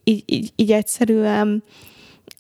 így, 0.05 0.23
így, 0.27 0.53
így 0.57 0.73
egyszerűen 0.73 1.63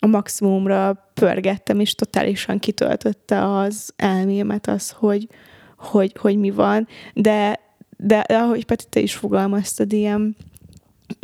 a 0.01 0.07
maximumra 0.07 1.11
pörgettem, 1.14 1.81
és 1.81 1.95
totálisan 1.95 2.59
kitöltötte 2.59 3.57
az 3.57 3.93
elmémet 3.97 4.66
az, 4.66 4.91
hogy, 4.91 5.29
hogy, 5.77 6.12
hogy 6.19 6.39
mi 6.39 6.51
van, 6.51 6.89
de, 7.14 7.61
de, 7.97 8.19
ahogy 8.19 8.64
Peti, 8.64 8.85
te 8.89 9.01
is 9.01 9.14
fogalmaztad, 9.14 9.93
ilyen 9.93 10.37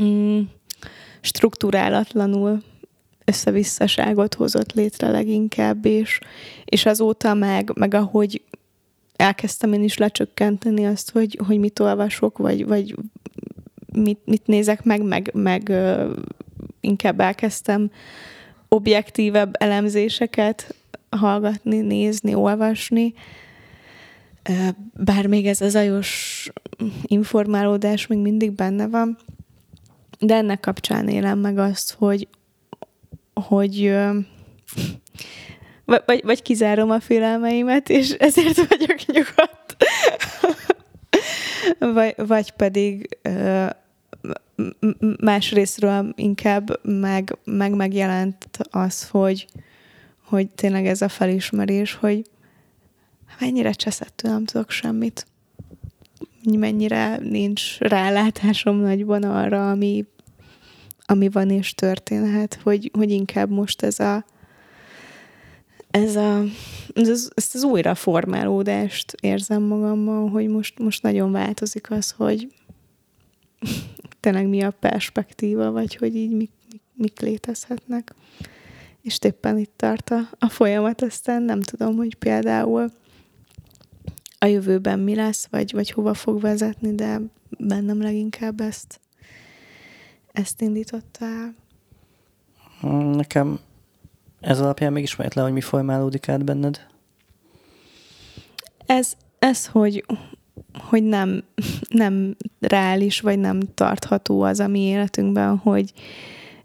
mm, 0.03 0.41
struktúrálatlanul 1.21 2.63
összevisszaságot 3.25 4.35
hozott 4.35 4.73
létre 4.73 5.11
leginkább, 5.11 5.85
és, 5.85 6.21
és 6.65 6.87
azóta 6.87 7.35
meg, 7.35 7.71
meg 7.75 7.95
ahogy 7.95 8.43
elkezdtem 9.17 9.73
én 9.73 9.83
is 9.83 9.97
lecsökkenteni 9.97 10.87
azt, 10.87 11.11
hogy, 11.11 11.39
hogy 11.47 11.59
mit 11.59 11.79
olvasok, 11.79 12.39
vagy, 12.39 12.67
vagy 12.67 12.97
mit, 13.93 14.19
mit 14.25 14.47
nézek 14.47 14.85
meg, 14.85 15.03
meg, 15.03 15.31
meg 15.35 15.67
uh, 15.69 16.11
inkább 16.81 17.21
elkezdtem 17.21 17.91
objektívebb 18.69 19.55
elemzéseket 19.59 20.75
hallgatni, 21.11 21.81
nézni, 21.81 22.35
olvasni. 22.35 23.15
Bár 24.95 25.27
még 25.27 25.47
ez 25.47 25.61
az 25.61 25.71
zajos 25.71 26.51
informálódás 27.03 28.07
még 28.07 28.19
mindig 28.19 28.53
benne 28.53 28.87
van, 28.87 29.19
de 30.19 30.35
ennek 30.35 30.61
kapcsán 30.61 31.09
élem 31.09 31.39
meg 31.39 31.59
azt, 31.59 31.93
hogy, 31.93 32.29
hogy 33.35 33.95
uh, 35.87 35.97
vagy, 36.07 36.21
vagy 36.25 36.43
kizárom 36.43 36.91
a 36.91 37.01
félelmeimet, 37.01 37.89
és 37.89 38.11
ezért 38.11 38.69
vagyok 38.69 39.07
nyugodt. 39.07 39.77
vagy, 41.79 42.15
vagy 42.17 42.51
pedig 42.51 43.19
másrésztről 45.21 46.13
inkább 46.17 46.81
meg, 46.83 47.37
meg 47.45 47.75
megjelent 47.75 48.49
az, 48.71 49.09
hogy, 49.09 49.47
hogy 50.25 50.51
tényleg 50.51 50.87
ez 50.87 51.03
a 51.03 51.09
felismerés, 51.09 51.95
hogy 51.95 52.23
mennyire 53.41 53.73
cseszettől 53.73 54.33
nem 54.33 54.45
tudok 54.45 54.71
semmit. 54.71 55.27
Mennyire 56.59 57.17
nincs 57.17 57.79
rálátásom 57.79 58.77
nagyban 58.77 59.23
arra, 59.23 59.71
ami, 59.71 60.05
ami 61.07 61.29
van 61.29 61.51
és 61.51 61.75
történhet, 61.75 62.59
hogy, 62.63 62.91
hogy 62.93 63.11
inkább 63.11 63.51
most 63.51 63.83
ez 63.83 63.99
a 63.99 64.25
ez 65.95 66.17
a, 66.17 66.43
ez, 66.95 67.29
ezt 67.35 67.55
az 67.55 67.63
újraformálódást 67.63 69.13
érzem 69.21 69.63
magamban, 69.63 70.31
hogy 70.31 70.49
most, 70.49 70.79
most 70.79 71.03
nagyon 71.03 71.33
változik 71.33 71.91
az, 71.91 72.11
hogy 72.11 72.55
tényleg 74.21 74.49
mi 74.49 74.63
a 74.63 74.71
perspektíva, 74.71 75.71
vagy 75.71 75.97
hogy 75.97 76.17
így 76.17 76.31
mik, 76.31 76.51
mik, 76.71 76.83
mik 76.95 77.21
létezhetnek. 77.21 78.15
És 79.03 79.19
éppen 79.23 79.59
itt 79.59 79.73
tart 79.77 80.11
a, 80.11 80.29
a 80.39 80.49
folyamat, 80.49 81.03
aztán 81.03 81.43
nem 81.43 81.61
tudom, 81.61 81.97
hogy 81.97 82.15
például 82.15 82.93
a 84.39 84.47
jövőben 84.47 84.99
mi 84.99 85.15
lesz, 85.15 85.47
vagy, 85.51 85.73
vagy 85.73 85.91
hova 85.91 86.15
fog 86.15 86.41
vezetni, 86.41 86.95
de 86.95 87.21
bennem 87.59 88.03
leginkább 88.03 88.61
ezt, 88.61 89.01
ezt 90.33 90.61
indította 90.61 91.25
el. 91.25 91.55
Nekem 93.11 93.59
ez 94.45 94.61
alapján 94.61 94.93
megismert 94.93 95.35
le, 95.35 95.43
hogy 95.43 95.53
mi 95.53 95.61
formálódik 95.61 96.29
át 96.29 96.45
benned? 96.45 96.87
Ez, 98.87 99.13
ez 99.39 99.67
hogy, 99.67 100.05
hogy 100.79 101.03
nem, 101.03 101.45
nem 101.89 102.37
reális, 102.61 103.21
vagy 103.21 103.39
nem 103.39 103.61
tartható 103.75 104.43
az 104.43 104.61
a 104.61 104.67
mi 104.67 104.81
életünkben, 104.81 105.57
hogy 105.57 105.93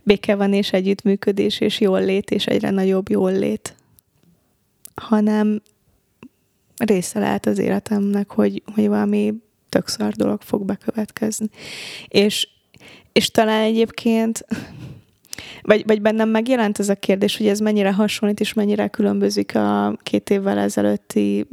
béke 0.04 0.36
van 0.36 0.54
és 0.54 0.74
együttműködés 0.74 1.60
és 1.60 1.80
jól 1.80 2.04
lét, 2.04 2.32
és 2.32 2.48
egyre 2.48 2.70
nagyobb 2.70 3.10
jól 3.10 3.32
lét, 3.32 3.76
hanem 4.96 5.62
része 6.78 7.20
lehet 7.20 7.46
az 7.46 7.58
életemnek, 7.58 8.32
hogy, 8.32 8.64
hogy 8.74 8.88
valami 8.88 9.34
tök 9.70 9.88
szar 9.88 10.12
dolog 10.14 10.42
fog 10.42 10.66
bekövetkezni. 10.66 11.50
És, 12.08 12.48
és 13.12 13.32
talán 13.32 13.62
egyébként 13.62 14.46
vagy, 15.62 15.84
vagy 15.86 16.02
bennem 16.02 16.30
megjelent 16.30 16.80
ez 16.80 16.90
a 16.90 16.96
kérdés, 16.96 17.38
hogy 17.38 17.48
ez 17.48 17.60
mennyire 17.60 17.94
hasonlít 17.94 18.40
és 18.40 18.54
mennyire 18.54 18.88
különbözik 18.88 19.56
a 19.56 19.98
két 20.04 20.30
évvel 20.30 20.58
ezelőtti 20.58 21.48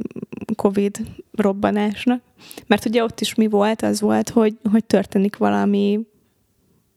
Covid 0.55 0.97
robbanásnak. 1.31 2.21
Mert 2.67 2.85
ugye 2.85 3.03
ott 3.03 3.21
is 3.21 3.35
mi 3.35 3.47
volt? 3.47 3.81
Az 3.81 4.01
volt, 4.01 4.29
hogy, 4.29 4.57
hogy 4.71 4.85
történik 4.85 5.37
valami, 5.37 5.99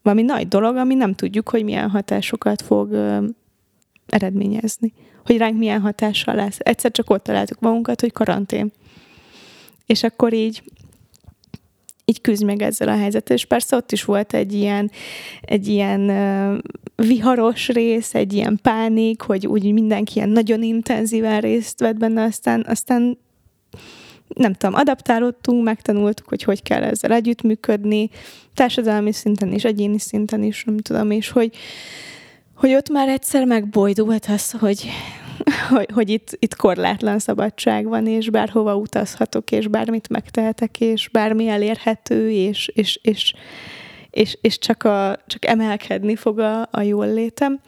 valami 0.02 0.22
nagy 0.22 0.48
dolog, 0.48 0.76
ami 0.76 0.94
nem 0.94 1.14
tudjuk, 1.14 1.48
hogy 1.48 1.64
milyen 1.64 1.90
hatásokat 1.90 2.62
fog 2.62 2.92
ö, 2.92 3.24
eredményezni. 4.06 4.92
Hogy 5.24 5.36
ránk 5.36 5.58
milyen 5.58 5.80
hatással 5.80 6.34
lesz. 6.34 6.56
Egyszer 6.58 6.90
csak 6.90 7.10
ott 7.10 7.22
találtuk 7.22 7.60
magunkat, 7.60 8.00
hogy 8.00 8.12
karantén. 8.12 8.72
És 9.86 10.02
akkor 10.02 10.32
így 10.32 10.62
így 12.10 12.20
küzd 12.20 12.44
meg 12.44 12.62
ezzel 12.62 12.88
a 12.88 12.96
helyzettel, 12.96 13.36
és 13.36 13.44
persze 13.44 13.76
ott 13.76 13.92
is 13.92 14.04
volt 14.04 14.34
egy 14.34 14.52
ilyen, 14.52 14.90
egy 15.40 15.68
ilyen 15.68 16.00
uh, 16.00 16.58
viharos 17.06 17.68
rész, 17.68 18.14
egy 18.14 18.32
ilyen 18.32 18.58
pánik, 18.62 19.20
hogy 19.20 19.46
úgy 19.46 19.72
mindenki 19.72 20.12
ilyen 20.16 20.28
nagyon 20.28 20.62
intenzíven 20.62 21.40
részt 21.40 21.80
vett 21.80 21.96
benne, 21.96 22.22
aztán, 22.22 22.64
aztán 22.68 23.18
nem 24.28 24.52
tudom, 24.52 24.74
adaptálódtunk, 24.74 25.64
megtanultuk, 25.64 26.28
hogy 26.28 26.42
hogy 26.42 26.62
kell 26.62 26.82
ezzel 26.82 27.12
együttműködni, 27.12 28.10
társadalmi 28.54 29.12
szinten 29.12 29.52
is, 29.52 29.64
egyéni 29.64 29.98
szinten 29.98 30.42
is, 30.42 30.64
nem 30.64 30.78
tudom, 30.78 31.10
és 31.10 31.30
hogy, 31.30 31.56
hogy 32.54 32.74
ott 32.74 32.88
már 32.88 33.08
egyszer 33.08 33.44
megbojdult 33.44 34.26
az, 34.26 34.50
hogy, 34.50 34.88
hogy, 35.74 35.86
hogy 35.94 36.10
itt, 36.10 36.36
itt 36.38 36.56
korlátlan 36.56 37.18
szabadság 37.18 37.86
van, 37.86 38.06
és 38.06 38.30
bárhova 38.30 38.76
utazhatok, 38.76 39.50
és 39.50 39.66
bármit 39.66 40.08
megtehetek, 40.08 40.80
és 40.80 41.08
bármi 41.08 41.48
elérhető, 41.48 42.30
és, 42.30 42.70
és, 42.74 42.98
és, 43.02 43.34
és, 44.10 44.38
és 44.40 44.58
csak, 44.58 44.82
a, 44.84 45.18
csak 45.26 45.44
emelkedni 45.44 46.16
fog 46.16 46.38
a, 46.38 46.68
a 46.70 46.80
jól 46.80 47.12
létem. 47.12 47.60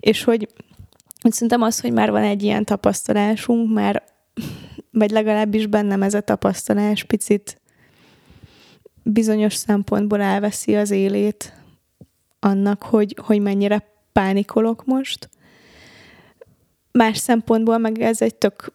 És 0.00 0.24
hogy, 0.24 0.48
hogy 1.20 1.32
szerintem 1.32 1.62
az, 1.62 1.80
hogy 1.80 1.92
már 1.92 2.10
van 2.10 2.22
egy 2.22 2.42
ilyen 2.42 2.64
tapasztalásunk, 2.64 3.72
már, 3.72 4.02
vagy 4.90 5.10
legalábbis 5.10 5.66
bennem 5.66 6.02
ez 6.02 6.14
a 6.14 6.20
tapasztalás 6.20 7.04
picit 7.04 7.60
bizonyos 9.02 9.54
szempontból 9.54 10.20
elveszi 10.20 10.76
az 10.76 10.90
élét 10.90 11.52
annak, 12.40 12.82
hogy, 12.82 13.16
hogy 13.22 13.40
mennyire 13.40 13.94
pánikolok 14.12 14.84
most, 14.84 15.28
Más 16.96 17.18
szempontból 17.18 17.78
meg 17.78 18.00
ez 18.00 18.22
egy 18.22 18.34
tök 18.34 18.72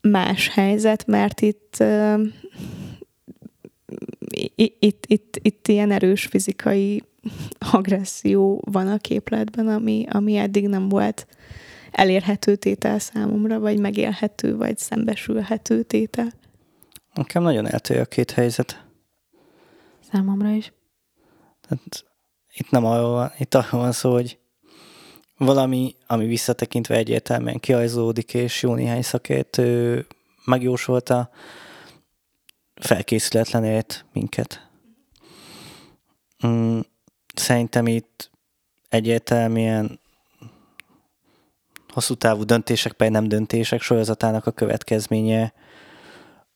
más 0.00 0.48
helyzet, 0.48 1.06
mert 1.06 1.40
itt, 1.40 1.76
uh, 1.80 2.20
itt, 4.78 5.06
itt, 5.06 5.38
itt 5.42 5.68
ilyen 5.68 5.90
erős 5.90 6.26
fizikai 6.26 7.02
agresszió 7.72 8.62
van 8.70 8.88
a 8.88 8.98
képletben, 8.98 9.68
ami, 9.68 10.06
ami 10.10 10.36
eddig 10.36 10.68
nem 10.68 10.88
volt 10.88 11.26
elérhető 11.90 12.56
tétel 12.56 12.98
számomra, 12.98 13.58
vagy 13.58 13.78
megélhető, 13.78 14.56
vagy 14.56 14.78
szembesülhető 14.78 15.82
tétel. 15.82 16.32
Nekem 17.14 17.42
nagyon 17.42 17.66
eltérő 17.66 18.00
a 18.00 18.04
két 18.04 18.30
helyzet. 18.30 18.84
Számomra 20.12 20.50
is. 20.50 20.72
Tehát 21.60 22.04
itt 22.54 22.70
nem 22.70 22.84
arról 22.84 23.10
van, 23.10 23.32
itt 23.38 23.54
arról 23.54 23.80
van 23.80 23.92
szó, 23.92 24.12
hogy 24.12 24.38
valami, 25.38 25.94
ami 26.06 26.26
visszatekintve 26.26 26.94
egyértelműen 26.96 27.60
kiajzódik, 27.60 28.34
és 28.34 28.62
jó 28.62 28.74
néhány 28.74 29.02
szakértő 29.02 30.06
megjósolta, 30.44 31.30
felkészületlenért 32.74 34.04
minket. 34.12 34.68
Mm, 36.46 36.78
szerintem 37.34 37.86
itt 37.86 38.30
egyértelműen 38.88 40.00
hosszú 41.88 42.14
távú 42.14 42.44
döntések, 42.44 42.92
pedig 42.92 43.12
nem 43.12 43.28
döntések 43.28 43.80
sorozatának 43.80 44.46
a 44.46 44.50
következménye 44.50 45.52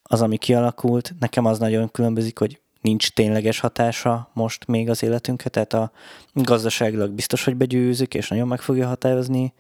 az, 0.03 0.23
ami 0.23 0.37
kialakult. 0.37 1.15
Nekem 1.19 1.45
az 1.45 1.59
nagyon 1.59 1.91
különbözik, 1.91 2.39
hogy 2.39 2.61
nincs 2.81 3.11
tényleges 3.11 3.59
hatása 3.59 4.31
most 4.33 4.67
még 4.67 4.91
az 4.91 5.03
életünkre, 5.03 5.51
tehát 5.51 5.73
a 5.73 5.93
gazdaságilag 6.33 7.11
biztos, 7.11 7.45
hogy 7.45 7.57
begyőzik, 7.57 8.15
és 8.15 8.29
nagyon 8.29 8.49
meg 8.49 8.61
fogja 8.61 8.87
határozni 8.87 9.53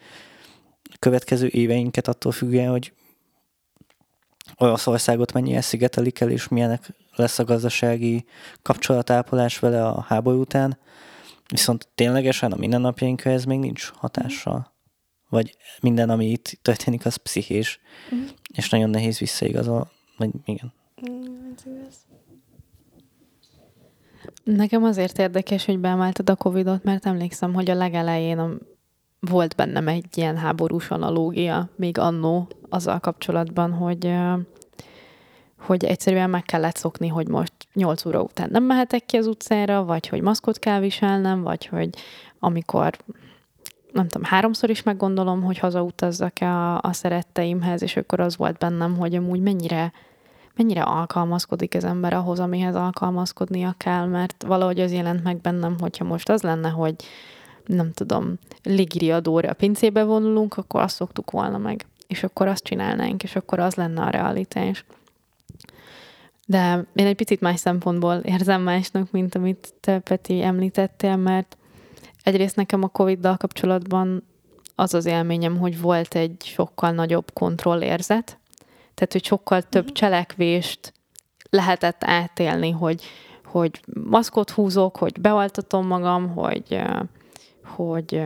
a 0.82 0.96
következő 0.98 1.46
éveinket 1.46 2.08
attól 2.08 2.32
függően, 2.32 2.70
hogy 2.70 2.92
Oroszországot 4.56 5.32
mennyire 5.32 5.60
szigetelik 5.60 6.20
el, 6.20 6.30
és 6.30 6.48
milyenek 6.48 6.94
lesz 7.14 7.38
a 7.38 7.44
gazdasági 7.44 8.24
kapcsolatápolás 8.62 9.58
vele 9.58 9.86
a 9.86 10.00
háború 10.00 10.40
után. 10.40 10.78
Viszont 11.48 11.88
ténylegesen 11.94 12.52
a 12.52 12.56
mindennapjainkra 12.56 13.30
ez 13.30 13.44
még 13.44 13.58
nincs 13.58 13.90
hatással. 13.94 14.72
Vagy 15.28 15.56
minden, 15.80 16.10
ami 16.10 16.30
itt 16.30 16.58
történik, 16.62 17.06
az 17.06 17.16
pszichés, 17.16 17.80
mm. 18.14 18.24
és 18.54 18.68
nagyon 18.68 18.90
nehéz 18.90 19.18
visszaigazol. 19.18 19.90
Vagy 20.16 20.30
igen. 20.44 20.72
Mm, 21.10 21.50
Nekem 24.56 24.84
azért 24.84 25.18
érdekes, 25.18 25.64
hogy 25.64 25.78
beemelted 25.78 26.30
a 26.30 26.36
Covidot, 26.36 26.84
mert 26.84 27.06
emlékszem, 27.06 27.54
hogy 27.54 27.70
a 27.70 27.74
legelején 27.74 28.58
volt 29.20 29.56
bennem 29.56 29.88
egy 29.88 30.06
ilyen 30.14 30.36
háborús 30.36 30.90
analógia, 30.90 31.68
még 31.76 31.98
annó 31.98 32.48
azzal 32.68 32.98
kapcsolatban, 32.98 33.72
hogy 33.72 34.14
hogy 35.58 35.84
egyszerűen 35.84 36.30
meg 36.30 36.42
kellett 36.42 36.76
szokni, 36.76 37.08
hogy 37.08 37.28
most 37.28 37.52
8 37.74 38.04
óra 38.04 38.22
után 38.22 38.48
nem 38.50 38.64
mehetek 38.64 39.06
ki 39.06 39.16
az 39.16 39.26
utcára, 39.26 39.84
vagy 39.84 40.08
hogy 40.08 40.20
maszkot 40.20 40.58
kell 40.58 40.80
viselnem, 40.80 41.42
vagy 41.42 41.66
hogy 41.66 41.88
amikor 42.38 42.96
nem 43.92 44.08
tudom, 44.08 44.28
háromszor 44.28 44.70
is 44.70 44.82
meggondolom, 44.82 45.42
hogy 45.42 45.58
hazautazzak-e 45.58 46.50
a, 46.50 46.80
a 46.82 46.92
szeretteimhez, 46.92 47.82
és 47.82 47.96
akkor 47.96 48.20
az 48.20 48.36
volt 48.36 48.58
bennem, 48.58 48.96
hogy 48.96 49.14
amúgy 49.14 49.40
mennyire 49.40 49.92
mennyire 50.58 50.82
alkalmazkodik 50.82 51.74
az 51.74 51.84
ember 51.84 52.12
ahhoz, 52.12 52.38
amihez 52.38 52.74
alkalmazkodnia 52.74 53.74
kell, 53.76 54.06
mert 54.06 54.44
valahogy 54.46 54.80
az 54.80 54.92
jelent 54.92 55.22
meg 55.22 55.40
bennem, 55.40 55.76
hogyha 55.80 56.04
most 56.04 56.28
az 56.28 56.42
lenne, 56.42 56.68
hogy 56.68 56.94
nem 57.66 57.92
tudom, 57.92 58.38
ligiriadóra 58.62 59.48
a 59.48 59.54
pincébe 59.54 60.04
vonulunk, 60.04 60.56
akkor 60.56 60.80
azt 60.80 60.94
szoktuk 60.94 61.30
volna 61.30 61.58
meg. 61.58 61.86
És 62.06 62.22
akkor 62.22 62.46
azt 62.46 62.64
csinálnánk, 62.64 63.22
és 63.22 63.36
akkor 63.36 63.58
az 63.58 63.74
lenne 63.74 64.02
a 64.02 64.10
realitás. 64.10 64.84
De 66.46 66.84
én 66.94 67.06
egy 67.06 67.16
picit 67.16 67.40
más 67.40 67.60
szempontból 67.60 68.14
érzem 68.14 68.62
másnak, 68.62 69.10
mint 69.10 69.34
amit 69.34 69.74
te, 69.80 69.98
Peti, 69.98 70.42
említettél, 70.42 71.16
mert 71.16 71.56
egyrészt 72.22 72.56
nekem 72.56 72.82
a 72.82 72.88
Covid-dal 72.88 73.36
kapcsolatban 73.36 74.22
az 74.74 74.94
az 74.94 75.06
élményem, 75.06 75.58
hogy 75.58 75.80
volt 75.80 76.14
egy 76.14 76.42
sokkal 76.44 76.90
nagyobb 76.90 77.32
kontrollérzet, 77.32 78.37
Tehát, 78.98 79.12
hogy 79.12 79.24
sokkal 79.24 79.62
több 79.62 79.82
uh-huh. 79.82 79.96
cselekvést 79.96 80.92
lehetett 81.50 82.04
átélni, 82.04 82.70
hogy, 82.70 83.02
hogy 83.44 83.80
maszkot 84.04 84.50
húzok, 84.50 84.96
hogy 84.96 85.20
beoltatom 85.20 85.86
magam, 85.86 86.28
hogy, 86.28 86.82
hogy 87.64 88.22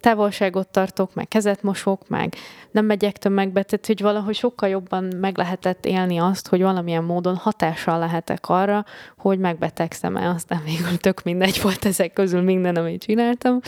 távolságot 0.00 0.68
tartok, 0.68 1.14
meg 1.14 1.28
kezet 1.28 1.62
mosok, 1.62 2.08
meg 2.08 2.34
nem 2.70 2.84
megyek 2.84 3.16
tömegbe, 3.18 3.62
tehát 3.62 3.86
hogy 3.86 4.00
valahogy 4.00 4.34
sokkal 4.34 4.68
jobban 4.68 5.04
meg 5.04 5.36
lehetett 5.36 5.86
élni 5.86 6.18
azt, 6.18 6.48
hogy 6.48 6.62
valamilyen 6.62 7.04
módon 7.04 7.36
hatással 7.36 7.98
lehetek 7.98 8.48
arra, 8.48 8.84
hogy 9.16 9.38
megbetegszem-e, 9.38 10.28
aztán 10.28 10.62
végül 10.64 10.96
tök 10.96 11.22
mindegy 11.22 11.60
volt 11.62 11.84
ezek 11.84 12.12
közül 12.12 12.40
minden, 12.40 12.76
amit 12.76 13.02
csináltam, 13.02 13.60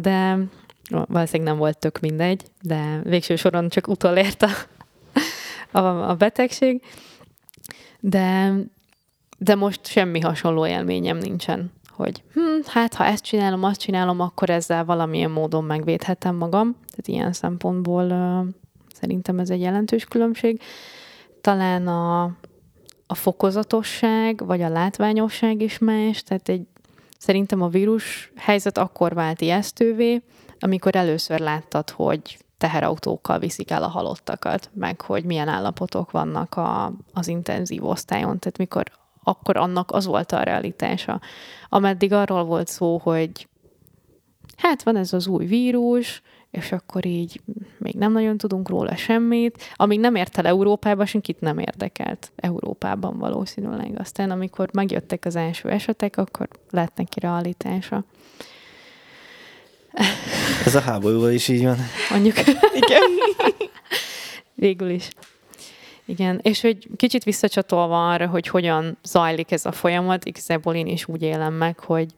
de 0.00 0.38
valószínűleg 0.90 1.52
nem 1.52 1.56
volt 1.56 1.78
tök 1.78 2.00
mindegy, 2.00 2.42
de 2.62 3.00
végső 3.02 3.36
soron 3.36 3.68
csak 3.68 3.88
utolért 3.88 4.42
a, 4.42 4.50
a, 5.72 6.10
a 6.10 6.14
betegség, 6.14 6.82
de, 8.00 8.54
de 9.38 9.54
most 9.54 9.86
semmi 9.86 10.20
hasonló 10.20 10.66
élményem 10.66 11.16
nincsen 11.16 11.72
hogy 12.00 12.22
hm, 12.32 12.40
hát 12.66 12.94
ha 12.94 13.04
ezt 13.04 13.24
csinálom, 13.24 13.64
azt 13.64 13.80
csinálom, 13.80 14.20
akkor 14.20 14.50
ezzel 14.50 14.84
valamilyen 14.84 15.30
módon 15.30 15.64
megvédhetem 15.64 16.36
magam. 16.36 16.72
Tehát 16.72 17.08
ilyen 17.08 17.32
szempontból 17.32 18.04
szerintem 18.94 19.38
ez 19.38 19.50
egy 19.50 19.60
jelentős 19.60 20.04
különbség. 20.04 20.60
Talán 21.40 21.86
a, 21.86 22.22
a 23.06 23.14
fokozatosság, 23.14 24.46
vagy 24.46 24.62
a 24.62 24.68
látványosság 24.68 25.62
is 25.62 25.78
más, 25.78 26.22
tehát 26.22 26.48
egy, 26.48 26.66
szerintem 27.18 27.62
a 27.62 27.68
vírus 27.68 28.32
helyzet 28.36 28.78
akkor 28.78 29.14
vált 29.14 29.40
ijesztővé, 29.40 30.22
amikor 30.58 30.96
először 30.96 31.40
láttad, 31.40 31.90
hogy 31.90 32.38
teherautókkal 32.60 33.38
viszik 33.38 33.70
el 33.70 33.82
a 33.82 33.88
halottakat, 33.88 34.70
meg 34.72 35.00
hogy 35.00 35.24
milyen 35.24 35.48
állapotok 35.48 36.10
vannak 36.10 36.56
a, 36.56 36.92
az 37.12 37.28
intenzív 37.28 37.84
osztályon. 37.84 38.38
Tehát 38.38 38.58
mikor 38.58 38.84
akkor 39.22 39.56
annak 39.56 39.90
az 39.90 40.06
volt 40.06 40.32
a 40.32 40.42
realitása. 40.42 41.20
Ameddig 41.68 42.12
arról 42.12 42.44
volt 42.44 42.68
szó, 42.68 42.98
hogy 43.02 43.48
hát 44.56 44.82
van 44.82 44.96
ez 44.96 45.12
az 45.12 45.26
új 45.26 45.46
vírus, 45.46 46.22
és 46.50 46.72
akkor 46.72 47.06
így 47.06 47.40
még 47.78 47.94
nem 47.94 48.12
nagyon 48.12 48.36
tudunk 48.36 48.68
róla 48.68 48.96
semmit. 48.96 49.62
Amíg 49.74 50.00
nem 50.00 50.14
ért 50.14 50.38
el 50.38 50.46
Európába, 50.46 51.06
senkit 51.06 51.40
nem 51.40 51.58
érdekelt 51.58 52.32
Európában 52.36 53.18
valószínűleg. 53.18 53.98
Aztán, 53.98 54.30
amikor 54.30 54.68
megjöttek 54.72 55.24
az 55.24 55.36
első 55.36 55.68
esetek, 55.68 56.16
akkor 56.16 56.48
lett 56.70 56.96
neki 56.96 57.20
realitása. 57.20 58.04
Ez 60.66 60.74
a 60.74 60.80
háborúval 60.80 61.30
is 61.30 61.48
így 61.48 61.64
van. 61.64 61.76
Mondjuk. 62.10 62.38
Igen. 62.80 63.10
Végül 64.54 64.90
is. 64.90 65.08
Igen, 66.04 66.40
és 66.42 66.60
hogy 66.60 66.88
kicsit 66.96 67.24
visszacsatolva 67.24 68.10
arra, 68.10 68.26
hogy 68.26 68.46
hogyan 68.46 68.98
zajlik 69.02 69.50
ez 69.50 69.66
a 69.66 69.72
folyamat, 69.72 70.24
igazából 70.24 70.74
én 70.74 70.86
is 70.86 71.08
úgy 71.08 71.22
élem 71.22 71.54
meg, 71.54 71.78
hogy 71.78 72.08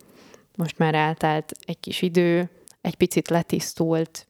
most 0.56 0.78
már 0.78 0.94
eltelt 0.94 1.52
egy 1.66 1.80
kis 1.80 2.02
idő, 2.02 2.50
egy 2.80 2.94
picit 2.94 3.28
letisztult, 3.28 4.26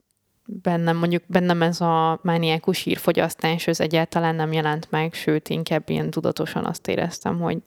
bennem 0.46 0.96
mondjuk 0.96 1.22
bennem 1.26 1.62
ez 1.62 1.80
a 1.80 2.18
mániákus 2.22 2.82
hírfogyasztás, 2.82 3.66
ez 3.66 3.80
egyáltalán 3.80 4.34
nem 4.34 4.52
jelent 4.52 4.86
meg, 4.90 5.14
sőt, 5.14 5.48
inkább 5.48 5.88
ilyen 5.88 6.10
tudatosan 6.10 6.64
azt 6.64 6.88
éreztem, 6.88 7.40
hogy 7.40 7.58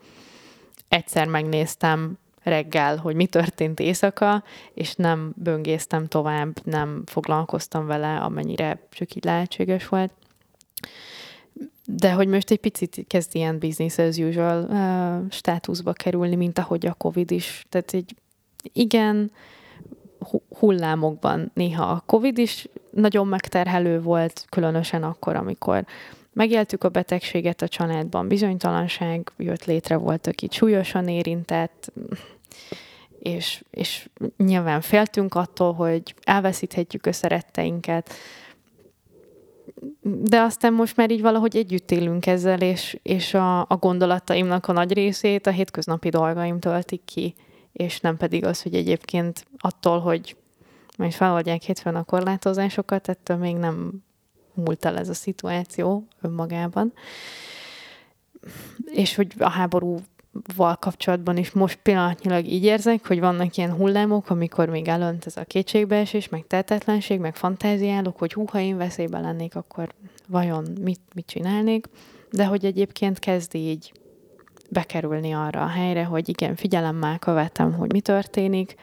egyszer 0.88 1.28
megnéztem 1.28 2.18
reggel, 2.46 2.98
hogy 2.98 3.16
mi 3.16 3.26
történt 3.26 3.80
éjszaka, 3.80 4.44
és 4.74 4.96
nem 4.96 5.34
böngésztem 5.36 6.08
tovább, 6.08 6.60
nem 6.64 7.04
foglalkoztam 7.06 7.86
vele, 7.86 8.16
amennyire 8.18 8.80
csak 8.90 9.14
így 9.16 9.24
lehetséges 9.24 9.88
volt 9.88 10.12
de 11.88 12.12
hogy 12.12 12.28
most 12.28 12.52
egy 12.52 12.60
picit 12.60 13.06
kezd 13.08 13.36
ilyen 13.36 13.60
business 13.60 13.98
as 13.98 14.18
usual 14.18 14.64
uh, 14.64 15.32
státuszba 15.32 15.94
kerülni, 15.94 16.36
mint 16.36 16.60
ahogy 16.60 16.86
a 16.86 16.94
Covid 16.94 17.32
is. 17.32 17.66
Tehát 17.70 17.94
egy 17.94 18.16
igen, 18.74 19.32
hullámokban 20.60 21.52
néha 21.54 21.84
a 21.84 22.04
Covid 22.06 22.38
is 22.38 22.68
nagyon 22.92 23.28
megterhelő 23.28 24.02
volt, 24.02 24.46
különösen 24.50 25.04
akkor, 25.04 25.36
amikor 25.36 25.86
megéltük 26.34 26.84
a 26.84 26.90
betegséget 26.90 27.62
a 27.62 27.68
családban, 27.68 28.28
bizonytalanság 28.28 29.32
jött 29.38 29.66
létre, 29.66 29.96
voltak 29.96 30.42
itt 30.42 30.52
súlyosan 30.52 31.08
érintett, 31.08 31.92
és, 33.20 33.64
és 33.70 34.10
nyilván 34.38 34.82
féltünk 34.82 35.36
attól, 35.36 35.74
hogy 35.74 36.16
elveszíthetjük 36.24 37.06
a 37.06 37.14
szeretteinket, 37.14 38.14
de 40.02 40.40
aztán 40.40 40.74
most 40.74 40.96
már 40.96 41.12
így 41.12 41.22
valahogy 41.22 41.56
együtt 41.56 41.92
élünk 41.92 42.26
ezzel, 42.26 42.62
és, 42.62 43.00
és 43.02 43.34
a, 43.34 43.60
a 43.60 43.78
gondolataimnak 43.80 44.68
a 44.68 44.72
nagy 44.72 44.94
részét 44.94 45.48
a 45.48 45.52
hétköznapi 45.52 46.10
dolgaim 46.10 46.60
töltik 46.60 47.02
ki, 47.06 47.36
és 47.72 48.00
nem 48.00 48.18
pedig 48.18 48.46
az, 48.46 48.62
hogy 48.62 48.76
egyébként 48.76 49.46
attól, 49.58 50.00
hogy 50.00 50.36
majd 50.98 51.12
feloldják 51.12 51.62
hétfőn 51.62 51.96
a 51.96 52.04
korlátozásokat, 52.04 53.10
ettől 53.10 53.38
még 53.38 53.56
nem 53.56 54.04
múlt 54.54 54.86
el 54.86 54.98
ez 54.98 55.10
a 55.10 55.14
szituáció 55.14 56.08
önmagában. 56.22 56.94
És 58.86 59.16
hogy 59.16 59.34
a 59.38 59.50
háború 59.50 60.00
val 60.56 60.76
kapcsolatban 60.76 61.38
is 61.38 61.52
most 61.52 61.80
pillanatnyilag 61.82 62.46
így 62.46 62.64
érzek, 62.64 63.08
hogy 63.08 63.20
vannak 63.20 63.58
ilyen 63.58 63.74
hullámok, 63.74 64.30
amikor 64.30 64.70
még 64.70 64.88
elönt 64.88 65.26
ez 65.26 65.38
a 65.38 65.44
kétségbeesés, 65.44 66.30
meg 66.30 66.48
tehetetlenség, 66.48 67.20
meg 67.20 67.36
fantáziálok, 67.36 68.18
hogy 68.18 68.34
hú, 68.34 68.46
én 68.54 68.78
veszélyben 68.78 69.22
lennék, 69.22 69.56
akkor 69.56 69.94
vajon 70.28 70.68
mit, 70.82 71.02
mit 71.14 71.26
csinálnék, 71.26 71.86
de 72.32 72.46
hogy 72.46 72.66
egyébként 72.66 73.20
kezd 73.20 73.56
így 73.56 73.92
bekerülni 74.70 75.32
arra 75.32 75.62
a 75.62 75.68
helyre, 75.68 76.04
hogy 76.04 76.30
igen, 76.30 76.56
figyelemmel 76.56 77.20
követem, 77.20 77.74
hogy 77.74 77.92
mi 77.92 78.02
történik, 78.02 78.76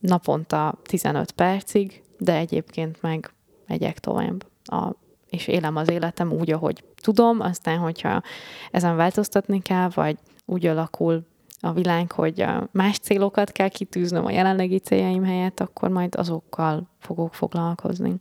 naponta 0.00 0.78
15 0.82 1.30
percig, 1.30 2.02
de 2.18 2.34
egyébként 2.34 3.02
meg 3.02 3.30
megyek 3.66 3.98
tovább, 3.98 4.46
a, 4.64 4.92
és 5.30 5.46
élem 5.46 5.76
az 5.76 5.90
életem 5.90 6.32
úgy, 6.32 6.50
ahogy 6.50 6.84
tudom, 6.94 7.40
aztán, 7.40 7.78
hogyha 7.78 8.22
ezen 8.70 8.96
változtatni 8.96 9.62
kell, 9.62 9.88
vagy 9.94 10.16
úgy 10.48 10.66
alakul 10.66 11.26
a 11.60 11.72
világ, 11.72 12.12
hogy 12.12 12.44
más 12.70 12.98
célokat 12.98 13.52
kell 13.52 13.68
kitűznöm 13.68 14.24
a 14.24 14.30
jelenlegi 14.30 14.78
céljaim 14.78 15.24
helyett, 15.24 15.60
akkor 15.60 15.88
majd 15.88 16.14
azokkal 16.14 16.88
fogok 16.98 17.34
foglalkozni. 17.34 18.14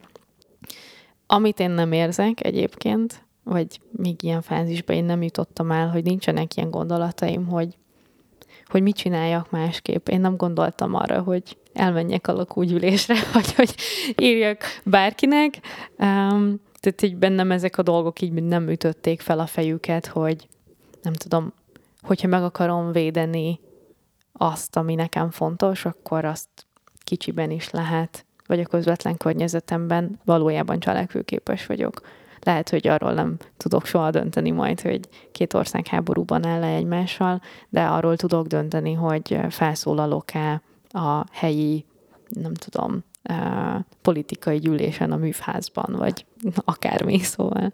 Amit 1.28 1.60
én 1.60 1.70
nem 1.70 1.92
érzek 1.92 2.46
egyébként, 2.46 3.26
vagy 3.44 3.80
még 3.92 4.24
ilyen 4.24 4.42
fázisban 4.42 4.96
én 4.96 5.04
nem 5.04 5.22
jutottam 5.22 5.72
el, 5.72 5.90
hogy 5.90 6.04
nincsenek 6.04 6.56
ilyen 6.56 6.70
gondolataim, 6.70 7.46
hogy, 7.46 7.78
hogy 8.66 8.82
mit 8.82 8.96
csináljak 8.96 9.52
másképp. 9.52 10.08
Én 10.08 10.22
nem 10.22 10.36
gondoltam 10.36 10.94
arra, 10.94 11.22
hogy 11.22 11.58
elmenjek 11.74 12.28
a 12.28 12.34
lakógyűlésre, 12.34 13.16
vagy 13.34 13.54
hogy 13.54 13.76
írjak 14.18 14.64
bárkinek. 14.84 15.60
Um, 16.00 16.62
tehát 16.80 17.02
így 17.02 17.16
bennem 17.18 17.52
ezek 17.52 17.78
a 17.78 17.82
dolgok 17.82 18.22
így 18.22 18.32
nem 18.32 18.70
ütötték 18.70 19.22
fel 19.22 19.40
a 19.40 19.46
fejüket, 19.46 20.06
hogy 20.06 20.48
nem 21.02 21.14
tudom, 21.14 21.54
hogyha 22.08 22.28
meg 22.28 22.44
akarom 22.44 22.92
védeni 22.92 23.60
azt, 24.32 24.76
ami 24.76 24.96
nekem 24.96 25.30
fontos, 25.30 25.86
akkor 25.86 26.26
azt 26.26 26.50
kicsiben 27.04 27.52
is 27.52 27.70
lehet, 27.70 28.26
vagy 28.46 28.60
a 28.60 28.66
közvetlen 28.66 29.18
környezetemben 29.18 30.20
valójában 30.26 30.80
cselekvőképes 30.80 31.66
vagyok. 31.66 32.02
Lehet, 32.42 32.70
hogy 32.70 32.88
arról 32.88 33.14
nem 33.14 33.38
tudok 33.58 33.86
soha 33.86 34.12
dönteni 34.12 34.52
majd, 34.52 34.82
hogy 34.82 35.00
két 35.32 35.54
ország 35.54 35.88
háborúban 35.88 36.46
áll 36.46 36.60
le 36.60 36.68
egymással, 36.68 37.42
de 37.70 37.84
arról 37.84 38.16
tudok 38.16 38.48
dönteni, 38.48 38.94
hogy 38.94 39.40
felszólalok-e 39.50 40.62
a 40.90 41.24
helyi, 41.32 41.86
nem 42.30 42.54
tudom, 42.54 43.04
politikai 44.02 44.60
gyűlésen 44.60 45.12
a 45.12 45.16
művházban, 45.16 45.96
vagy 45.98 46.26
akármi, 46.56 47.20
szóval 47.20 47.72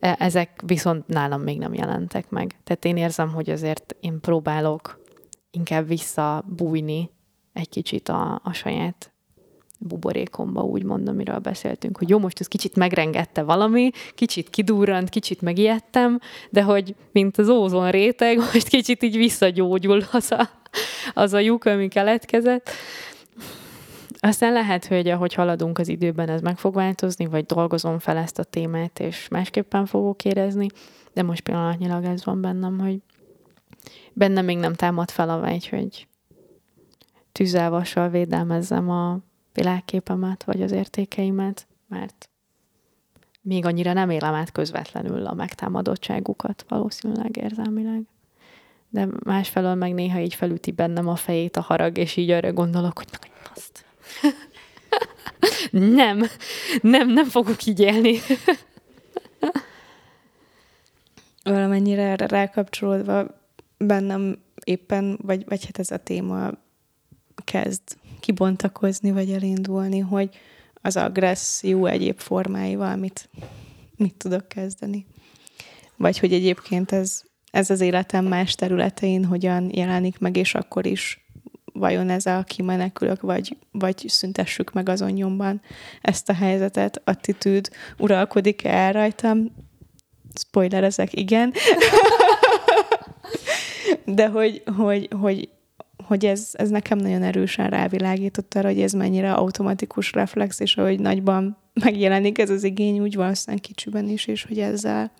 ezek 0.00 0.62
viszont 0.66 1.06
nálam 1.06 1.42
még 1.42 1.58
nem 1.58 1.74
jelentek 1.74 2.30
meg. 2.30 2.54
Tehát 2.64 2.84
én 2.84 2.96
érzem, 2.96 3.32
hogy 3.32 3.50
azért 3.50 3.96
én 4.00 4.20
próbálok 4.20 5.00
inkább 5.50 5.86
visszabújni 5.88 7.10
egy 7.52 7.68
kicsit 7.68 8.08
a, 8.08 8.40
a 8.44 8.52
saját 8.52 9.10
buborékomba, 9.78 10.62
úgy 10.62 10.82
mondom, 10.82 11.14
amiről 11.14 11.38
beszéltünk, 11.38 11.98
hogy 11.98 12.08
jó, 12.08 12.18
most 12.18 12.40
ez 12.40 12.46
kicsit 12.46 12.76
megrengette 12.76 13.42
valami, 13.42 13.90
kicsit 14.14 14.50
kidurrant, 14.50 15.08
kicsit 15.08 15.40
megijedtem, 15.40 16.20
de 16.50 16.62
hogy 16.62 16.94
mint 17.12 17.38
az 17.38 17.48
ózon 17.48 17.90
réteg, 17.90 18.38
most 18.52 18.68
kicsit 18.68 19.02
így 19.02 19.16
visszagyógyul 19.16 20.02
az 20.12 20.32
a, 20.32 20.50
az 21.14 21.32
a 21.32 21.38
lyuk, 21.38 21.64
ami 21.64 21.88
keletkezett. 21.88 22.70
Aztán 24.26 24.52
lehet, 24.52 24.86
hogy 24.86 25.08
ahogy 25.08 25.34
haladunk 25.34 25.78
az 25.78 25.88
időben, 25.88 26.28
ez 26.28 26.40
meg 26.40 26.58
fog 26.58 26.74
változni, 26.74 27.26
vagy 27.26 27.44
dolgozom 27.44 27.98
fel 27.98 28.16
ezt 28.16 28.38
a 28.38 28.44
témát, 28.44 29.00
és 29.00 29.28
másképpen 29.28 29.86
fogok 29.86 30.24
érezni, 30.24 30.66
de 31.12 31.22
most 31.22 31.42
pillanatnyilag 31.42 32.04
ez 32.04 32.24
van 32.24 32.40
bennem, 32.40 32.78
hogy 32.78 33.00
bennem 34.12 34.44
még 34.44 34.58
nem 34.58 34.74
támad 34.74 35.10
fel 35.10 35.28
a 35.28 35.38
vágy, 35.38 35.68
hogy 35.68 36.06
tüzelvassal 37.32 38.08
védelmezzem 38.08 38.90
a 38.90 39.18
világképemet, 39.54 40.44
vagy 40.44 40.62
az 40.62 40.72
értékeimet, 40.72 41.66
mert 41.88 42.28
még 43.40 43.64
annyira 43.64 43.92
nem 43.92 44.10
élem 44.10 44.34
át 44.34 44.52
közvetlenül 44.52 45.26
a 45.26 45.34
megtámadottságukat 45.34 46.64
valószínűleg 46.68 47.36
érzelmileg. 47.36 48.02
De 48.88 49.08
másfelől 49.24 49.74
meg 49.74 49.94
néha 49.94 50.20
így 50.20 50.34
felüti 50.34 50.70
bennem 50.70 51.08
a 51.08 51.16
fejét 51.16 51.56
a 51.56 51.60
harag, 51.60 51.98
és 51.98 52.16
így 52.16 52.30
arra 52.30 52.52
gondolok, 52.52 52.98
hogy 52.98 53.08
meg 53.20 53.30
azt. 53.54 53.85
Nem, 55.78 56.26
nem, 56.80 57.08
nem 57.08 57.24
fogok 57.24 57.64
így 57.64 57.80
élni. 57.80 58.18
Valamennyire 61.42 62.02
erre 62.02 62.26
rákapcsolódva 62.26 63.26
bennem 63.78 64.38
éppen, 64.64 65.18
vagy, 65.22 65.44
vagy 65.48 65.64
hát 65.64 65.78
ez 65.78 65.90
a 65.90 65.96
téma 65.96 66.50
kezd 67.44 67.82
kibontakozni, 68.20 69.10
vagy 69.10 69.30
elindulni, 69.30 69.98
hogy 69.98 70.28
az 70.80 70.96
agresszió 70.96 71.86
egyéb 71.86 72.18
formáival 72.18 72.96
mit, 72.96 73.28
mit 73.96 74.14
tudok 74.14 74.48
kezdeni. 74.48 75.06
Vagy 75.96 76.18
hogy 76.18 76.32
egyébként 76.32 76.92
ez, 76.92 77.22
ez 77.50 77.70
az 77.70 77.80
életem 77.80 78.24
más 78.24 78.54
területein 78.54 79.24
hogyan 79.24 79.70
jelenik 79.74 80.18
meg, 80.18 80.36
és 80.36 80.54
akkor 80.54 80.86
is 80.86 81.25
vajon 81.78 82.10
ez 82.10 82.26
a 82.26 82.44
kimenekülök, 82.46 83.20
vagy, 83.20 83.56
vagy 83.70 84.04
szüntessük 84.06 84.72
meg 84.72 84.88
azon 84.88 85.10
nyomban 85.10 85.60
ezt 86.02 86.28
a 86.28 86.34
helyzetet, 86.34 87.00
attitűd 87.04 87.68
uralkodik 87.98 88.64
el 88.64 88.92
rajtam. 88.92 89.52
Spoiler 90.34 90.84
ezek, 90.84 91.18
igen. 91.18 91.52
De 94.04 94.28
hogy, 94.28 94.62
hogy, 94.76 95.08
hogy 95.20 95.48
hogy 96.06 96.26
ez, 96.26 96.50
ez 96.52 96.68
nekem 96.70 96.98
nagyon 96.98 97.22
erősen 97.22 97.70
rávilágított 97.70 98.54
arra, 98.54 98.68
hogy 98.68 98.80
ez 98.80 98.92
mennyire 98.92 99.32
automatikus 99.32 100.12
reflex, 100.12 100.60
és 100.60 100.76
ahogy 100.76 101.00
nagyban 101.00 101.56
megjelenik 101.84 102.38
ez 102.38 102.50
az 102.50 102.64
igény, 102.64 103.00
úgy 103.00 103.14
valószínűleg 103.14 103.64
kicsiben 103.64 104.08
is, 104.08 104.26
és 104.26 104.44
hogy 104.44 104.58
ezzel, 104.58 105.12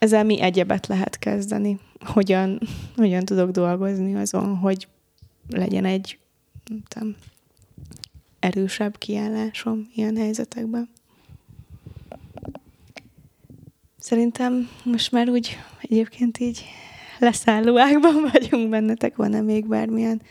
ezzel 0.00 0.24
mi 0.24 0.40
egyebet 0.40 0.86
lehet 0.86 1.18
kezdeni. 1.18 1.78
Hogyan, 2.00 2.60
hogyan 2.96 3.24
tudok 3.24 3.50
dolgozni 3.50 4.14
azon, 4.14 4.56
hogy 4.56 4.88
legyen 5.48 5.84
egy 5.84 6.18
tudom, 6.88 7.16
erősebb 8.38 8.98
kiállásom 8.98 9.88
ilyen 9.94 10.16
helyzetekben. 10.16 10.88
Szerintem 13.98 14.68
most 14.84 15.12
már 15.12 15.28
úgy 15.28 15.58
egyébként 15.80 16.38
így 16.38 16.64
leszálló 17.18 17.78
ágban 17.78 18.14
vagyunk 18.32 18.70
bennetek. 18.70 19.16
Van-e 19.16 19.40
még 19.40 19.66
bármilyen 19.66 20.22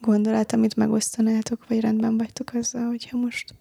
gondolat, 0.00 0.52
amit 0.52 0.76
megosztanátok, 0.76 1.68
vagy 1.68 1.80
rendben 1.80 2.16
vagytok 2.16 2.54
azzal, 2.54 2.86
hogyha 2.86 3.16
most 3.16 3.54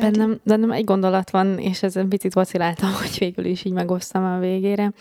Bennem, 0.00 0.40
bennem 0.42 0.72
egy 0.72 0.84
gondolat 0.84 1.30
van, 1.30 1.58
és 1.58 1.82
ezen 1.82 2.08
picit 2.08 2.34
vaciláltam, 2.34 2.92
hogy 3.00 3.16
végül 3.18 3.44
is 3.44 3.64
így 3.64 3.72
megosztam 3.72 4.24
a 4.24 4.38
végére. 4.38 4.92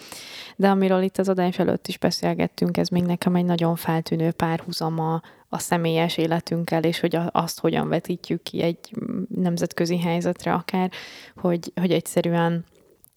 De 0.56 0.70
amiről 0.70 1.02
itt 1.02 1.18
az 1.18 1.30
adás 1.30 1.60
előtt 1.60 1.88
is 1.88 1.98
beszélgettünk, 1.98 2.78
ez 2.78 2.88
még 2.88 3.04
nekem 3.04 3.36
egy 3.36 3.45
nagyon 3.45 3.76
feltűnő 3.76 4.32
párhuzama 4.32 5.22
a 5.50 5.60
személyes 5.60 6.18
életünkkel, 6.18 6.84
és 6.84 7.00
hogy 7.00 7.18
azt 7.32 7.60
hogyan 7.60 7.89
vetítjük 7.89 8.43
ki 8.43 8.62
egy 8.62 8.91
nemzetközi 9.36 10.00
helyzetre 10.00 10.54
akár, 10.54 10.91
hogy, 11.36 11.72
hogy 11.76 11.91
egyszerűen 11.91 12.66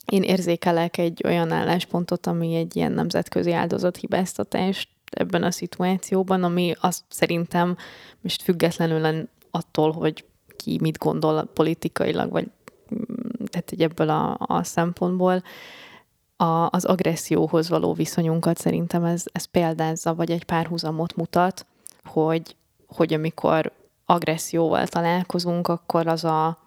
én 0.06 0.22
érzékelek 0.22 0.98
egy 0.98 1.22
olyan 1.24 1.52
álláspontot, 1.52 2.26
ami 2.26 2.54
egy 2.54 2.76
ilyen 2.76 2.92
nemzetközi 2.92 3.52
áldozathibáztatást 3.52 4.88
ebben 5.10 5.42
a 5.42 5.50
szituációban, 5.50 6.42
ami 6.42 6.74
azt 6.80 7.02
szerintem 7.08 7.76
most 8.20 8.42
függetlenül 8.42 9.28
attól, 9.50 9.92
hogy 9.92 10.24
ki 10.62 10.78
mit 10.80 10.98
gondol 10.98 11.44
politikailag, 11.44 12.30
vagy 12.30 12.48
tehát 13.50 13.70
egy 13.70 13.82
ebből 13.82 14.08
a, 14.08 14.36
a 14.38 14.62
szempontból, 14.62 15.42
a, 16.36 16.68
az 16.70 16.84
agresszióhoz 16.84 17.68
való 17.68 17.92
viszonyunkat 17.92 18.58
szerintem 18.58 19.04
ez, 19.04 19.24
ez 19.32 19.44
példázza, 19.44 20.14
vagy 20.14 20.30
egy 20.30 20.44
párhuzamot 20.44 21.16
mutat, 21.16 21.66
hogy, 22.04 22.56
hogy 22.86 23.14
amikor 23.14 23.72
agresszióval 24.04 24.86
találkozunk, 24.86 25.68
akkor 25.68 26.06
az 26.06 26.24
a, 26.24 26.58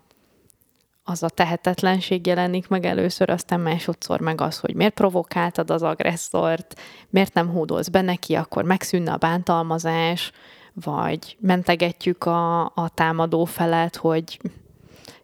az 1.04 1.24
a 1.24 1.30
tehetetlenség 1.30 2.28
jelenik 2.28 2.68
meg 2.68 2.86
először, 2.86 3.30
aztán 3.30 3.60
másodszor 3.60 4.20
meg 4.20 4.42
az, 4.42 4.60
hogy 4.60 4.76
miért 4.76 4.94
provokáltad 4.94 5.70
az 5.70 5.84
agresszort, 5.84 6.80
miért 7.10 7.34
nem 7.34 7.50
hódolsz 7.50 7.88
be 7.88 8.02
neki, 8.02 8.36
akkor 8.36 8.64
megszűnne 8.64 9.12
a 9.12 9.18
bántalmazás, 9.18 10.32
vagy 10.74 11.38
mentegetjük 11.40 12.26
a, 12.26 12.62
a 12.66 12.90
támadó 12.94 13.46
felet, 13.46 13.96
hogy 13.96 14.40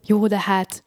jó, 0.06 0.26
de 0.26 0.38
hát 0.38 0.82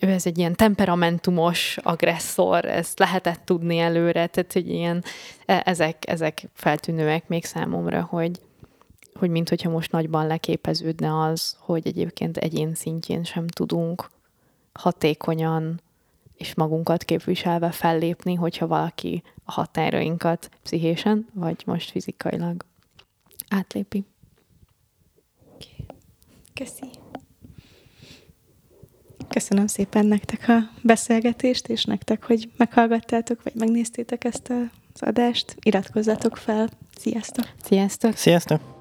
ő 0.00 0.10
ez 0.10 0.26
egy 0.26 0.38
ilyen 0.38 0.54
temperamentumos 0.54 1.78
agresszor, 1.82 2.64
ezt 2.64 2.98
lehetett 2.98 3.40
tudni 3.44 3.78
előre, 3.78 4.26
tehát 4.26 4.52
hogy 4.52 4.68
ilyen, 4.68 5.04
e, 5.46 5.62
ezek, 5.64 6.08
ezek 6.08 6.48
feltűnőek 6.52 7.28
még 7.28 7.44
számomra, 7.44 8.02
hogy, 8.02 8.40
hogy 9.14 9.30
mint 9.30 9.48
hogyha 9.48 9.70
most 9.70 9.92
nagyban 9.92 10.26
leképeződne 10.26 11.20
az, 11.20 11.56
hogy 11.58 11.86
egyébként 11.86 12.36
egyén 12.36 12.74
szintjén 12.74 13.24
sem 13.24 13.46
tudunk 13.46 14.10
hatékonyan 14.72 15.80
és 16.36 16.54
magunkat 16.54 17.04
képviselve 17.04 17.70
fellépni, 17.70 18.34
hogyha 18.34 18.66
valaki 18.66 19.22
a 19.44 19.52
határainkat 19.52 20.50
pszichésen, 20.62 21.26
vagy 21.32 21.62
most 21.66 21.90
fizikailag 21.90 22.64
átlépi. 23.48 24.04
Köszi. 26.54 26.90
Köszönöm 29.28 29.66
szépen 29.66 30.06
nektek 30.06 30.48
a 30.48 30.58
beszélgetést, 30.82 31.68
és 31.68 31.84
nektek, 31.84 32.24
hogy 32.24 32.50
meghallgattátok, 32.56 33.42
vagy 33.42 33.54
megnéztétek 33.54 34.24
ezt 34.24 34.48
az 34.94 35.00
adást. 35.00 35.56
Iratkozzatok 35.60 36.36
fel. 36.36 36.68
Sziasztok! 36.98 37.48
Sziasztok! 37.62 38.16
Sziasztok! 38.16 38.75